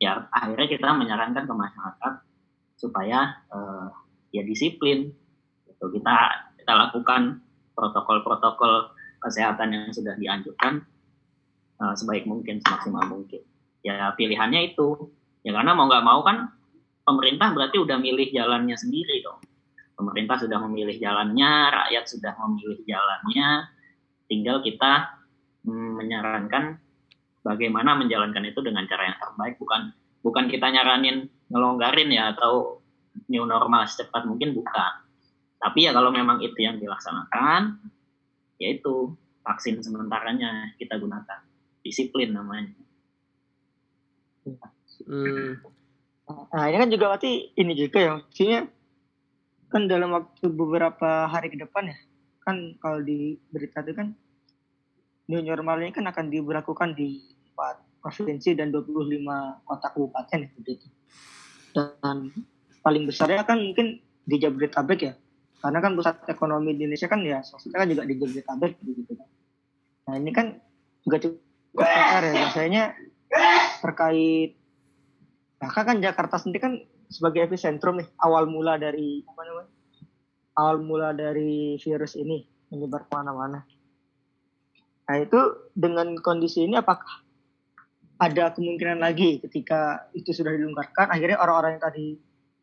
Ya 0.00 0.26
akhirnya 0.32 0.68
kita 0.68 0.88
menyarankan 0.96 1.44
ke 1.46 1.54
masyarakat 1.54 2.12
supaya 2.76 3.40
eh, 3.52 3.88
ya 4.34 4.42
disiplin. 4.44 5.14
Gitu. 5.70 5.96
kita 5.96 6.16
kita 6.60 6.72
lakukan 6.76 7.40
protokol-protokol 7.72 8.92
kesehatan 9.16 9.72
yang 9.72 9.88
sudah 9.96 10.12
dianjurkan 10.20 10.84
eh, 11.80 11.94
sebaik 11.96 12.28
mungkin 12.28 12.60
semaksimal 12.60 13.08
mungkin 13.08 13.40
ya 13.84 14.12
pilihannya 14.14 14.74
itu. 14.74 15.10
Ya 15.40 15.56
karena 15.56 15.72
mau 15.72 15.88
nggak 15.88 16.04
mau 16.04 16.20
kan 16.20 16.52
pemerintah 17.04 17.52
berarti 17.56 17.80
udah 17.80 17.96
milih 17.96 18.28
jalannya 18.30 18.76
sendiri 18.76 19.24
dong. 19.24 19.40
Pemerintah 19.96 20.40
sudah 20.40 20.58
memilih 20.64 20.96
jalannya 20.96 21.52
rakyat 21.72 22.04
sudah 22.08 22.32
memilih 22.46 22.80
jalannya. 22.88 23.68
Tinggal 24.30 24.62
kita 24.64 25.20
mm, 25.64 25.90
menyarankan 26.00 26.78
bagaimana 27.44 27.96
menjalankan 27.96 28.44
itu 28.48 28.60
dengan 28.64 28.84
cara 28.88 29.12
yang 29.12 29.18
terbaik. 29.20 29.56
Bukan 29.60 29.92
bukan 30.20 30.44
kita 30.48 30.68
nyaranin 30.72 31.28
ngelonggarin 31.48 32.08
ya 32.12 32.36
atau 32.36 32.84
new 33.28 33.44
normal 33.44 33.88
secepat 33.88 34.24
mungkin 34.28 34.52
bukan. 34.56 34.92
Tapi 35.60 35.84
ya 35.84 35.92
kalau 35.92 36.08
memang 36.08 36.40
itu 36.40 36.56
yang 36.56 36.80
dilaksanakan 36.80 37.80
yaitu 38.60 39.16
vaksin 39.44 39.80
sementaranya 39.80 40.76
kita 40.76 40.96
gunakan. 41.00 41.40
Disiplin 41.80 42.36
namanya 42.36 42.76
Hmm. 45.06 45.58
Nah 46.30 46.64
ini 46.70 46.76
kan 46.78 46.90
juga 46.90 47.04
berarti 47.14 47.54
ini 47.58 47.72
juga 47.74 47.98
ya 47.98 48.10
maksudnya 48.18 48.60
kan 49.70 49.82
dalam 49.86 50.10
waktu 50.14 50.46
beberapa 50.50 51.30
hari 51.30 51.50
ke 51.50 51.58
depan 51.58 51.90
ya 51.90 51.98
kan 52.42 52.74
kalau 52.82 52.98
di 53.02 53.38
berita 53.54 53.82
itu 53.86 53.94
kan 53.94 54.14
new 55.30 55.42
normal 55.46 55.78
ini 55.78 55.94
kan 55.94 56.06
akan 56.10 56.26
diberlakukan 56.26 56.98
di 56.98 57.22
empat 57.54 57.78
provinsi 58.02 58.56
dan 58.58 58.74
25 58.74 59.22
kota 59.62 59.86
kabupaten 59.94 60.40
begitu. 60.58 60.86
Dan 61.70 62.34
paling 62.82 63.06
besarnya 63.06 63.46
kan 63.46 63.60
mungkin 63.60 64.02
di 64.26 64.36
Jabodetabek 64.40 65.00
ya. 65.06 65.14
Karena 65.60 65.78
kan 65.84 65.92
pusat 65.94 66.24
ekonomi 66.26 66.74
di 66.74 66.88
Indonesia 66.88 67.06
kan 67.06 67.20
ya 67.22 67.44
maksudnya 67.44 67.78
kan 67.78 67.88
juga 67.92 68.02
di 68.08 68.14
Jabodetabek 68.18 68.72
begitu 68.82 69.12
kan. 69.14 69.28
Nah 70.08 70.14
ini 70.18 70.30
kan 70.34 70.46
juga 71.06 71.16
cukup 71.22 71.38
PR 71.78 72.22
ya 72.26 72.32
biasanya 72.34 72.82
terkait 73.84 74.58
bahkan 75.60 75.84
kan 75.86 75.98
Jakarta 76.00 76.40
sendiri 76.40 76.60
kan 76.60 76.74
sebagai 77.10 77.46
epicentrum 77.46 78.00
nih 78.00 78.08
awal 78.22 78.48
mula 78.48 78.80
dari 78.80 79.22
apa 79.26 79.40
namanya 79.44 79.72
awal 80.56 80.76
mula 80.82 81.10
dari 81.14 81.76
virus 81.78 82.16
ini 82.16 82.44
menyebar 82.70 83.06
ke 83.06 83.12
mana-mana. 83.12 83.66
Nah 85.10 85.16
itu 85.18 85.40
dengan 85.74 86.14
kondisi 86.22 86.64
ini 86.64 86.78
apakah 86.78 87.26
ada 88.20 88.52
kemungkinan 88.54 89.00
lagi 89.00 89.40
ketika 89.42 90.06
itu 90.12 90.30
sudah 90.30 90.52
dilonggarkan 90.52 91.08
akhirnya 91.08 91.40
orang-orang 91.40 91.80
yang 91.80 91.84
tadi 91.88 92.06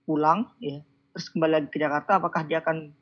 pulang 0.06 0.40
ya 0.62 0.80
terus 1.12 1.34
kembali 1.34 1.52
lagi 1.58 1.68
ke 1.74 1.82
Jakarta 1.82 2.22
apakah 2.22 2.46
dia 2.46 2.62
akan 2.62 2.94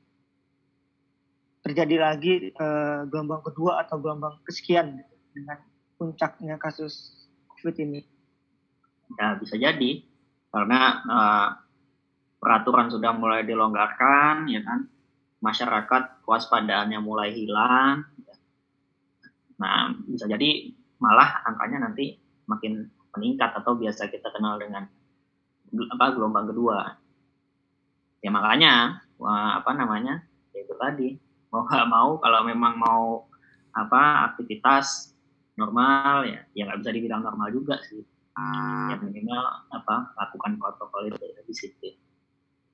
terjadi 1.68 1.95
lagi 1.99 2.34
eh, 2.55 2.99
gelombang 3.11 3.43
kedua 3.43 3.84
atau 3.84 3.99
gelombang 3.99 4.39
kesekian 4.47 5.03
dengan 5.36 5.59
puncaknya 5.99 6.55
kasus 6.55 7.25
Ini? 7.74 8.01
ya 9.13 9.38
bisa 9.38 9.55
jadi. 9.57 9.91
Karena 10.49 10.80
eh, 11.03 11.47
peraturan 12.39 12.89
sudah 12.89 13.11
mulai 13.13 13.43
dilonggarkan 13.45 14.49
ya 14.49 14.61
kan? 14.63 14.88
Masyarakat 15.43 16.26
kewaspadaannya 16.26 16.99
mulai 17.03 17.36
hilang. 17.36 18.05
Nah 19.61 19.93
bisa 20.09 20.26
jadi 20.26 20.74
malah 20.97 21.43
angkanya 21.45 21.89
nanti 21.89 22.18
makin 22.49 22.89
meningkat 23.16 23.51
atau 23.55 23.76
biasa 23.76 24.11
kita 24.11 24.32
kenal 24.32 24.59
dengan 24.59 24.88
apa 25.91 26.05
gelombang 26.16 26.49
kedua. 26.49 26.97
Ya 28.24 28.32
makanya 28.34 29.05
wah, 29.22 29.59
apa 29.59 29.72
namanya? 29.76 30.24
Ya 30.55 30.63
itu 30.63 30.76
tadi. 30.78 31.09
Mau 31.51 31.63
nggak 31.68 31.88
mau 31.88 32.18
kalau 32.20 32.41
memang 32.47 32.74
mau 32.80 33.28
apa 33.76 34.32
aktivitas 34.32 35.14
normal 35.56 36.28
ya 36.28 36.39
ya 36.51 36.68
nggak 36.68 36.80
bisa 36.84 36.91
dibilang 36.91 37.22
normal 37.24 37.47
juga 37.51 37.80
sih. 37.88 38.03
Ya 38.91 38.99
minimal 38.99 39.43
apa 39.72 40.12
lakukan 40.20 40.60
protokol 40.60 41.08
itu 41.08 41.24
ya, 41.24 41.41
disiplin. 41.47 41.95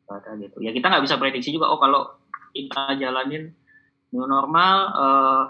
Kata 0.10 0.36
gitu. 0.42 0.58
Ya 0.66 0.74
kita 0.74 0.90
nggak 0.90 1.06
bisa 1.06 1.22
prediksi 1.22 1.54
juga 1.54 1.70
oh 1.70 1.78
kalau 1.78 2.18
kita 2.52 2.98
jalanin 2.98 3.54
new 4.12 4.26
normal 4.28 4.78
eh, 4.92 5.44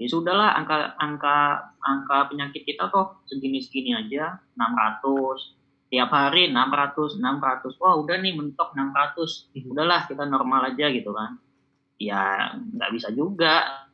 ya 0.00 0.08
sudahlah 0.08 0.56
angka 0.56 0.96
angka 0.96 1.38
angka 1.84 2.32
penyakit 2.32 2.64
kita 2.64 2.88
kok 2.88 3.22
segini-segini 3.28 3.94
aja 3.94 4.40
600 4.56 5.92
tiap 5.92 6.10
hari 6.10 6.48
600 6.48 7.20
600 7.20 7.80
wah 7.82 7.94
udah 8.00 8.16
nih 8.16 8.32
mentok 8.32 8.72
600 8.72 9.52
udahlah 9.68 10.08
kita 10.08 10.24
normal 10.24 10.72
aja 10.72 10.88
gitu 10.88 11.12
kan. 11.12 11.36
Ya 12.00 12.56
nggak 12.56 12.90
bisa 12.96 13.12
juga 13.12 13.84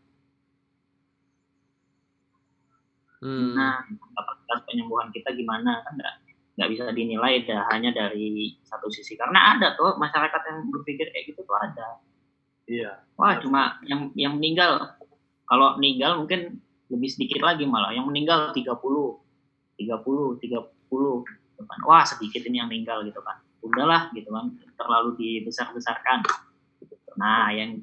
Hmm. 3.25 3.57
nah 3.57 3.81
kapasitas 4.13 4.61
penyembuhan 4.69 5.09
kita 5.13 5.33
gimana? 5.33 5.81
Kan 5.85 5.97
nggak 5.97 6.15
nggak 6.57 6.69
bisa 6.73 6.89
dinilai 6.93 7.45
dah 7.45 7.69
hanya 7.73 7.93
dari 7.93 8.57
satu 8.65 8.89
sisi. 8.89 9.17
Karena 9.17 9.57
ada 9.57 9.77
tuh 9.77 9.97
masyarakat 10.01 10.41
yang 10.49 10.59
berpikir 10.73 11.13
kayak 11.13 11.25
gitu 11.33 11.41
tuh 11.45 11.57
ada. 11.57 12.01
Iya. 12.67 12.99
wah 13.15 13.39
cuma 13.39 13.79
yang 13.87 14.11
yang 14.19 14.37
meninggal. 14.41 14.99
Kalau 15.47 15.79
meninggal 15.79 16.19
mungkin 16.19 16.59
lebih 16.91 17.09
sedikit 17.13 17.45
lagi 17.45 17.69
malah. 17.69 17.95
Yang 17.95 18.07
meninggal 18.11 18.41
30 18.51 18.67
30 19.77 20.41
30 20.41 20.41
gitu 20.41 21.63
kan. 21.65 21.79
wah 21.89 22.05
sedikit 22.05 22.43
ini 22.49 22.61
yang 22.61 22.69
meninggal 22.69 23.05
gitu 23.07 23.21
kan. 23.23 23.39
Udahlah 23.63 24.11
gitu 24.17 24.29
kan 24.33 24.51
terlalu 24.77 25.15
dibesar-besarkan. 25.17 26.25
Nah 27.17 27.53
yang 27.53 27.81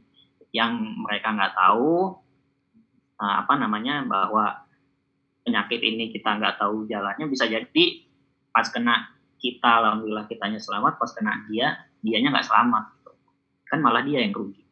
yang 0.53 0.77
mereka 1.01 1.33
nggak 1.33 1.57
tahu 1.57 2.21
eh, 3.17 3.35
apa 3.41 3.53
namanya 3.57 4.05
bahwa 4.05 4.63
penyakit 5.43 5.79
ini 5.83 6.09
kita 6.11 6.39
nggak 6.39 6.59
tahu 6.59 6.87
jalannya 6.87 7.27
bisa 7.27 7.45
jadi 7.47 7.85
pas 8.49 8.67
kena 8.71 9.11
kita 9.37 9.83
alhamdulillah 9.83 10.25
kitanya 10.31 10.59
selamat 10.59 10.95
pas 10.95 11.11
kena 11.11 11.43
dia 11.51 11.83
dianya 11.99 12.31
nggak 12.31 12.47
selamat 12.47 12.83
gitu. 12.99 13.11
kan 13.67 13.79
malah 13.83 14.03
dia 14.03 14.23
yang 14.23 14.35
rugi. 14.35 14.63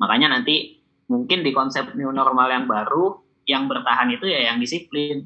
Makanya 0.00 0.38
nanti 0.38 0.80
mungkin 1.08 1.40
di 1.40 1.50
konsep 1.52 1.96
new 1.96 2.12
normal 2.12 2.48
yang 2.48 2.64
baru 2.68 3.20
yang 3.48 3.64
bertahan 3.68 4.12
itu 4.12 4.28
ya 4.28 4.52
yang 4.52 4.60
disiplin. 4.60 5.24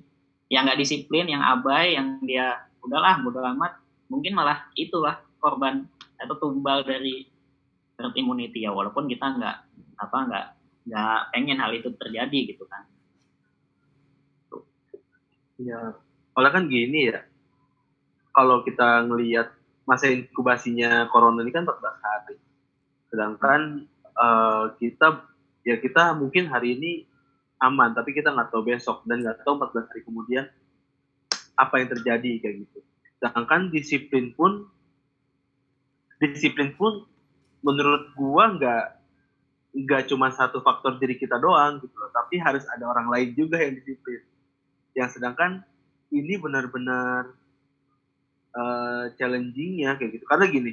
Yang 0.53 0.63
nggak 0.69 0.81
disiplin 0.85 1.27
yang 1.27 1.43
abai 1.43 1.97
yang 1.97 2.21
dia 2.23 2.61
udahlah 2.85 3.23
bodo 3.25 3.41
amat. 3.41 3.79
Mungkin 4.11 4.37
malah 4.37 4.69
itulah 4.77 5.23
korban 5.41 5.89
atau 6.21 6.39
tumbal 6.39 6.87
dari 6.87 7.27
herd 7.99 8.15
immunity 8.15 8.63
ya 8.63 8.71
walaupun 8.71 9.11
kita 9.11 9.39
nggak 9.39 9.57
apa 9.99 10.19
nggak 10.29 10.47
nggak 10.91 11.19
pengen 11.35 11.59
hal 11.63 11.71
itu 11.75 11.91
terjadi 11.95 12.39
gitu 12.55 12.67
kan 12.67 12.83
Iya. 15.63 15.95
Oleh 16.35 16.51
kan 16.51 16.67
gini 16.67 17.13
ya, 17.13 17.23
kalau 18.35 18.67
kita 18.67 19.07
ngelihat 19.07 19.55
masa 19.87 20.11
inkubasinya 20.11 21.07
corona 21.13 21.47
ini 21.47 21.55
kan 21.55 21.63
14 21.63 21.79
hari. 22.03 22.37
Sedangkan 23.13 23.61
eh, 24.03 24.65
kita 24.83 25.23
ya 25.63 25.77
kita 25.79 26.19
mungkin 26.19 26.51
hari 26.51 26.75
ini 26.79 26.93
aman, 27.63 27.95
tapi 27.95 28.11
kita 28.11 28.35
nggak 28.35 28.51
tahu 28.51 28.67
besok 28.67 29.07
dan 29.07 29.23
nggak 29.23 29.47
tahu 29.47 29.61
14 29.61 29.87
hari 29.87 30.03
kemudian 30.03 30.45
apa 31.55 31.75
yang 31.79 31.89
terjadi 31.95 32.31
kayak 32.43 32.57
gitu. 32.67 32.79
Sedangkan 33.23 33.71
disiplin 33.71 34.35
pun 34.35 34.67
disiplin 36.19 36.75
pun 36.75 37.07
menurut 37.63 38.11
gua 38.19 38.59
nggak 38.59 38.85
nggak 39.73 40.03
cuma 40.11 40.35
satu 40.35 40.61
faktor 40.61 40.99
diri 40.99 41.17
kita 41.17 41.39
doang 41.39 41.79
gitu 41.81 41.95
loh, 41.97 42.11
tapi 42.11 42.37
harus 42.43 42.67
ada 42.69 42.85
orang 42.91 43.09
lain 43.09 43.31
juga 43.33 43.57
yang 43.63 43.79
disiplin 43.79 44.21
yang 44.93 45.09
sedangkan 45.09 45.65
ini 46.13 46.37
benar-benar 46.37 47.33
uh, 48.53 49.05
challengingnya 49.17 49.97
kayak 49.97 50.21
gitu. 50.21 50.25
Karena 50.29 50.47
gini 50.49 50.73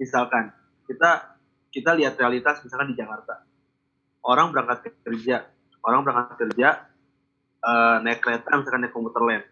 misalkan 0.00 0.52
kita 0.88 1.36
kita 1.68 1.92
lihat 1.96 2.16
realitas 2.16 2.64
misalkan 2.64 2.92
di 2.92 2.96
Jakarta. 2.96 3.44
Orang 4.24 4.52
berangkat 4.52 4.92
kerja 5.04 5.44
orang 5.84 6.02
berangkat 6.02 6.36
kerja 6.48 6.88
uh, 7.62 7.96
naik 8.02 8.20
kereta 8.20 8.48
misalkan 8.58 8.84
naik 8.84 8.94
komuter 8.94 9.22
lain. 9.22 9.44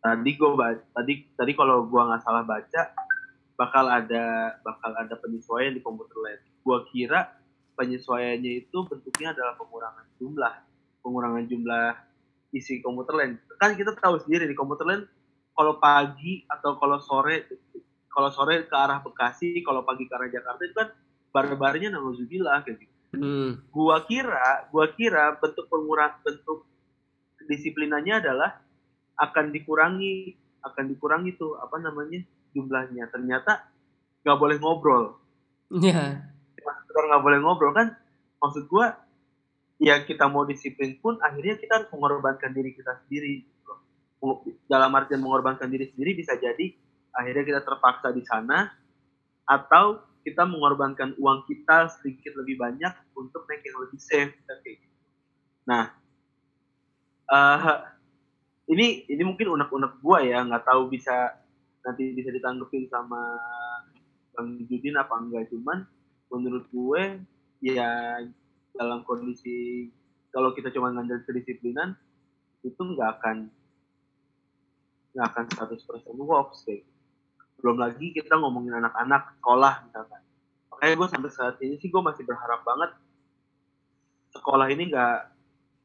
Tadi 0.00 0.30
gue 0.32 0.50
tadi 0.96 1.12
tadi 1.36 1.52
kalau 1.52 1.84
gue 1.84 2.00
nggak 2.00 2.22
salah 2.24 2.44
baca 2.44 2.82
bakal 3.60 3.84
ada 3.92 4.56
bakal 4.64 4.96
ada 4.96 5.14
penyesuaian 5.20 5.76
di 5.76 5.84
komuter 5.84 6.16
lain. 6.16 6.40
Gue 6.64 6.78
kira 6.88 7.36
penyesuaiannya 7.76 8.64
itu 8.64 8.78
bentuknya 8.88 9.36
adalah 9.36 9.56
pengurangan 9.60 10.06
jumlah. 10.16 10.54
Pengurangan 11.00 11.44
jumlah 11.48 11.88
isi 12.50 12.82
komuter 12.82 13.14
lain. 13.14 13.32
Kan 13.58 13.74
kita 13.78 13.94
tahu 13.98 14.18
sendiri 14.22 14.46
di 14.46 14.56
komuter 14.58 14.86
lain 14.86 15.02
kalau 15.54 15.78
pagi 15.78 16.46
atau 16.46 16.78
kalau 16.78 16.98
sore 17.02 17.46
kalau 18.10 18.30
sore 18.34 18.66
ke 18.66 18.76
arah 18.76 18.98
Bekasi 19.02 19.62
kalau 19.62 19.86
pagi 19.86 20.06
ke 20.06 20.14
arah 20.14 20.30
Jakarta 20.30 20.60
itu 20.66 20.74
kan 20.74 20.88
bar-barnya 21.30 21.94
nauzubillah 21.94 22.66
kayak 22.66 22.82
gitu. 22.82 22.94
Hmm. 23.10 23.58
gua 23.74 24.06
kira 24.06 24.70
gua 24.70 24.86
kira 24.94 25.34
bentuk 25.42 25.66
pengurang 25.66 26.14
bentuk 26.22 26.62
disiplinannya 27.50 28.22
adalah 28.22 28.62
akan 29.18 29.50
dikurangi 29.50 30.38
akan 30.62 30.94
dikurangi 30.94 31.34
tuh 31.34 31.58
apa 31.58 31.82
namanya 31.82 32.22
jumlahnya. 32.54 33.10
Ternyata 33.10 33.66
nggak 34.22 34.38
boleh 34.38 34.56
ngobrol. 34.62 35.18
Ya. 35.74 36.26
sekedar 36.54 37.04
nggak 37.10 37.22
boleh 37.22 37.38
ngobrol 37.42 37.74
kan? 37.74 37.98
Maksud 38.38 38.70
gua 38.70 38.94
ya 39.80 40.04
kita 40.04 40.28
mau 40.28 40.44
disiplin 40.44 41.00
pun 41.00 41.16
akhirnya 41.24 41.56
kita 41.56 41.72
harus 41.80 41.90
mengorbankan 41.90 42.52
diri 42.52 42.76
kita 42.76 43.00
sendiri 43.04 43.48
gitu 43.48 43.72
dalam 44.68 44.92
artian 44.92 45.24
mengorbankan 45.24 45.72
diri 45.72 45.88
sendiri 45.88 46.20
bisa 46.20 46.36
jadi 46.36 46.76
akhirnya 47.16 47.44
kita 47.48 47.60
terpaksa 47.64 48.12
di 48.12 48.22
sana 48.28 48.68
atau 49.48 50.04
kita 50.20 50.44
mengorbankan 50.44 51.16
uang 51.16 51.48
kita 51.48 51.88
sedikit 51.96 52.36
lebih 52.36 52.60
banyak 52.60 52.92
untuk 53.16 53.48
naik 53.48 53.64
yang 53.64 53.80
lebih 53.80 53.96
safe 53.96 54.36
kayak 54.44 54.76
gitu. 54.76 55.00
Nah, 55.64 55.96
eh, 57.32 57.76
ini 58.68 59.08
ini 59.08 59.22
mungkin 59.24 59.48
unek-unek 59.48 60.04
gua 60.04 60.20
ya, 60.20 60.44
nggak 60.44 60.68
tahu 60.68 60.92
bisa 60.92 61.40
nanti 61.80 62.12
bisa 62.12 62.28
ditanggepin 62.28 62.84
sama 62.92 63.40
Bang 64.36 64.60
Judin 64.68 65.00
apa 65.00 65.14
enggak 65.16 65.48
cuman 65.48 65.88
menurut 66.30 66.64
gue 66.70 67.02
ya 67.64 68.22
dalam 68.74 69.02
kondisi 69.06 69.88
kalau 70.30 70.54
kita 70.54 70.70
cuma 70.70 70.94
ngandel 70.94 71.22
kedisiplinan 71.26 71.98
itu 72.62 72.78
nggak 72.78 73.20
akan 73.20 73.50
nggak 75.10 75.26
akan 75.26 75.44
100% 75.74 76.14
works 76.22 76.62
kayak 76.62 76.86
gitu. 76.86 76.98
belum 77.60 77.76
lagi 77.76 78.14
kita 78.16 78.40
ngomongin 78.40 78.78
anak-anak 78.80 79.36
sekolah 79.36 79.84
misalkan. 79.84 80.22
Makanya 80.72 80.94
gue 80.96 81.08
sampai 81.12 81.30
saat 81.34 81.56
ini 81.60 81.76
sih 81.76 81.92
gue 81.92 82.00
masih 82.00 82.24
berharap 82.24 82.64
banget 82.64 82.90
sekolah 84.32 84.70
ini 84.70 84.88
nggak 84.88 85.18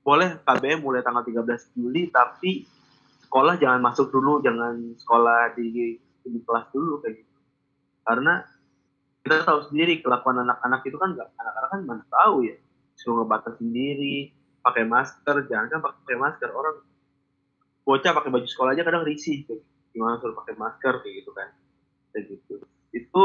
boleh 0.05 0.39
KBM 0.45 0.79
mulai 0.86 1.01
tanggal 1.01 1.25
13 1.25 1.75
Juli 1.75 2.07
tapi 2.13 2.63
sekolah 3.25 3.57
jangan 3.59 3.81
masuk 3.81 4.13
dulu 4.13 4.39
jangan 4.39 4.93
sekolah 4.95 5.57
di 5.57 5.97
di 5.99 6.39
kelas 6.45 6.69
dulu 6.71 7.01
kayak 7.03 7.19
gitu. 7.19 7.36
Karena 8.05 8.45
kita 9.25 9.41
tahu 9.41 9.73
sendiri 9.73 10.05
kelakuan 10.05 10.45
anak-anak 10.45 10.86
itu 10.86 10.95
kan 11.01 11.17
nggak 11.17 11.27
anak-anak 11.33 11.69
kan 11.73 11.81
mana 11.81 12.03
tahu 12.07 12.45
ya 12.45 12.55
suruh 12.95 13.23
ngebatas 13.23 13.59
sendiri 13.59 14.31
pakai 14.63 14.87
masker. 14.87 15.45
Jangan 15.51 15.67
kan 15.69 15.79
pakai 15.83 16.15
masker 16.17 16.49
orang 16.49 16.81
bocah 17.85 18.11
pakai 18.17 18.29
baju 18.33 18.47
sekolah 18.49 18.73
aja 18.73 18.81
kadang 18.81 19.05
risih 19.05 19.45
gitu. 19.45 19.61
gimana 19.95 20.19
suruh 20.19 20.35
pakai 20.35 20.59
masker 20.59 20.93
kayak 21.03 21.15
gitu 21.23 21.31
kan. 21.31 21.49
Kayak 22.11 22.23
gitu. 22.35 22.53
Itu 22.91 23.23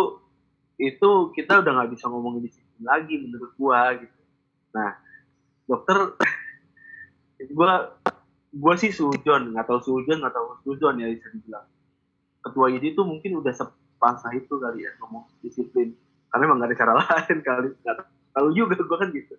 itu 0.81 1.11
kita 1.35 1.65
udah 1.65 1.73
nggak 1.77 1.91
bisa 1.97 2.07
ngomongin 2.07 2.47
disiplin 2.47 2.85
lagi 2.85 3.15
menurut 3.19 3.51
gua 3.57 3.97
gitu. 3.99 4.21
Nah 4.77 4.95
dokter 5.67 6.15
gua 7.59 7.99
gua 8.55 8.75
sih 8.79 8.95
sujon 8.95 9.55
nggak 9.55 9.67
tahu 9.67 9.81
sujon 9.83 10.23
nggak 10.23 10.35
tahu 10.35 10.47
sujon 10.67 11.01
ya 11.03 11.11
bisa 11.11 11.27
dibilang. 11.35 11.67
Ketua 12.41 12.73
ID 12.73 12.97
itu 12.97 13.03
mungkin 13.05 13.37
udah 13.43 13.53
sepasah 13.53 14.33
itu 14.33 14.55
kali 14.57 14.87
ya 14.87 14.95
ngomong 15.03 15.27
disiplin. 15.45 15.93
Karena 16.31 16.47
emang 16.47 16.63
gak 16.63 16.71
ada 16.71 16.77
cara 16.79 16.93
lain 17.03 17.39
kali. 17.43 17.69
Nggak 17.83 17.97
tahu 18.31 18.49
juga 18.55 18.79
gue 18.79 18.99
kan 18.99 19.11
gitu 19.11 19.35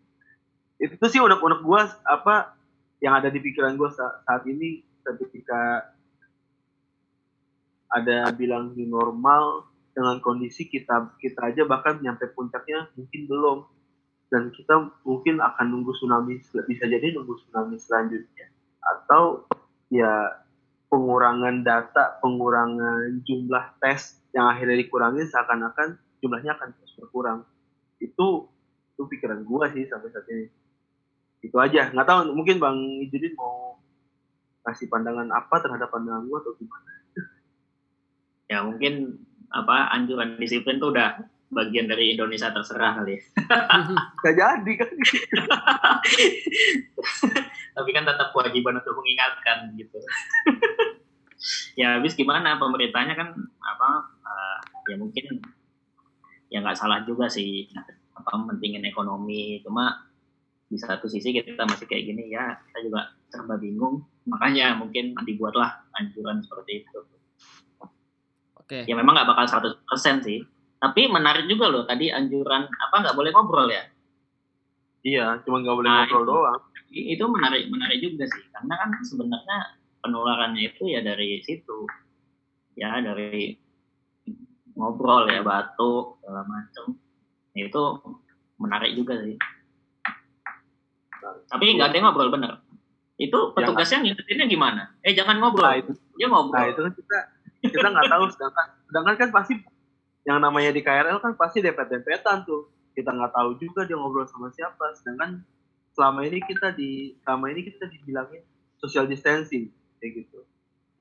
itu 0.81 1.05
sih 1.05 1.21
unek-unek 1.21 1.61
gue 1.61 1.81
apa 2.09 2.57
yang 3.01 3.17
ada 3.17 3.29
di 3.29 3.37
pikiran 3.37 3.77
gue 3.77 3.89
saat, 3.93 4.25
saat 4.25 4.43
ini 4.49 4.81
ketika 5.05 5.93
ada 7.91 8.31
bilang 8.33 8.73
di 8.73 8.87
normal 8.87 9.67
dengan 9.91 10.17
kondisi 10.23 10.65
kita 10.65 11.13
kita 11.19 11.51
aja 11.51 11.67
bahkan 11.67 11.99
nyampe 11.99 12.31
puncaknya 12.33 12.87
mungkin 12.95 13.21
belum 13.27 13.57
dan 14.31 14.49
kita 14.55 14.89
mungkin 15.03 15.43
akan 15.43 15.65
nunggu 15.67 15.91
tsunami 15.93 16.39
bisa 16.41 16.87
jadi 16.87 17.13
nunggu 17.13 17.35
tsunami 17.43 17.75
selanjutnya 17.75 18.47
atau 18.81 19.45
ya 19.91 20.41
pengurangan 20.91 21.63
data, 21.63 22.19
pengurangan 22.19 23.23
jumlah 23.23 23.79
tes 23.79 24.19
yang 24.35 24.51
akhirnya 24.51 24.75
dikurangi 24.83 25.23
seakan-akan 25.23 25.95
jumlahnya 26.19 26.59
akan 26.59 26.75
terus 26.75 26.91
berkurang. 26.99 27.47
Itu 28.03 28.51
itu 28.91 29.01
pikiran 29.07 29.47
gua 29.47 29.71
sih 29.71 29.87
sampai 29.87 30.11
saat 30.11 30.27
ini. 30.27 30.51
Itu 31.41 31.57
aja. 31.57 31.89
Nggak 31.91 32.07
tahu 32.07 32.19
mungkin 32.37 32.57
Bang 32.61 32.77
Ijudin 33.09 33.33
mau 33.35 33.77
kasih 34.61 34.87
pandangan 34.87 35.27
apa 35.33 35.57
terhadap 35.57 35.89
pandangan 35.89 36.25
gua 36.29 36.39
atau 36.41 36.53
gimana. 36.57 36.91
ya 38.51 38.63
mungkin 38.65 39.19
apa 39.51 39.91
anjuran 39.97 40.37
disiplin 40.39 40.79
tuh 40.79 40.93
udah 40.95 41.17
bagian 41.51 41.89
dari 41.89 42.15
Indonesia 42.15 42.53
terserah 42.53 43.01
kali 43.01 43.19
ya. 43.19 43.21
Jadi 44.37 44.71
kan. 44.79 44.89
tapi 47.71 47.89
kan 47.95 48.03
tetap 48.03 48.35
kewajiban 48.35 48.77
untuk 48.77 48.99
mengingatkan 48.99 49.73
gitu 49.79 49.97
ya 51.73 51.97
habis 51.97 52.13
gimana 52.13 52.59
pemerintahnya 52.61 53.17
kan 53.17 53.33
apa 53.63 53.89
uh, 54.21 54.59
ya 54.85 54.95
mungkin 54.99 55.41
ya 56.51 56.61
nggak 56.61 56.77
salah 56.77 57.01
juga 57.07 57.31
sih 57.31 57.65
apa 58.13 58.31
mentingin 58.37 58.85
ekonomi 58.85 59.63
cuma 59.63 60.10
di 60.71 60.79
satu 60.79 61.03
sisi 61.11 61.35
kita 61.35 61.67
masih 61.67 61.83
kayak 61.83 62.03
gini 62.07 62.31
ya 62.31 62.55
kita 62.71 62.87
juga 62.87 63.11
serba 63.27 63.59
bingung. 63.59 64.07
Makanya 64.23 64.79
mungkin 64.79 65.11
dibuatlah 65.27 65.83
anjuran 65.99 66.39
seperti 66.39 66.87
itu. 66.87 66.99
Oke. 68.55 68.87
ya 68.87 68.95
memang 68.95 69.19
nggak 69.19 69.27
bakal 69.27 69.45
100% 69.83 70.23
sih. 70.23 70.39
Tapi 70.79 71.11
menarik 71.11 71.45
juga 71.51 71.67
loh 71.67 71.83
tadi 71.83 72.07
anjuran 72.07 72.71
apa 72.71 72.95
nggak 73.03 73.15
boleh 73.19 73.31
ngobrol 73.35 73.67
ya? 73.67 73.83
Iya, 75.03 75.43
cuma 75.43 75.59
nggak 75.59 75.75
boleh 75.75 75.89
Nah, 75.91 75.97
ngobrol 76.07 76.23
itu. 76.23 76.31
doang. 76.31 76.59
Itu 76.91 77.23
menarik 77.27 77.63
menarik 77.67 77.99
juga 77.99 78.23
sih. 78.31 78.43
Karena 78.55 78.73
kan 78.79 78.89
sebenarnya 79.03 79.57
penularannya 79.99 80.71
itu 80.71 80.87
ya 80.87 81.03
dari 81.03 81.43
situ. 81.43 81.83
Ya 82.79 82.95
dari 83.03 83.59
ngobrol 84.79 85.27
ya 85.27 85.43
batuk 85.43 86.23
segala 86.23 86.47
macam 86.47 86.95
itu 87.51 87.83
menarik 88.55 88.95
juga 88.95 89.19
sih 89.19 89.35
tapi 91.47 91.63
nggak 91.77 91.87
ada 91.91 91.95
yang 91.95 92.05
ngobrol 92.09 92.31
bener 92.33 92.51
itu 93.21 93.39
petugasnya 93.53 94.01
ngingetinnya 94.01 94.45
gimana 94.49 94.83
eh 95.05 95.13
jangan 95.13 95.37
ngobrol 95.37 95.69
Nah 95.69 95.77
itu, 95.77 95.91
dia 96.17 96.27
nah 96.27 96.41
ngobrol 96.41 96.67
itu 96.73 96.81
kan 96.81 96.93
kita 96.97 97.17
kita 97.61 97.87
nggak 97.93 98.07
tahu 98.09 98.23
sedangkan 98.33 98.67
sedangkan 98.89 99.15
kan 99.15 99.29
pasti 99.29 99.53
yang 100.21 100.37
namanya 100.37 100.69
di 100.69 100.81
KRL 100.85 101.17
kan 101.17 101.33
pasti 101.33 101.65
dempet-dempetan 101.65 102.45
tuh. 102.45 102.69
Kita 102.93 103.09
nggak 103.09 103.33
tahu 103.33 103.57
juga 103.57 103.87
dia 103.87 103.97
ngobrol 103.97 104.27
sama 104.29 104.53
siapa. 104.53 104.93
Sedangkan 104.93 105.41
selama 105.97 106.27
ini 106.27 106.39
kita 106.43 106.75
di 106.75 107.15
selama 107.25 107.49
ini 107.49 107.61
kita 107.65 107.89
dibilangin 107.89 108.43
social 108.77 109.09
distancing 109.09 109.73
kayak 109.97 110.25
gitu. 110.25 110.45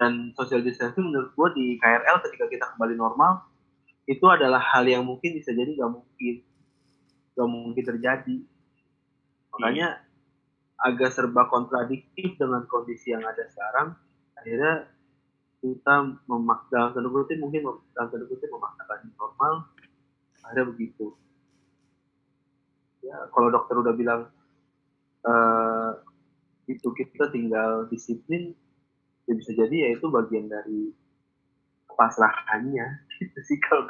Dan 0.01 0.33
social 0.33 0.65
distancing 0.65 1.13
menurut 1.13 1.37
gua 1.37 1.53
di 1.53 1.77
KRL 1.77 2.25
ketika 2.25 2.47
kita 2.49 2.65
kembali 2.77 2.97
normal 2.97 3.45
itu 4.09 4.25
adalah 4.27 4.59
hal 4.59 4.89
yang 4.89 5.05
mungkin 5.05 5.37
bisa 5.37 5.53
jadi 5.53 5.77
nggak 5.77 5.91
mungkin 5.93 6.35
nggak 7.37 7.49
mungkin 7.51 7.85
terjadi. 7.85 8.37
Makanya 9.53 9.89
agak 10.81 11.13
serba 11.13 11.49
kontradiktif 11.53 12.41
dengan 12.41 12.65
kondisi 12.65 13.13
yang 13.13 13.25
ada 13.25 13.45
sekarang. 13.53 13.93
Akhirnya 14.37 14.89
kita 15.61 16.17
memak 16.25 16.73
dalam 16.73 16.97
tanda 16.97 17.09
kutip 17.13 17.37
mungkin 17.37 17.61
dalam 17.93 18.09
tanda 18.09 18.25
kutip 18.25 18.49
memaksakan 18.49 19.13
normal 19.13 19.69
ada 20.41 20.65
begitu 20.65 21.13
ya 23.05 23.29
kalau 23.29 23.53
dokter 23.53 23.77
udah 23.77 23.93
bilang 23.93 24.33
eh 25.21 25.93
itu 26.65 26.89
kita 26.97 27.29
tinggal 27.29 27.85
disiplin 27.93 28.57
ya 29.29 29.37
bisa 29.37 29.53
jadi 29.53 29.77
ya 29.85 29.89
itu 30.01 30.07
bagian 30.09 30.49
dari 30.49 30.97
pasrahannya 31.93 33.05
gitu 33.21 33.41
sih 33.45 33.61
kalau 33.61 33.85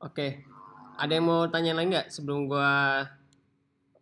Oke. 0.00 0.40
Ada 1.00 1.16
yang 1.16 1.26
mau 1.26 1.48
tanya 1.48 1.72
lagi 1.72 1.96
nggak 1.96 2.12
sebelum 2.12 2.44
gua 2.44 3.08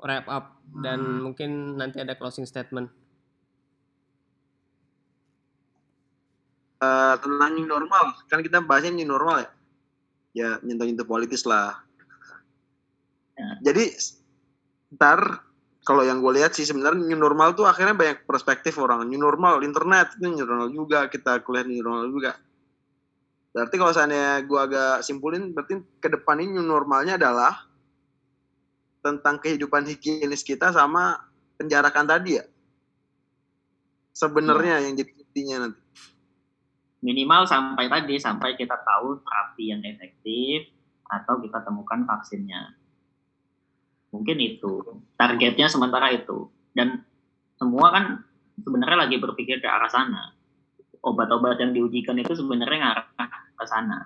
wrap 0.02 0.26
up? 0.26 0.44
Dan 0.82 1.22
mungkin 1.22 1.78
nanti 1.78 2.02
ada 2.02 2.18
closing 2.18 2.44
statement. 2.44 2.90
Eh, 6.78 7.14
tentang 7.18 7.50
new 7.58 7.66
normal. 7.66 8.14
Kan 8.30 8.42
kita 8.42 8.62
bahasnya 8.62 8.94
new 8.94 9.06
normal 9.06 9.42
ya? 9.42 9.50
Ya 10.34 10.50
nyentuh-nyentuh 10.62 11.06
politis 11.06 11.42
lah. 11.46 11.82
Ya. 13.38 13.70
jadi 13.70 13.94
ntar 14.98 15.46
kalau 15.86 16.02
yang 16.02 16.18
gue 16.18 16.42
lihat 16.42 16.58
sih 16.58 16.66
sebenarnya 16.66 17.06
new 17.06 17.14
normal 17.14 17.54
tuh 17.54 17.70
akhirnya 17.70 17.94
banyak 17.94 18.26
perspektif 18.26 18.74
orang. 18.82 19.06
New 19.06 19.18
normal 19.18 19.62
internet 19.62 20.18
itu 20.18 20.26
new 20.26 20.42
normal 20.42 20.74
juga 20.74 21.06
kita 21.06 21.42
kuliah 21.46 21.62
new 21.62 21.82
normal 21.82 22.10
juga 22.10 22.34
berarti 23.58 23.74
kalau 23.74 23.90
seandainya 23.90 24.46
gue 24.46 24.54
agak 24.54 25.02
simpulin 25.02 25.50
berarti 25.50 25.82
ke 25.98 26.06
depan 26.06 26.38
ini 26.38 26.62
normalnya 26.62 27.18
adalah 27.18 27.66
tentang 29.02 29.42
kehidupan 29.42 29.82
higienis 29.82 30.46
kita 30.46 30.70
sama 30.70 31.18
penjarakan 31.58 32.06
tadi 32.06 32.38
ya? 32.38 32.46
Sebenarnya 34.14 34.86
yang 34.86 34.94
jadi 34.94 35.10
intinya 35.10 35.56
nanti. 35.66 35.82
Minimal 37.02 37.50
sampai 37.50 37.90
tadi 37.90 38.14
sampai 38.22 38.54
kita 38.54 38.78
tahu 38.78 39.18
terapi 39.26 39.64
yang 39.74 39.82
efektif 39.82 40.70
atau 41.10 41.42
kita 41.42 41.58
temukan 41.66 42.06
vaksinnya. 42.06 42.78
Mungkin 44.14 44.38
itu. 44.38 45.02
Targetnya 45.18 45.66
sementara 45.66 46.14
itu. 46.14 46.46
Dan 46.70 47.02
semua 47.58 47.90
kan 47.90 48.04
sebenarnya 48.62 49.06
lagi 49.06 49.18
berpikir 49.18 49.58
ke 49.58 49.66
arah 49.66 49.90
sana 49.90 50.37
obat-obat 51.02 51.60
yang 51.62 51.72
diujikan 51.74 52.18
itu 52.18 52.34
sebenarnya 52.34 52.78
ngarah 52.82 53.06
ke 53.54 53.66
sana. 53.66 53.98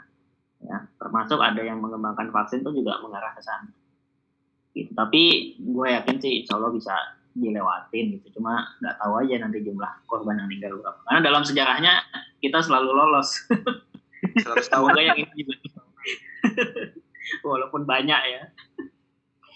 Ya 0.62 0.86
termasuk 0.96 1.42
ada 1.42 1.58
yang 1.60 1.82
mengembangkan 1.82 2.30
vaksin 2.30 2.62
itu 2.62 2.82
juga 2.82 3.02
mengarah 3.02 3.34
ke 3.36 3.42
sana. 3.42 3.70
Gitu. 4.72 4.88
tapi 4.96 5.52
gue 5.60 5.84
yakin 5.84 6.16
sih 6.16 6.32
insya 6.40 6.56
Allah 6.56 6.72
bisa 6.72 6.96
dilewatin 7.36 8.16
gitu. 8.16 8.40
Cuma 8.40 8.64
nggak 8.80 8.96
tahu 9.04 9.12
aja 9.20 9.34
nanti 9.44 9.60
jumlah 9.60 9.92
korban 10.08 10.40
yang 10.40 10.48
meninggal 10.48 10.80
berapa. 10.80 11.00
Karena 11.04 11.20
dalam 11.20 11.42
sejarahnya 11.44 11.92
kita 12.40 12.64
selalu 12.64 12.90
lolos. 12.96 13.36
100 14.32 14.64
tahun. 14.72 14.96
Semoga 14.96 15.00
yang 15.04 15.18
ini 15.20 15.32
juga. 15.44 15.54
Walaupun 17.44 17.84
banyak 17.84 18.20
ya. 18.32 18.42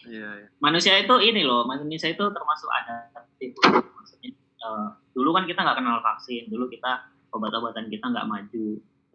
Iya, 0.06 0.28
iya. 0.38 0.48
manusia 0.62 0.94
itu 1.02 1.14
ini 1.18 1.42
loh 1.42 1.66
manusia 1.66 2.14
itu 2.14 2.22
termasuk 2.30 2.70
adaptif 2.70 3.50
maksudnya 3.66 4.30
eh, 4.38 4.86
dulu 5.10 5.34
kan 5.34 5.50
kita 5.50 5.66
nggak 5.66 5.82
kenal 5.82 5.98
vaksin 5.98 6.46
dulu 6.46 6.70
kita 6.70 7.10
obat-obatan 7.36 7.92
kita 7.92 8.08
nggak 8.10 8.28
maju. 8.28 8.66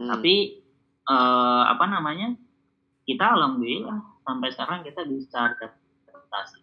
Hmm. 0.01 0.09
tapi 0.17 0.63
eh, 1.05 1.63
apa 1.69 1.85
namanya 1.85 2.33
kita 3.05 3.37
alhamdulillah 3.37 4.01
sampai 4.25 4.49
sekarang 4.49 4.81
kita 4.81 5.05
bisa 5.05 5.53
adaptasi. 5.53 6.61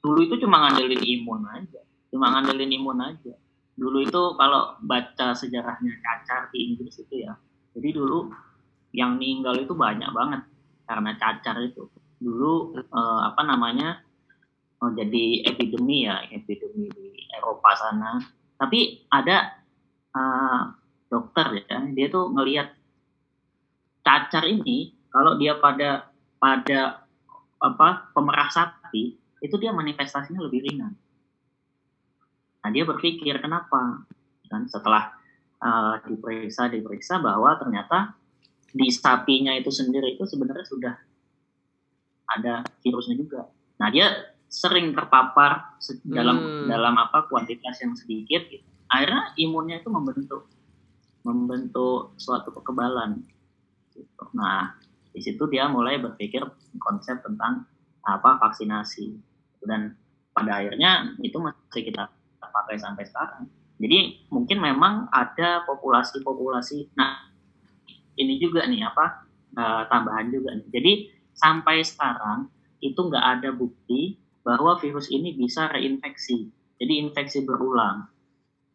Dulu 0.00 0.30
itu 0.30 0.38
cuma 0.42 0.62
ngandelin 0.62 1.02
imun 1.02 1.42
aja 1.50 1.80
cuma 2.10 2.34
ngandelin 2.34 2.74
imun 2.74 2.98
aja. 3.00 3.34
Dulu 3.78 4.04
itu 4.04 4.22
kalau 4.36 4.76
baca 4.84 5.32
sejarahnya 5.32 5.94
cacar 6.04 6.52
di 6.52 6.74
Inggris 6.74 7.00
itu 7.00 7.24
ya 7.24 7.32
jadi 7.72 7.94
dulu 7.94 8.28
yang 8.90 9.16
meninggal 9.16 9.54
itu 9.62 9.72
banyak 9.72 10.10
banget 10.10 10.42
karena 10.84 11.10
cacar 11.16 11.56
itu. 11.62 11.86
Dulu 12.20 12.76
eh, 12.76 13.20
apa 13.24 13.42
namanya 13.46 14.02
oh, 14.82 14.90
jadi 14.92 15.46
epidemi 15.46 16.04
ya 16.04 16.26
epidemi 16.28 16.90
di 16.90 17.24
Eropa 17.30 17.72
sana. 17.78 18.18
Tapi 18.60 19.08
ada 19.08 19.59
eh, 20.14 20.60
dokter 21.10 21.46
ya 21.66 21.78
dia 21.90 22.06
tuh 22.10 22.30
ngelihat 22.34 22.74
cacar 24.06 24.46
ini 24.46 24.94
kalau 25.10 25.36
dia 25.36 25.58
pada 25.58 26.10
pada 26.40 27.04
apa 27.60 27.88
pemerah 28.14 28.48
sapi 28.48 29.18
itu 29.40 29.54
dia 29.60 29.74
manifestasinya 29.74 30.40
lebih 30.40 30.64
ringan 30.64 30.94
nah 32.60 32.70
dia 32.72 32.84
berpikir 32.84 33.36
kenapa 33.40 34.04
dan 34.50 34.66
setelah 34.66 35.14
eh, 35.60 35.94
diperiksa 36.08 36.70
diperiksa 36.70 37.18
bahwa 37.20 37.58
ternyata 37.58 38.14
di 38.70 38.86
sapinya 38.94 39.50
itu 39.58 39.70
sendiri 39.70 40.14
itu 40.14 40.22
sebenarnya 40.22 40.66
sudah 40.66 40.94
ada 42.30 42.62
virusnya 42.82 43.18
juga. 43.18 43.50
Nah 43.82 43.90
dia 43.90 44.06
sering 44.46 44.94
terpapar 44.94 45.78
dalam 46.06 46.38
Hmm. 46.38 46.66
dalam 46.70 46.94
apa 46.98 47.26
kuantitas 47.26 47.82
yang 47.82 47.94
sedikit, 47.98 48.46
gitu. 48.50 48.66
Akhirnya 48.90 49.32
imunnya 49.38 49.80
itu 49.80 49.88
membentuk 49.88 50.50
membentuk 51.22 52.16
suatu 52.18 52.50
kekebalan. 52.50 53.22
Gitu. 53.94 54.24
Nah 54.36 54.74
di 55.10 55.20
situ 55.22 55.42
dia 55.50 55.66
mulai 55.66 55.98
berpikir 55.98 56.42
konsep 56.78 57.22
tentang 57.22 57.66
apa 58.06 58.40
vaksinasi 58.40 59.14
dan 59.66 59.94
pada 60.32 60.62
akhirnya 60.62 61.14
itu 61.20 61.36
masih 61.38 61.82
kita 61.90 62.08
pakai 62.40 62.76
sampai 62.80 63.04
sekarang. 63.06 63.44
Jadi 63.80 64.28
mungkin 64.28 64.60
memang 64.60 65.08
ada 65.08 65.64
populasi-populasi. 65.64 66.92
Nah 66.96 67.32
ini 68.16 68.36
juga 68.36 68.68
nih 68.68 68.84
apa 68.84 69.24
eh, 69.56 69.82
tambahan 69.88 70.28
juga 70.28 70.56
nih. 70.56 70.68
Jadi 70.68 70.92
sampai 71.36 71.80
sekarang 71.84 72.48
itu 72.80 72.96
nggak 72.96 73.26
ada 73.40 73.50
bukti 73.52 74.16
bahwa 74.40 74.76
virus 74.80 75.12
ini 75.12 75.36
bisa 75.36 75.68
reinfeksi. 75.68 76.48
Jadi 76.80 76.92
infeksi 77.04 77.44
berulang. 77.44 78.08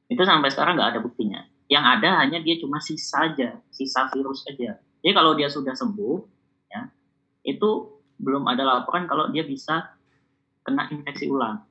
Itu 0.05 0.21
sampai 0.21 0.49
sekarang 0.53 0.77
nggak 0.77 0.97
ada 0.97 0.99
buktinya. 1.01 1.41
Yang 1.65 1.85
ada 1.97 2.09
hanya 2.21 2.39
dia 2.41 2.55
cuma 2.61 2.77
sisa 2.77 3.25
aja, 3.25 3.57
sisa 3.73 4.05
virus 4.13 4.45
aja. 4.45 4.77
Jadi 4.77 5.13
kalau 5.13 5.33
dia 5.33 5.49
sudah 5.49 5.73
sembuh, 5.73 6.17
ya 6.69 6.89
itu 7.45 7.69
belum 8.21 8.45
ada 8.45 8.63
laporan 8.63 9.09
kalau 9.09 9.29
dia 9.33 9.41
bisa 9.45 9.97
kena 10.61 10.89
infeksi 10.93 11.29
ulang. 11.29 11.61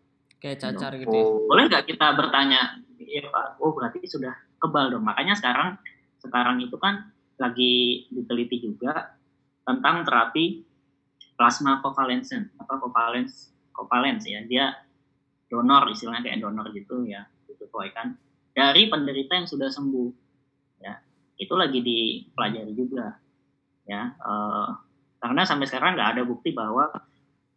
Kayak 0.42 0.60
cacar 0.66 0.92
gitu 0.98 1.14
ya. 1.14 1.24
oh, 1.24 1.46
Boleh 1.46 1.70
nggak 1.70 1.86
kita 1.88 2.14
bertanya, 2.14 2.82
ya 3.00 3.26
Pak, 3.30 3.62
oh 3.62 3.72
berarti 3.72 4.02
sudah 4.06 4.34
kebal 4.58 4.92
dong. 4.92 5.06
Makanya 5.06 5.38
sekarang 5.38 5.78
sekarang 6.20 6.60
itu 6.62 6.76
kan 6.80 7.14
lagi 7.38 8.06
diteliti 8.10 8.62
juga 8.62 9.18
tentang 9.64 10.06
terapi 10.06 10.62
plasma 11.34 11.82
covalescent 11.82 12.54
apa 12.62 12.78
covalence 12.78 13.50
covalence 13.74 14.24
ya 14.28 14.40
dia 14.46 14.70
donor 15.50 15.90
istilahnya 15.90 16.22
kayak 16.22 16.38
donor 16.40 16.70
gitu 16.70 17.02
ya 17.04 17.26
disesuaikan 17.74 18.14
dari 18.54 18.86
penderita 18.86 19.34
yang 19.34 19.50
sudah 19.50 19.66
sembuh. 19.66 20.10
Ya 20.78 21.02
itu 21.34 21.50
lagi 21.58 21.82
dipelajari 21.82 22.70
juga. 22.78 23.18
Ya 23.82 24.14
eh, 24.14 24.68
karena 25.18 25.42
sampai 25.42 25.66
sekarang 25.66 25.98
nggak 25.98 26.10
ada 26.14 26.22
bukti 26.22 26.54
bahwa 26.54 26.86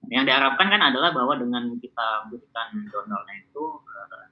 yang 0.09 0.25
diharapkan 0.25 0.73
kan 0.73 0.81
adalah 0.81 1.13
bahwa 1.13 1.37
dengan 1.37 1.77
kita 1.77 2.25
berikan 2.33 2.89
donornya 2.89 3.45
itu 3.45 3.63
eh, 3.85 4.25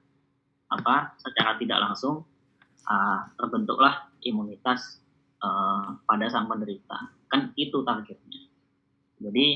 apa 0.74 1.14
secara 1.22 1.54
tidak 1.62 1.78
langsung 1.78 2.26
ah, 2.90 3.30
terbentuklah 3.38 4.10
imunitas 4.26 4.98
eh, 5.38 5.86
pada 6.02 6.26
sang 6.26 6.50
penderita. 6.50 7.14
Kan 7.30 7.54
itu 7.54 7.86
targetnya. 7.86 8.42
Jadi 9.22 9.46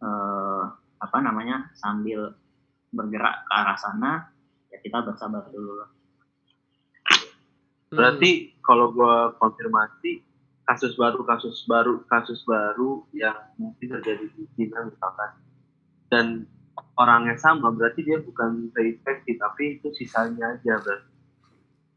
eh, 0.00 0.64
apa 0.98 1.18
namanya 1.20 1.68
sambil 1.76 2.32
bergerak 2.88 3.44
ke 3.44 3.52
arah 3.52 3.76
sana 3.76 4.12
ya 4.68 4.78
kita 4.80 4.98
bersabar 5.04 5.48
dulu 5.52 5.72
lah 5.80 5.90
Hmm. 7.88 7.96
Berarti 7.96 8.52
kalau 8.60 8.92
gua 8.92 9.32
konfirmasi 9.40 10.20
kasus 10.68 10.92
baru 11.00 11.24
kasus 11.24 11.64
baru 11.64 12.04
kasus 12.04 12.44
baru 12.44 13.08
yang 13.16 13.36
mungkin 13.56 13.96
terjadi 13.96 14.28
di 14.36 14.44
China 14.52 14.84
misalkan 14.84 15.30
dan 16.12 16.26
orangnya 17.00 17.40
sama 17.40 17.72
berarti 17.72 18.04
dia 18.04 18.20
bukan 18.20 18.68
terinfeksi 18.76 19.40
tapi 19.40 19.80
itu 19.80 19.88
sisanya 19.96 20.60
aja 20.60 20.76
berarti. 20.84 21.12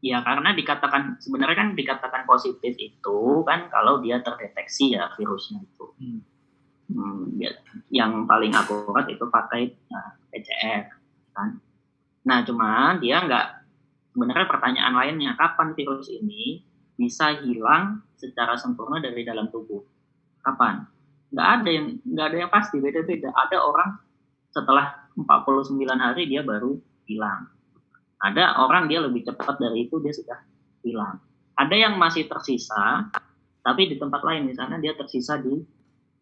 Ya 0.02 0.18
karena 0.24 0.56
dikatakan 0.56 1.20
sebenarnya 1.20 1.56
kan 1.60 1.68
dikatakan 1.76 2.24
positif 2.24 2.74
itu 2.80 3.20
kan 3.44 3.68
kalau 3.68 4.00
dia 4.00 4.24
terdeteksi 4.24 4.96
ya 4.96 5.12
virusnya 5.14 5.60
itu. 5.62 5.86
Hmm. 6.00 6.20
Hmm, 6.92 7.24
ya, 7.40 7.48
yang 7.88 8.28
paling 8.28 8.52
akurat 8.52 9.08
itu 9.08 9.24
pakai 9.24 9.72
nah, 9.88 10.12
PCR 10.28 10.92
kan. 11.32 11.56
Nah 12.22 12.46
cuman 12.46 13.02
dia 13.02 13.22
nggak 13.22 13.46
sebenarnya 14.14 14.46
pertanyaan 14.46 14.94
lainnya 14.94 15.32
kapan 15.34 15.74
virus 15.74 16.06
ini 16.12 16.62
bisa 16.94 17.34
hilang 17.42 18.04
secara 18.14 18.54
sempurna 18.54 19.02
dari 19.02 19.26
dalam 19.26 19.50
tubuh? 19.50 19.82
Kapan? 20.42 20.86
Nggak 21.32 21.48
ada 21.48 21.68
yang 21.72 21.86
nggak 22.04 22.26
ada 22.28 22.36
yang 22.46 22.50
pasti 22.52 22.76
beda-beda. 22.78 23.32
Ada 23.32 23.56
orang 23.58 23.90
setelah 24.52 25.08
49 25.16 25.80
hari 25.96 26.28
dia 26.28 26.44
baru 26.44 26.76
hilang. 27.08 27.48
Ada 28.22 28.62
orang 28.62 28.86
dia 28.86 29.02
lebih 29.02 29.26
cepat 29.26 29.58
dari 29.58 29.90
itu 29.90 29.98
dia 29.98 30.14
sudah 30.14 30.38
hilang. 30.86 31.18
Ada 31.58 31.74
yang 31.74 31.94
masih 31.98 32.30
tersisa, 32.30 33.10
tapi 33.66 33.90
di 33.90 33.96
tempat 33.98 34.22
lain 34.22 34.46
misalnya 34.46 34.78
dia 34.78 34.94
tersisa 34.94 35.38
di 35.42 35.58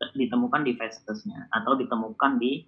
ditemukan 0.00 0.64
di 0.64 0.72
festusnya 0.80 1.52
atau 1.52 1.76
ditemukan 1.76 2.40
di 2.40 2.64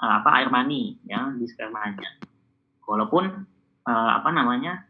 eh, 0.00 0.12
apa 0.20 0.30
air 0.40 0.48
mani 0.48 0.96
ya 1.04 1.30
di 1.36 1.44
spermanya. 1.44 2.20
Walaupun 2.88 3.24
eh, 3.86 4.10
apa 4.16 4.30
namanya 4.32 4.88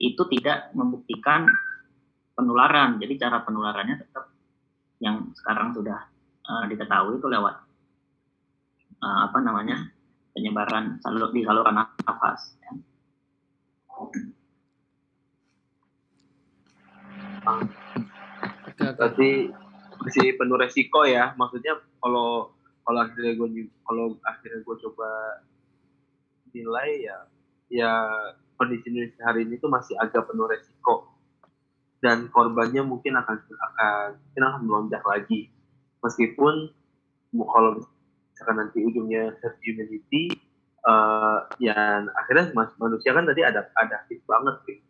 itu 0.00 0.24
tidak 0.32 0.72
membuktikan 0.72 1.44
penularan. 2.32 2.96
Jadi 2.96 3.20
cara 3.20 3.44
penularannya 3.44 4.00
tetap 4.00 4.32
yang 5.00 5.32
sekarang 5.36 5.76
sudah 5.76 6.08
eh, 6.48 6.64
diketahui 6.72 7.20
itu 7.20 7.28
lewat 7.28 7.56
eh, 9.00 9.18
apa 9.28 9.38
namanya 9.44 9.92
penyebaran 10.32 10.96
salur, 11.04 11.28
di 11.34 11.44
saluran 11.44 11.76
nafas. 11.76 12.56
Ya. 12.64 12.72
Berarti 18.80 19.52
masih 20.00 20.26
penuh 20.40 20.56
resiko 20.56 21.04
ya. 21.04 21.36
Maksudnya 21.36 21.76
kalau 22.00 22.56
kalau 22.90 23.06
akhirnya 23.06 23.38
gue 23.38 23.70
kalau 23.86 24.18
akhirnya 24.26 24.66
gue 24.66 24.76
coba 24.82 25.10
nilai 26.50 27.06
ya 27.06 27.18
ya 27.70 27.92
kondisi 28.58 28.90
Indonesia 28.90 29.22
hari 29.22 29.46
ini 29.46 29.62
tuh 29.62 29.70
masih 29.70 29.94
agak 29.94 30.26
penuh 30.26 30.50
resiko. 30.50 31.06
Dan 32.02 32.26
korbannya 32.34 32.82
mungkin 32.82 33.14
akan 33.14 33.38
akan 33.46 34.18
mungkin 34.18 34.42
akan 34.42 34.62
melonjak 34.66 35.06
lagi. 35.06 35.54
Meskipun 36.02 36.74
kalau 37.30 37.78
misalkan 38.34 38.56
nanti 38.58 38.82
ujungnya 38.82 39.38
herd 39.38 39.56
immunity 39.62 40.34
eh 40.80 41.38
ya 41.62 42.02
akhirnya 42.10 42.50
manusia 42.74 43.14
kan 43.14 43.22
tadi 43.22 43.46
ada 43.46 43.70
adaptif 43.78 44.18
banget 44.26 44.58
gitu. 44.66 44.82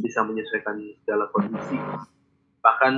Bisa 0.00 0.24
menyesuaikan 0.24 0.80
segala 1.04 1.28
kondisi. 1.36 1.76
Bahkan 2.64 2.94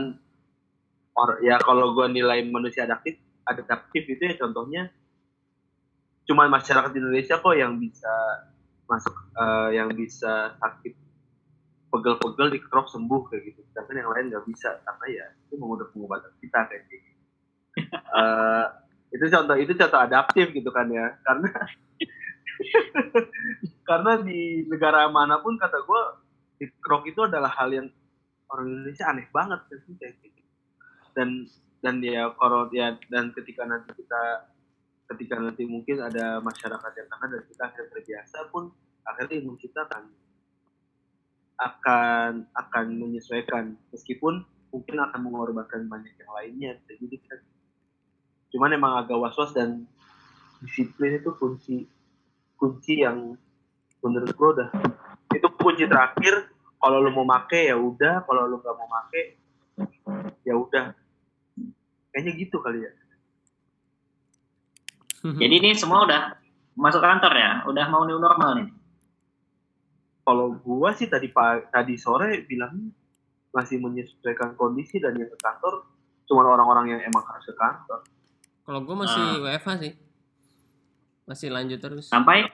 or, 1.19 1.43
ya 1.43 1.59
kalau 1.59 1.91
gue 1.99 2.07
nilai 2.07 2.47
manusia 2.47 2.87
adaptif 2.87 3.19
adaptif 3.47 4.03
itu 4.07 4.23
ya 4.23 4.35
contohnya. 4.39 4.91
Cuma 6.23 6.47
masyarakat 6.47 6.95
Indonesia 6.95 7.43
kok 7.43 7.57
yang 7.59 7.83
bisa 7.83 8.13
masuk 8.87 9.15
eh, 9.39 9.69
yang 9.79 9.91
bisa 9.91 10.55
sakit 10.59 10.95
pegel-pegel 11.93 12.49
di 12.57 12.59
kerok 12.65 12.89
sembuh 12.89 13.21
kayak 13.29 13.43
gitu. 13.53 13.61
Sedangkan 13.73 14.01
yang 14.01 14.11
lain 14.11 14.27
nggak 14.33 14.45
bisa 14.49 14.81
karena 14.81 15.07
ya 15.13 15.27
itu 15.49 15.55
mengubah 15.61 15.93
pengobatan 15.93 16.33
kita 16.41 16.61
kayak 16.71 16.83
gitu. 16.89 17.09
Eh, 18.13 18.67
itu 19.17 19.33
contoh 19.33 19.57
itu 19.57 19.73
contoh 19.73 20.01
adaptif 20.01 20.53
gitu 20.53 20.69
kan 20.69 20.85
ya. 20.93 21.17
Karena 21.25 21.49
karena 23.89 24.13
di 24.21 24.69
negara 24.69 25.09
mana 25.09 25.41
pun 25.41 25.57
kata 25.57 25.81
gue 25.85 26.03
di 26.61 26.67
kerok 26.81 27.09
itu 27.09 27.21
adalah 27.25 27.49
hal 27.57 27.73
yang 27.73 27.89
orang 28.53 28.69
Indonesia 28.69 29.09
aneh 29.09 29.29
banget 29.33 29.61
sih 29.73 29.97
kayak 29.97 30.21
gitu. 30.21 30.41
Dan 31.17 31.49
dan 31.83 31.99
ya 31.99 32.31
kalau 32.39 32.71
ya 32.71 32.95
dan 33.11 33.35
ketika 33.35 33.67
nanti 33.67 33.91
kita 33.99 34.47
ketika 35.11 35.35
nanti 35.43 35.67
mungkin 35.67 35.99
ada 35.99 36.39
masyarakat 36.39 36.93
yang 36.95 37.09
kena 37.11 37.27
dan 37.27 37.43
kita 37.51 37.63
akhirnya 37.67 37.91
terbiasa 37.91 38.39
pun 38.55 38.71
akhirnya 39.03 39.43
imun 39.43 39.59
kita 39.59 39.83
akan 39.91 40.05
akan 41.59 42.33
akan 42.55 42.85
menyesuaikan. 42.97 43.75
Meskipun 43.91 44.47
mungkin 44.71 44.97
akan 45.03 45.21
mengorbankan 45.27 45.91
banyak 45.91 46.15
yang 46.17 46.33
lainnya 46.33 46.73
jadi 46.89 47.05
kita 47.05 47.45
cuman 48.57 48.73
emang 48.73 49.05
agak 49.05 49.19
was 49.21 49.37
was 49.37 49.53
dan 49.53 49.85
disiplin 50.65 51.19
itu 51.19 51.35
kunci 51.37 51.89
kunci 52.57 53.01
yang 53.01 53.37
menurut 54.01 54.33
gue 54.33 54.49
udah 54.55 54.69
itu 55.35 55.49
kunci 55.59 55.85
terakhir. 55.91 56.47
Kalau 56.83 56.99
lu 56.99 57.15
mau 57.15 57.27
make 57.27 57.71
ya 57.71 57.79
udah. 57.79 58.23
Kalau 58.23 58.47
lu 58.47 58.63
nggak 58.63 58.75
mau 58.79 58.87
make 58.87 59.23
ya 60.47 60.55
udah 60.55 61.02
kayaknya 62.13 62.33
gitu 62.39 62.57
kali 62.59 62.81
ya 62.81 62.93
Jadi 65.43 65.55
ini 65.55 65.71
semua 65.73 66.03
udah 66.03 66.35
masuk 66.75 66.99
kantor 66.99 67.33
ya, 67.33 67.51
udah 67.65 67.85
mau 67.87 68.03
new 68.03 68.19
normal 68.19 68.59
nih. 68.59 68.69
kalau 70.23 70.55
gua 70.57 70.91
sih 70.93 71.07
tadi 71.07 71.31
tadi 71.69 71.95
sore 71.95 72.43
bilang 72.43 72.91
masih 73.51 73.79
menyesuaikan 73.79 74.55
kondisi 74.55 74.97
dan 74.97 75.15
yang 75.15 75.27
ke 75.27 75.37
kantor 75.37 75.83
cuma 76.25 76.43
orang-orang 76.43 76.91
yang 76.91 77.01
emang 77.03 77.23
harus 77.23 77.45
ke 77.45 77.53
kantor 77.53 78.01
Kalau 78.63 78.81
gue 78.81 78.95
masih 78.95 79.43
WFH 79.43 79.69
sih. 79.77 79.93
Masih 81.25 81.49
lanjut 81.51 81.79
terus. 81.79 82.07
Sampai 82.07 82.47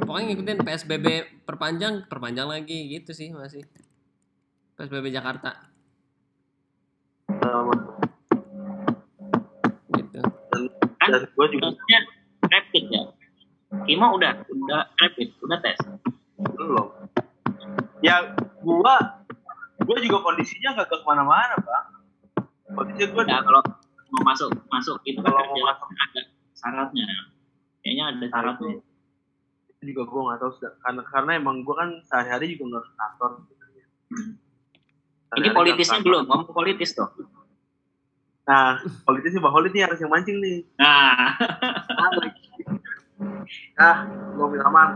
Pokoknya 0.00 0.32
ngikutin 0.32 0.58
PSBB 0.58 1.06
perpanjang, 1.44 2.02
perpanjang 2.04 2.48
lagi 2.48 2.88
gitu 2.90 3.12
sih 3.12 3.30
masih. 3.30 3.62
PSBB 4.74 5.08
Jakarta 5.08 5.70
Sama- 7.28 7.85
kan 11.06 11.14
dan 11.14 11.22
gua 11.32 11.46
juga 11.46 11.66
tesnya 11.70 12.00
rapid 12.42 12.84
ya. 12.90 13.02
Kimo 13.86 14.06
udah 14.14 14.32
udah 14.46 14.82
rapid, 14.96 15.28
udah 15.40 15.58
tes. 15.58 15.78
belum 16.36 16.86
ya 18.00 18.34
gua 18.60 18.94
gua 19.80 19.96
juga 19.98 20.18
kondisinya 20.22 20.76
nggak 20.76 20.88
ke 20.88 20.96
ke 20.98 21.04
mana-mana 21.04 21.54
bang 21.56 21.86
kondisinya 22.72 23.06
gua 23.10 23.22
Ya 23.24 23.38
kalau 23.40 23.62
mau 24.06 24.22
masuk 24.22 24.48
masuk 24.68 24.96
itu 25.02 25.18
kan 25.18 25.30
Kalau 25.30 25.50
mau 25.50 25.66
masuk. 25.66 25.88
ada 25.90 26.20
syaratnya. 26.54 27.04
Kayaknya 27.80 28.04
ada 28.06 28.26
syaratnya. 28.26 28.74
itu 29.76 29.92
juga 29.92 30.02
gue 30.08 30.20
nggak 30.24 30.38
tahu 30.40 30.50
sudah- 30.56 30.76
karena 30.80 31.02
karena 31.04 31.30
emang 31.36 31.56
gue 31.60 31.74
kan 31.76 31.90
sehari-hari 32.02 32.56
juga 32.56 32.64
nggak 32.70 32.84
ke 32.86 32.92
kantor 32.96 33.30
sebenarnya. 33.36 33.84
Ini 33.84 34.24
Sehari-hari 35.28 35.52
politisnya 35.52 36.00
belum, 36.00 36.22
ngomong 36.24 36.48
politis 36.48 36.90
tuh. 36.96 37.08
Nah 38.46 38.78
politisnya 39.02 39.40
bang 39.40 39.50
Holid 39.50 39.72
nih 39.72 39.82
harus 39.82 39.98
yang 39.98 40.08
mancing 40.08 40.38
nih 40.38 40.58
Nah, 40.78 41.34
ah 43.76 43.96
gue 44.06 44.46
minta 44.46 44.66
aman 44.66 44.90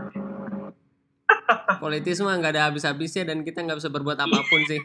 Politis 1.77 2.19
mah 2.19 2.35
nggak 2.35 2.53
ada 2.53 2.63
habis-habisnya 2.67 3.23
dan 3.25 3.41
kita 3.41 3.59
nggak 3.59 3.75
bisa 3.75 3.89
berbuat 3.89 4.13
apa 4.15 4.39
pun 4.45 4.61
sih. 4.63 4.77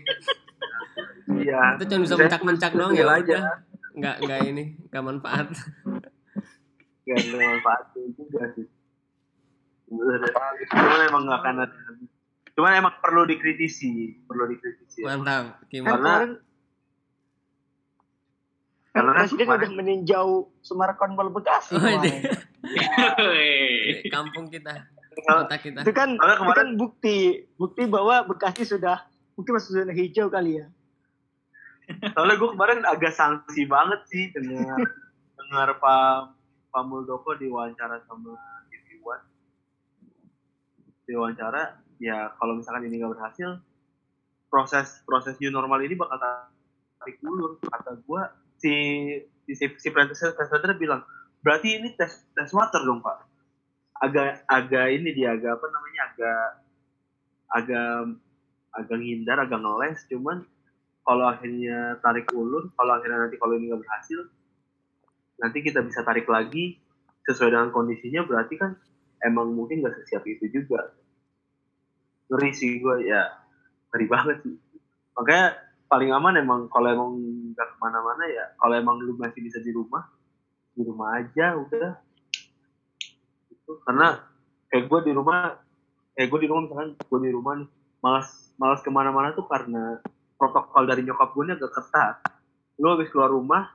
iya 1.37 1.77
Kita 1.77 1.85
cuma 1.87 2.01
bisa 2.01 2.17
mencak-mencak 2.17 2.73
doang 2.73 2.93
ya 2.93 3.05
aja. 3.05 3.37
udah. 3.37 3.43
Nggak 3.93 4.17
nggak 4.23 4.41
ini, 4.47 4.65
nggak 4.89 5.05
manfaat. 5.05 5.49
gak 7.03 7.17
ada 7.19 7.37
manfaatnya 7.37 8.03
juga 8.15 8.43
sih 8.53 8.67
cuman 9.87 11.01
emang 11.07 11.23
nggak 11.23 11.39
akan 11.39 11.55
ada 11.63 11.77
cuman 12.51 12.73
emang 12.75 12.95
perlu 12.99 13.23
dikritisi 13.23 14.19
perlu 14.27 14.49
dikritisi. 14.49 15.05
Mantap. 15.05 15.63
Gimana? 15.69 15.93
Karena- 15.93 16.46
Karena 18.97 19.13
kan 19.13 19.29
Presiden 19.29 19.45
kemarin- 19.45 19.61
udah 19.61 19.73
meninjau 19.77 20.29
Sumarkon 20.65 21.13
Mall 21.13 21.29
Bekasi 21.29 21.77
Oh. 21.77 22.01
Di 24.01 24.09
kampung 24.09 24.49
kita, 24.49 24.73
kota 25.23 25.57
kita. 25.61 25.85
Itu 25.85 25.93
kan, 25.93 26.17
itu 26.17 26.53
kan 26.57 26.69
bukti, 26.75 27.45
bukti 27.55 27.85
bahwa 27.87 28.25
Bekasi 28.25 28.65
sudah 28.65 29.05
mungkin 29.37 29.53
masuk 29.55 29.77
zona 29.77 29.93
hijau 29.93 30.27
kali 30.27 30.59
ya. 30.59 30.67
Soalnya 31.87 32.35
gue 32.35 32.51
kemarin 32.51 32.83
agak 32.83 33.15
sanksi 33.15 33.69
banget 33.69 34.01
sih 34.11 34.35
dengar 34.35 34.75
dengar 35.39 35.69
Pak 35.79 36.35
Pak 36.75 36.83
Muldoko 36.83 37.39
diwawancara 37.39 38.03
sama 38.03 38.35
TV 38.67 38.99
One. 39.01 39.23
Diwawancara, 41.07 41.63
ya 42.03 42.35
kalau 42.35 42.59
misalkan 42.59 42.91
ini 42.91 42.99
nggak 42.99 43.15
berhasil, 43.15 43.63
proses 44.51 44.99
proses 45.07 45.39
new 45.39 45.55
normal 45.55 45.79
ini 45.79 45.95
bakal 45.95 46.19
tarik 46.19 47.23
ulur. 47.23 47.63
Kata 47.63 47.95
gue 47.95 48.23
si 48.59 48.75
si 49.47 49.53
si, 49.55 49.89
presenter 49.91 50.75
bilang 50.75 51.05
berarti 51.41 51.79
ini 51.79 51.95
tes 51.95 52.27
tes 52.35 52.51
water 52.51 52.83
dong 52.83 53.01
pak. 53.05 53.25
Agak 53.97 54.45
agak 54.51 54.87
ini 54.93 55.17
dia 55.17 55.37
agak 55.37 55.57
apa 55.57 55.67
namanya 55.73 56.01
agak 56.13 56.45
agak 57.47 57.91
agak 58.77 58.97
ngindar 59.01 59.39
agak 59.41 59.61
ngeles 59.63 60.05
cuman 60.13 60.45
kalau 61.07 61.31
akhirnya 61.31 62.03
tarik 62.03 62.27
ulur, 62.35 62.75
kalau 62.75 62.99
akhirnya 62.99 63.31
nanti 63.31 63.39
kalau 63.39 63.55
ini 63.55 63.71
nggak 63.71 63.79
berhasil, 63.79 64.27
nanti 65.39 65.63
kita 65.63 65.87
bisa 65.87 66.03
tarik 66.03 66.27
lagi 66.27 66.83
sesuai 67.31 67.55
dengan 67.55 67.71
kondisinya 67.71 68.27
berarti 68.27 68.59
kan 68.59 68.75
emang 69.23 69.55
mungkin 69.55 69.87
nggak 69.87 70.03
sesiap 70.03 70.27
itu 70.27 70.51
juga. 70.51 70.91
Ngeri 72.27 72.51
sih 72.51 72.83
gue 72.83 73.07
ya, 73.07 73.23
ngeri 73.95 74.07
banget 74.11 74.37
sih. 74.43 74.59
Makanya 75.15 75.47
paling 75.87 76.11
aman 76.11 76.35
emang 76.43 76.61
kalau 76.75 76.89
emang 76.91 77.13
nggak 77.57 77.69
ke 77.73 77.77
mana-mana 77.81 78.25
ya, 78.29 78.45
kalau 78.61 78.75
emang 78.77 79.01
lu 79.01 79.17
masih 79.17 79.41
bisa 79.41 79.57
di 79.65 79.73
rumah, 79.73 80.05
di 80.77 80.85
rumah 80.85 81.17
aja 81.17 81.57
udah. 81.57 81.97
Gitu. 83.49 83.73
Karena 83.81 84.21
kayak 84.69 84.85
gue 84.93 85.01
di 85.09 85.13
rumah, 85.17 85.57
kayak 86.13 86.29
gue 86.29 86.41
di 86.45 86.49
rumah 86.53 86.63
misalkan 86.69 86.91
gue 87.01 87.21
di 87.25 87.33
rumah 87.33 87.53
nih, 87.57 87.69
malas 88.05 88.29
malas 88.61 88.85
ke 88.85 88.93
mana-mana 88.93 89.33
tuh 89.33 89.49
karena 89.49 90.05
protokol 90.37 90.85
dari 90.85 91.01
nyokap 91.01 91.33
gue 91.33 91.45
agak 91.57 91.73
ketat. 91.73 92.15
Lu 92.77 92.93
habis 92.93 93.09
keluar 93.09 93.33
rumah, 93.33 93.73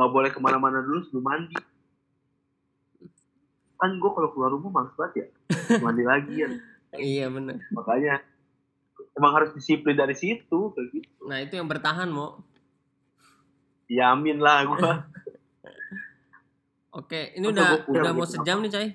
nggak 0.00 0.08
boleh 0.08 0.30
ke 0.32 0.40
mana-mana 0.40 0.80
dulu 0.80 1.04
sebelum 1.04 1.24
mandi. 1.28 1.58
Kan 3.76 4.00
gue 4.00 4.10
kalau 4.10 4.32
keluar 4.32 4.50
rumah 4.56 4.72
males 4.72 4.96
banget 4.96 5.12
ya, 5.20 5.26
mandi 5.84 6.02
lagi 6.08 6.34
ya. 6.40 6.48
Iya 6.96 7.28
bener. 7.28 7.60
Makanya 7.76 8.24
emang 9.18 9.32
harus 9.36 9.50
disiplin 9.52 9.92
dari 9.92 10.16
situ 10.16 10.72
kayak 10.72 10.88
gitu. 10.96 11.22
Nah 11.28 11.44
itu 11.44 11.60
yang 11.60 11.68
bertahan 11.68 12.08
mau. 12.08 12.40
Yamin 13.88 14.38
lah 14.38 14.68
gue. 14.68 14.78
Oke, 16.98 17.32
ini 17.36 17.46
Masa 17.48 17.54
udah 17.54 17.68
gua 17.68 17.84
punya 17.84 18.00
udah 18.00 18.12
mau 18.12 18.26
sejam 18.28 18.58
nih, 18.60 18.70
Cai. 18.72 18.88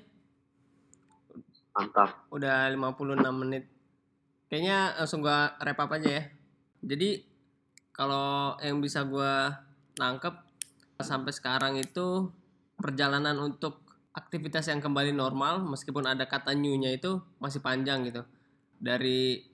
Mantap. 1.74 2.10
Udah 2.30 2.70
56 2.70 3.42
menit. 3.42 3.64
Kayaknya 4.50 4.78
langsung 4.98 5.26
gua 5.26 5.58
wrap 5.62 5.80
up 5.82 5.92
aja 5.98 6.10
ya. 6.22 6.24
Jadi 6.84 7.26
kalau 7.96 8.58
yang 8.62 8.82
bisa 8.82 9.06
gua 9.06 9.66
nangkep 9.98 10.36
sampai 11.02 11.32
sekarang 11.34 11.74
itu 11.82 12.30
perjalanan 12.78 13.38
untuk 13.40 13.82
aktivitas 14.14 14.70
yang 14.70 14.78
kembali 14.78 15.10
normal 15.10 15.66
meskipun 15.66 16.06
ada 16.06 16.30
kata 16.30 16.54
new-nya 16.54 16.94
itu 16.94 17.18
masih 17.42 17.64
panjang 17.66 18.06
gitu. 18.06 18.22
Dari 18.78 19.48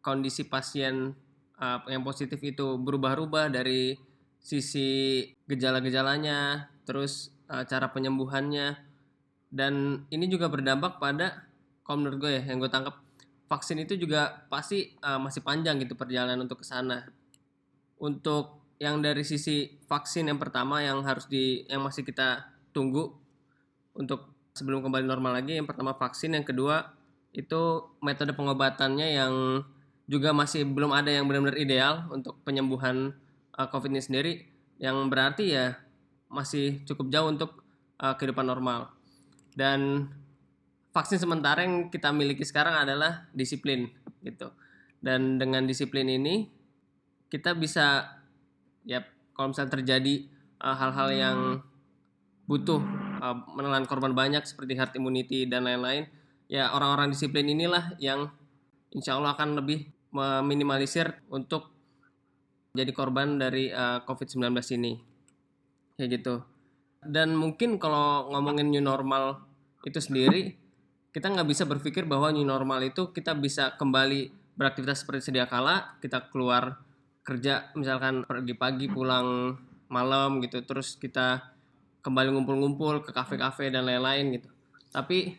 kondisi 0.00 0.46
pasien 0.46 1.12
uh, 1.58 1.82
yang 1.90 2.06
positif 2.06 2.38
itu 2.40 2.78
berubah-ubah 2.78 3.50
dari 3.50 4.05
sisi 4.46 5.26
gejala-gejalanya, 5.50 6.70
terus 6.86 7.34
uh, 7.50 7.66
cara 7.66 7.90
penyembuhannya 7.90 8.78
dan 9.50 10.06
ini 10.14 10.30
juga 10.30 10.46
berdampak 10.46 11.02
pada 11.02 11.50
kalau 11.82 12.06
menurut 12.06 12.18
gue 12.22 12.30
ya 12.38 12.42
yang 12.46 12.62
gue 12.62 12.70
tangkap 12.70 13.02
vaksin 13.50 13.82
itu 13.82 13.98
juga 13.98 14.46
pasti 14.46 14.94
uh, 15.02 15.18
masih 15.18 15.42
panjang 15.42 15.82
gitu 15.82 15.98
perjalanan 15.98 16.46
untuk 16.46 16.62
ke 16.62 16.66
sana. 16.66 17.10
Untuk 17.98 18.62
yang 18.78 19.02
dari 19.02 19.26
sisi 19.26 19.66
vaksin 19.90 20.30
yang 20.30 20.38
pertama 20.38 20.78
yang 20.84 21.02
harus 21.02 21.26
di 21.26 21.66
yang 21.66 21.82
masih 21.82 22.06
kita 22.06 22.46
tunggu 22.70 23.08
untuk 23.96 24.30
sebelum 24.52 24.84
kembali 24.84 25.08
normal 25.08 25.40
lagi 25.40 25.56
yang 25.56 25.64
pertama 25.64 25.96
vaksin 25.96 26.36
yang 26.36 26.44
kedua 26.44 26.92
itu 27.32 27.88
metode 28.04 28.36
pengobatannya 28.36 29.16
yang 29.16 29.64
juga 30.06 30.36
masih 30.36 30.68
belum 30.68 30.92
ada 30.92 31.08
yang 31.08 31.24
benar-benar 31.24 31.56
ideal 31.56 32.04
untuk 32.12 32.36
penyembuhan 32.44 33.16
uh, 33.56 33.68
COVID 33.68 33.90
ini 33.92 34.02
sendiri 34.04 34.32
yang 34.76 35.08
berarti 35.08 35.56
ya 35.56 35.76
masih 36.28 36.84
cukup 36.84 37.08
jauh 37.08 37.28
untuk 37.32 37.64
uh, 38.00 38.14
kehidupan 38.14 38.44
normal. 38.44 38.92
Dan 39.56 40.12
vaksin 40.92 41.16
sementara 41.16 41.64
yang 41.64 41.88
kita 41.88 42.12
miliki 42.12 42.44
sekarang 42.44 42.76
adalah 42.76 43.28
disiplin 43.32 43.88
gitu. 44.20 44.52
Dan 45.00 45.40
dengan 45.40 45.64
disiplin 45.64 46.08
ini 46.08 46.48
kita 47.32 47.56
bisa 47.56 48.16
ya 48.86 49.02
kalau 49.36 49.52
misalnya 49.52 49.72
terjadi 49.80 50.14
uh, 50.62 50.76
hal-hal 50.76 51.08
yang 51.12 51.38
butuh 52.46 52.78
uh, 53.20 53.36
menelan 53.58 53.84
korban 53.84 54.14
banyak 54.14 54.46
seperti 54.46 54.78
herd 54.78 54.94
immunity 54.94 55.44
dan 55.50 55.66
lain-lain 55.66 56.06
ya 56.46 56.70
orang-orang 56.70 57.10
disiplin 57.10 57.50
inilah 57.50 57.98
yang 57.98 58.30
insya 58.94 59.18
Allah 59.18 59.34
akan 59.34 59.58
lebih 59.58 59.90
meminimalisir 60.14 61.26
untuk 61.28 61.75
jadi 62.76 62.92
korban 62.92 63.40
dari 63.40 63.72
uh, 63.72 64.04
COVID-19 64.04 64.52
ini. 64.76 64.92
Kayak 65.96 66.10
gitu. 66.20 66.34
Dan 67.00 67.32
mungkin 67.34 67.80
kalau 67.80 68.28
ngomongin 68.30 68.68
new 68.68 68.84
normal 68.84 69.40
itu 69.86 69.96
sendiri 70.02 70.52
kita 71.14 71.32
nggak 71.32 71.48
bisa 71.48 71.64
berpikir 71.64 72.04
bahwa 72.04 72.28
new 72.34 72.44
normal 72.44 72.84
itu 72.84 73.14
kita 73.14 73.32
bisa 73.32 73.72
kembali 73.78 74.28
beraktivitas 74.58 75.06
seperti 75.06 75.30
sedia 75.30 75.46
kala 75.46 75.96
kita 76.02 76.28
keluar 76.28 76.82
kerja 77.22 77.70
misalkan 77.78 78.26
pergi 78.26 78.52
pagi 78.58 78.86
pulang 78.90 79.54
malam 79.86 80.42
gitu 80.42 80.60
terus 80.66 80.98
kita 80.98 81.54
kembali 82.02 82.34
ngumpul-ngumpul 82.34 83.06
ke 83.06 83.14
kafe-kafe 83.14 83.70
dan 83.70 83.86
lain-lain 83.86 84.36
gitu. 84.36 84.50
Tapi 84.90 85.38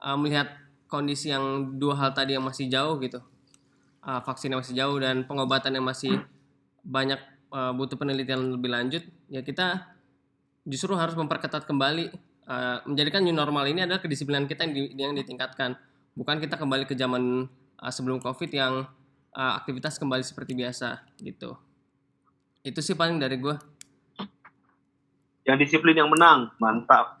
uh, 0.00 0.16
melihat 0.16 0.54
kondisi 0.88 1.34
yang 1.34 1.76
dua 1.76 1.98
hal 1.98 2.10
tadi 2.14 2.38
yang 2.38 2.46
masih 2.46 2.70
jauh 2.70 2.96
gitu 3.02 3.18
uh, 4.06 4.20
vaksin 4.22 4.52
yang 4.52 4.60
masih 4.60 4.76
jauh 4.76 4.96
dan 5.00 5.24
pengobatan 5.24 5.72
yang 5.74 5.86
masih 5.86 6.20
banyak 6.84 7.18
uh, 7.48 7.72
butuh 7.72 7.96
penelitian 7.96 8.54
lebih 8.54 8.68
lanjut 8.68 9.02
ya 9.32 9.40
kita 9.40 9.88
justru 10.68 10.96
harus 10.96 11.16
memperketat 11.16 11.64
kembali 11.68 12.12
uh, 12.48 12.80
menjadikan 12.88 13.20
new 13.24 13.36
normal 13.36 13.64
ini 13.68 13.84
adalah 13.84 14.00
kedisiplinan 14.00 14.48
kita 14.48 14.64
yang, 14.68 14.74
di- 14.74 14.92
yang 14.96 15.12
ditingkatkan. 15.16 15.76
Bukan 16.14 16.38
kita 16.40 16.56
kembali 16.56 16.86
ke 16.86 16.94
zaman 16.96 17.48
uh, 17.80 17.92
sebelum 17.92 18.20
covid 18.20 18.48
yang 18.52 18.88
uh, 19.36 19.52
aktivitas 19.60 20.00
kembali 20.00 20.24
seperti 20.24 20.56
biasa 20.56 21.04
gitu. 21.20 21.56
Itu 22.64 22.80
sih 22.80 22.96
paling 22.96 23.20
dari 23.20 23.36
gue 23.36 23.56
Yang 25.44 25.68
disiplin 25.68 25.92
yang 25.92 26.08
menang, 26.08 26.48
mantap. 26.56 27.20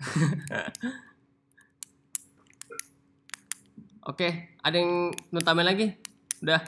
oke 4.08 4.28
ada 4.64 4.76
yang 4.80 5.12
mau 5.28 5.44
tambahin 5.44 5.68
lagi? 5.68 5.92
Udah? 6.40 6.64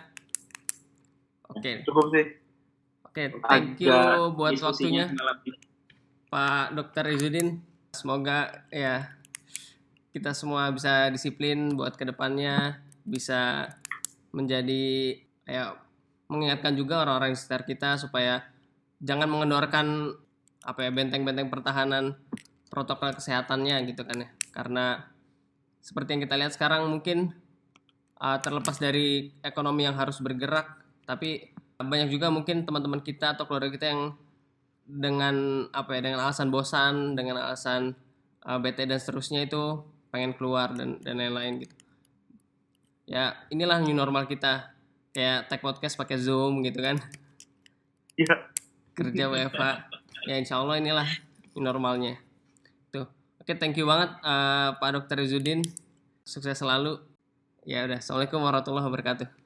Oke. 1.56 1.80
Cukup 1.88 2.12
sih. 2.12 2.45
Oke 3.16 3.48
thank 3.48 3.80
you 3.80 3.96
buat 4.36 4.60
waktunya. 4.60 5.08
Pak 6.28 6.76
Dr. 6.76 7.16
Izudin. 7.16 7.64
Semoga 7.96 8.68
ya 8.68 9.08
kita 10.12 10.36
semua 10.36 10.68
bisa 10.68 11.08
disiplin 11.08 11.72
buat 11.72 11.96
ke 11.96 12.04
depannya 12.04 12.80
bisa 13.08 13.72
menjadi 14.36 15.16
ya 15.48 15.80
mengingatkan 16.28 16.76
juga 16.76 17.04
orang-orang 17.04 17.32
di 17.32 17.38
sekitar 17.40 17.64
kita 17.64 17.96
supaya 17.96 18.44
jangan 19.00 19.28
mengendorkan 19.28 20.12
apa 20.66 20.80
ya 20.84 20.90
benteng-benteng 20.90 21.48
pertahanan 21.48 22.20
protokol 22.68 23.14
kesehatannya 23.14 23.86
gitu 23.88 24.02
kan 24.04 24.26
ya 24.26 24.28
karena 24.50 25.06
seperti 25.80 26.18
yang 26.18 26.22
kita 26.26 26.36
lihat 26.36 26.52
sekarang 26.52 26.90
mungkin 26.90 27.32
uh, 28.18 28.42
terlepas 28.42 28.80
dari 28.80 29.30
ekonomi 29.44 29.86
yang 29.86 29.94
harus 29.94 30.18
bergerak 30.18 30.82
tapi 31.06 31.55
banyak 31.80 32.08
juga 32.08 32.32
mungkin 32.32 32.64
teman-teman 32.64 33.04
kita 33.04 33.36
atau 33.36 33.44
keluarga 33.44 33.68
kita 33.68 33.92
yang 33.92 34.02
dengan 34.86 35.66
apa 35.74 35.98
ya 35.98 36.00
dengan 36.00 36.22
alasan 36.24 36.48
bosan 36.48 37.18
dengan 37.18 37.42
alasan 37.42 37.98
uh, 38.46 38.56
bete 38.62 38.86
dan 38.86 38.96
seterusnya 39.02 39.44
itu 39.44 39.82
pengen 40.14 40.32
keluar 40.38 40.72
dan 40.72 41.02
dan 41.02 41.18
lain-lain 41.18 41.66
gitu. 41.66 41.74
Ya 43.06 43.36
inilah 43.52 43.82
new 43.82 43.92
normal 43.92 44.30
kita. 44.30 44.72
Kayak 45.12 45.48
tag 45.48 45.60
podcast 45.64 45.96
pakai 45.96 46.16
zoom 46.20 46.64
gitu 46.64 46.80
kan. 46.80 46.96
Iya. 48.16 48.52
kerja 48.96 49.28
WFA 49.28 49.92
ya 50.24 50.40
insya 50.40 50.56
Allah 50.56 50.80
inilah 50.80 51.04
new 51.52 51.60
normalnya. 51.60 52.16
Tuh 52.88 53.04
oke 53.36 53.52
thank 53.60 53.76
you 53.76 53.84
banget 53.84 54.08
uh, 54.24 54.72
Pak 54.80 54.90
Dokter 54.96 55.20
Izudin 55.20 55.60
sukses 56.24 56.56
selalu. 56.56 56.96
Ya 57.68 57.84
udah 57.84 58.00
assalamualaikum 58.00 58.40
warahmatullahi 58.40 58.88
wabarakatuh 58.88 59.45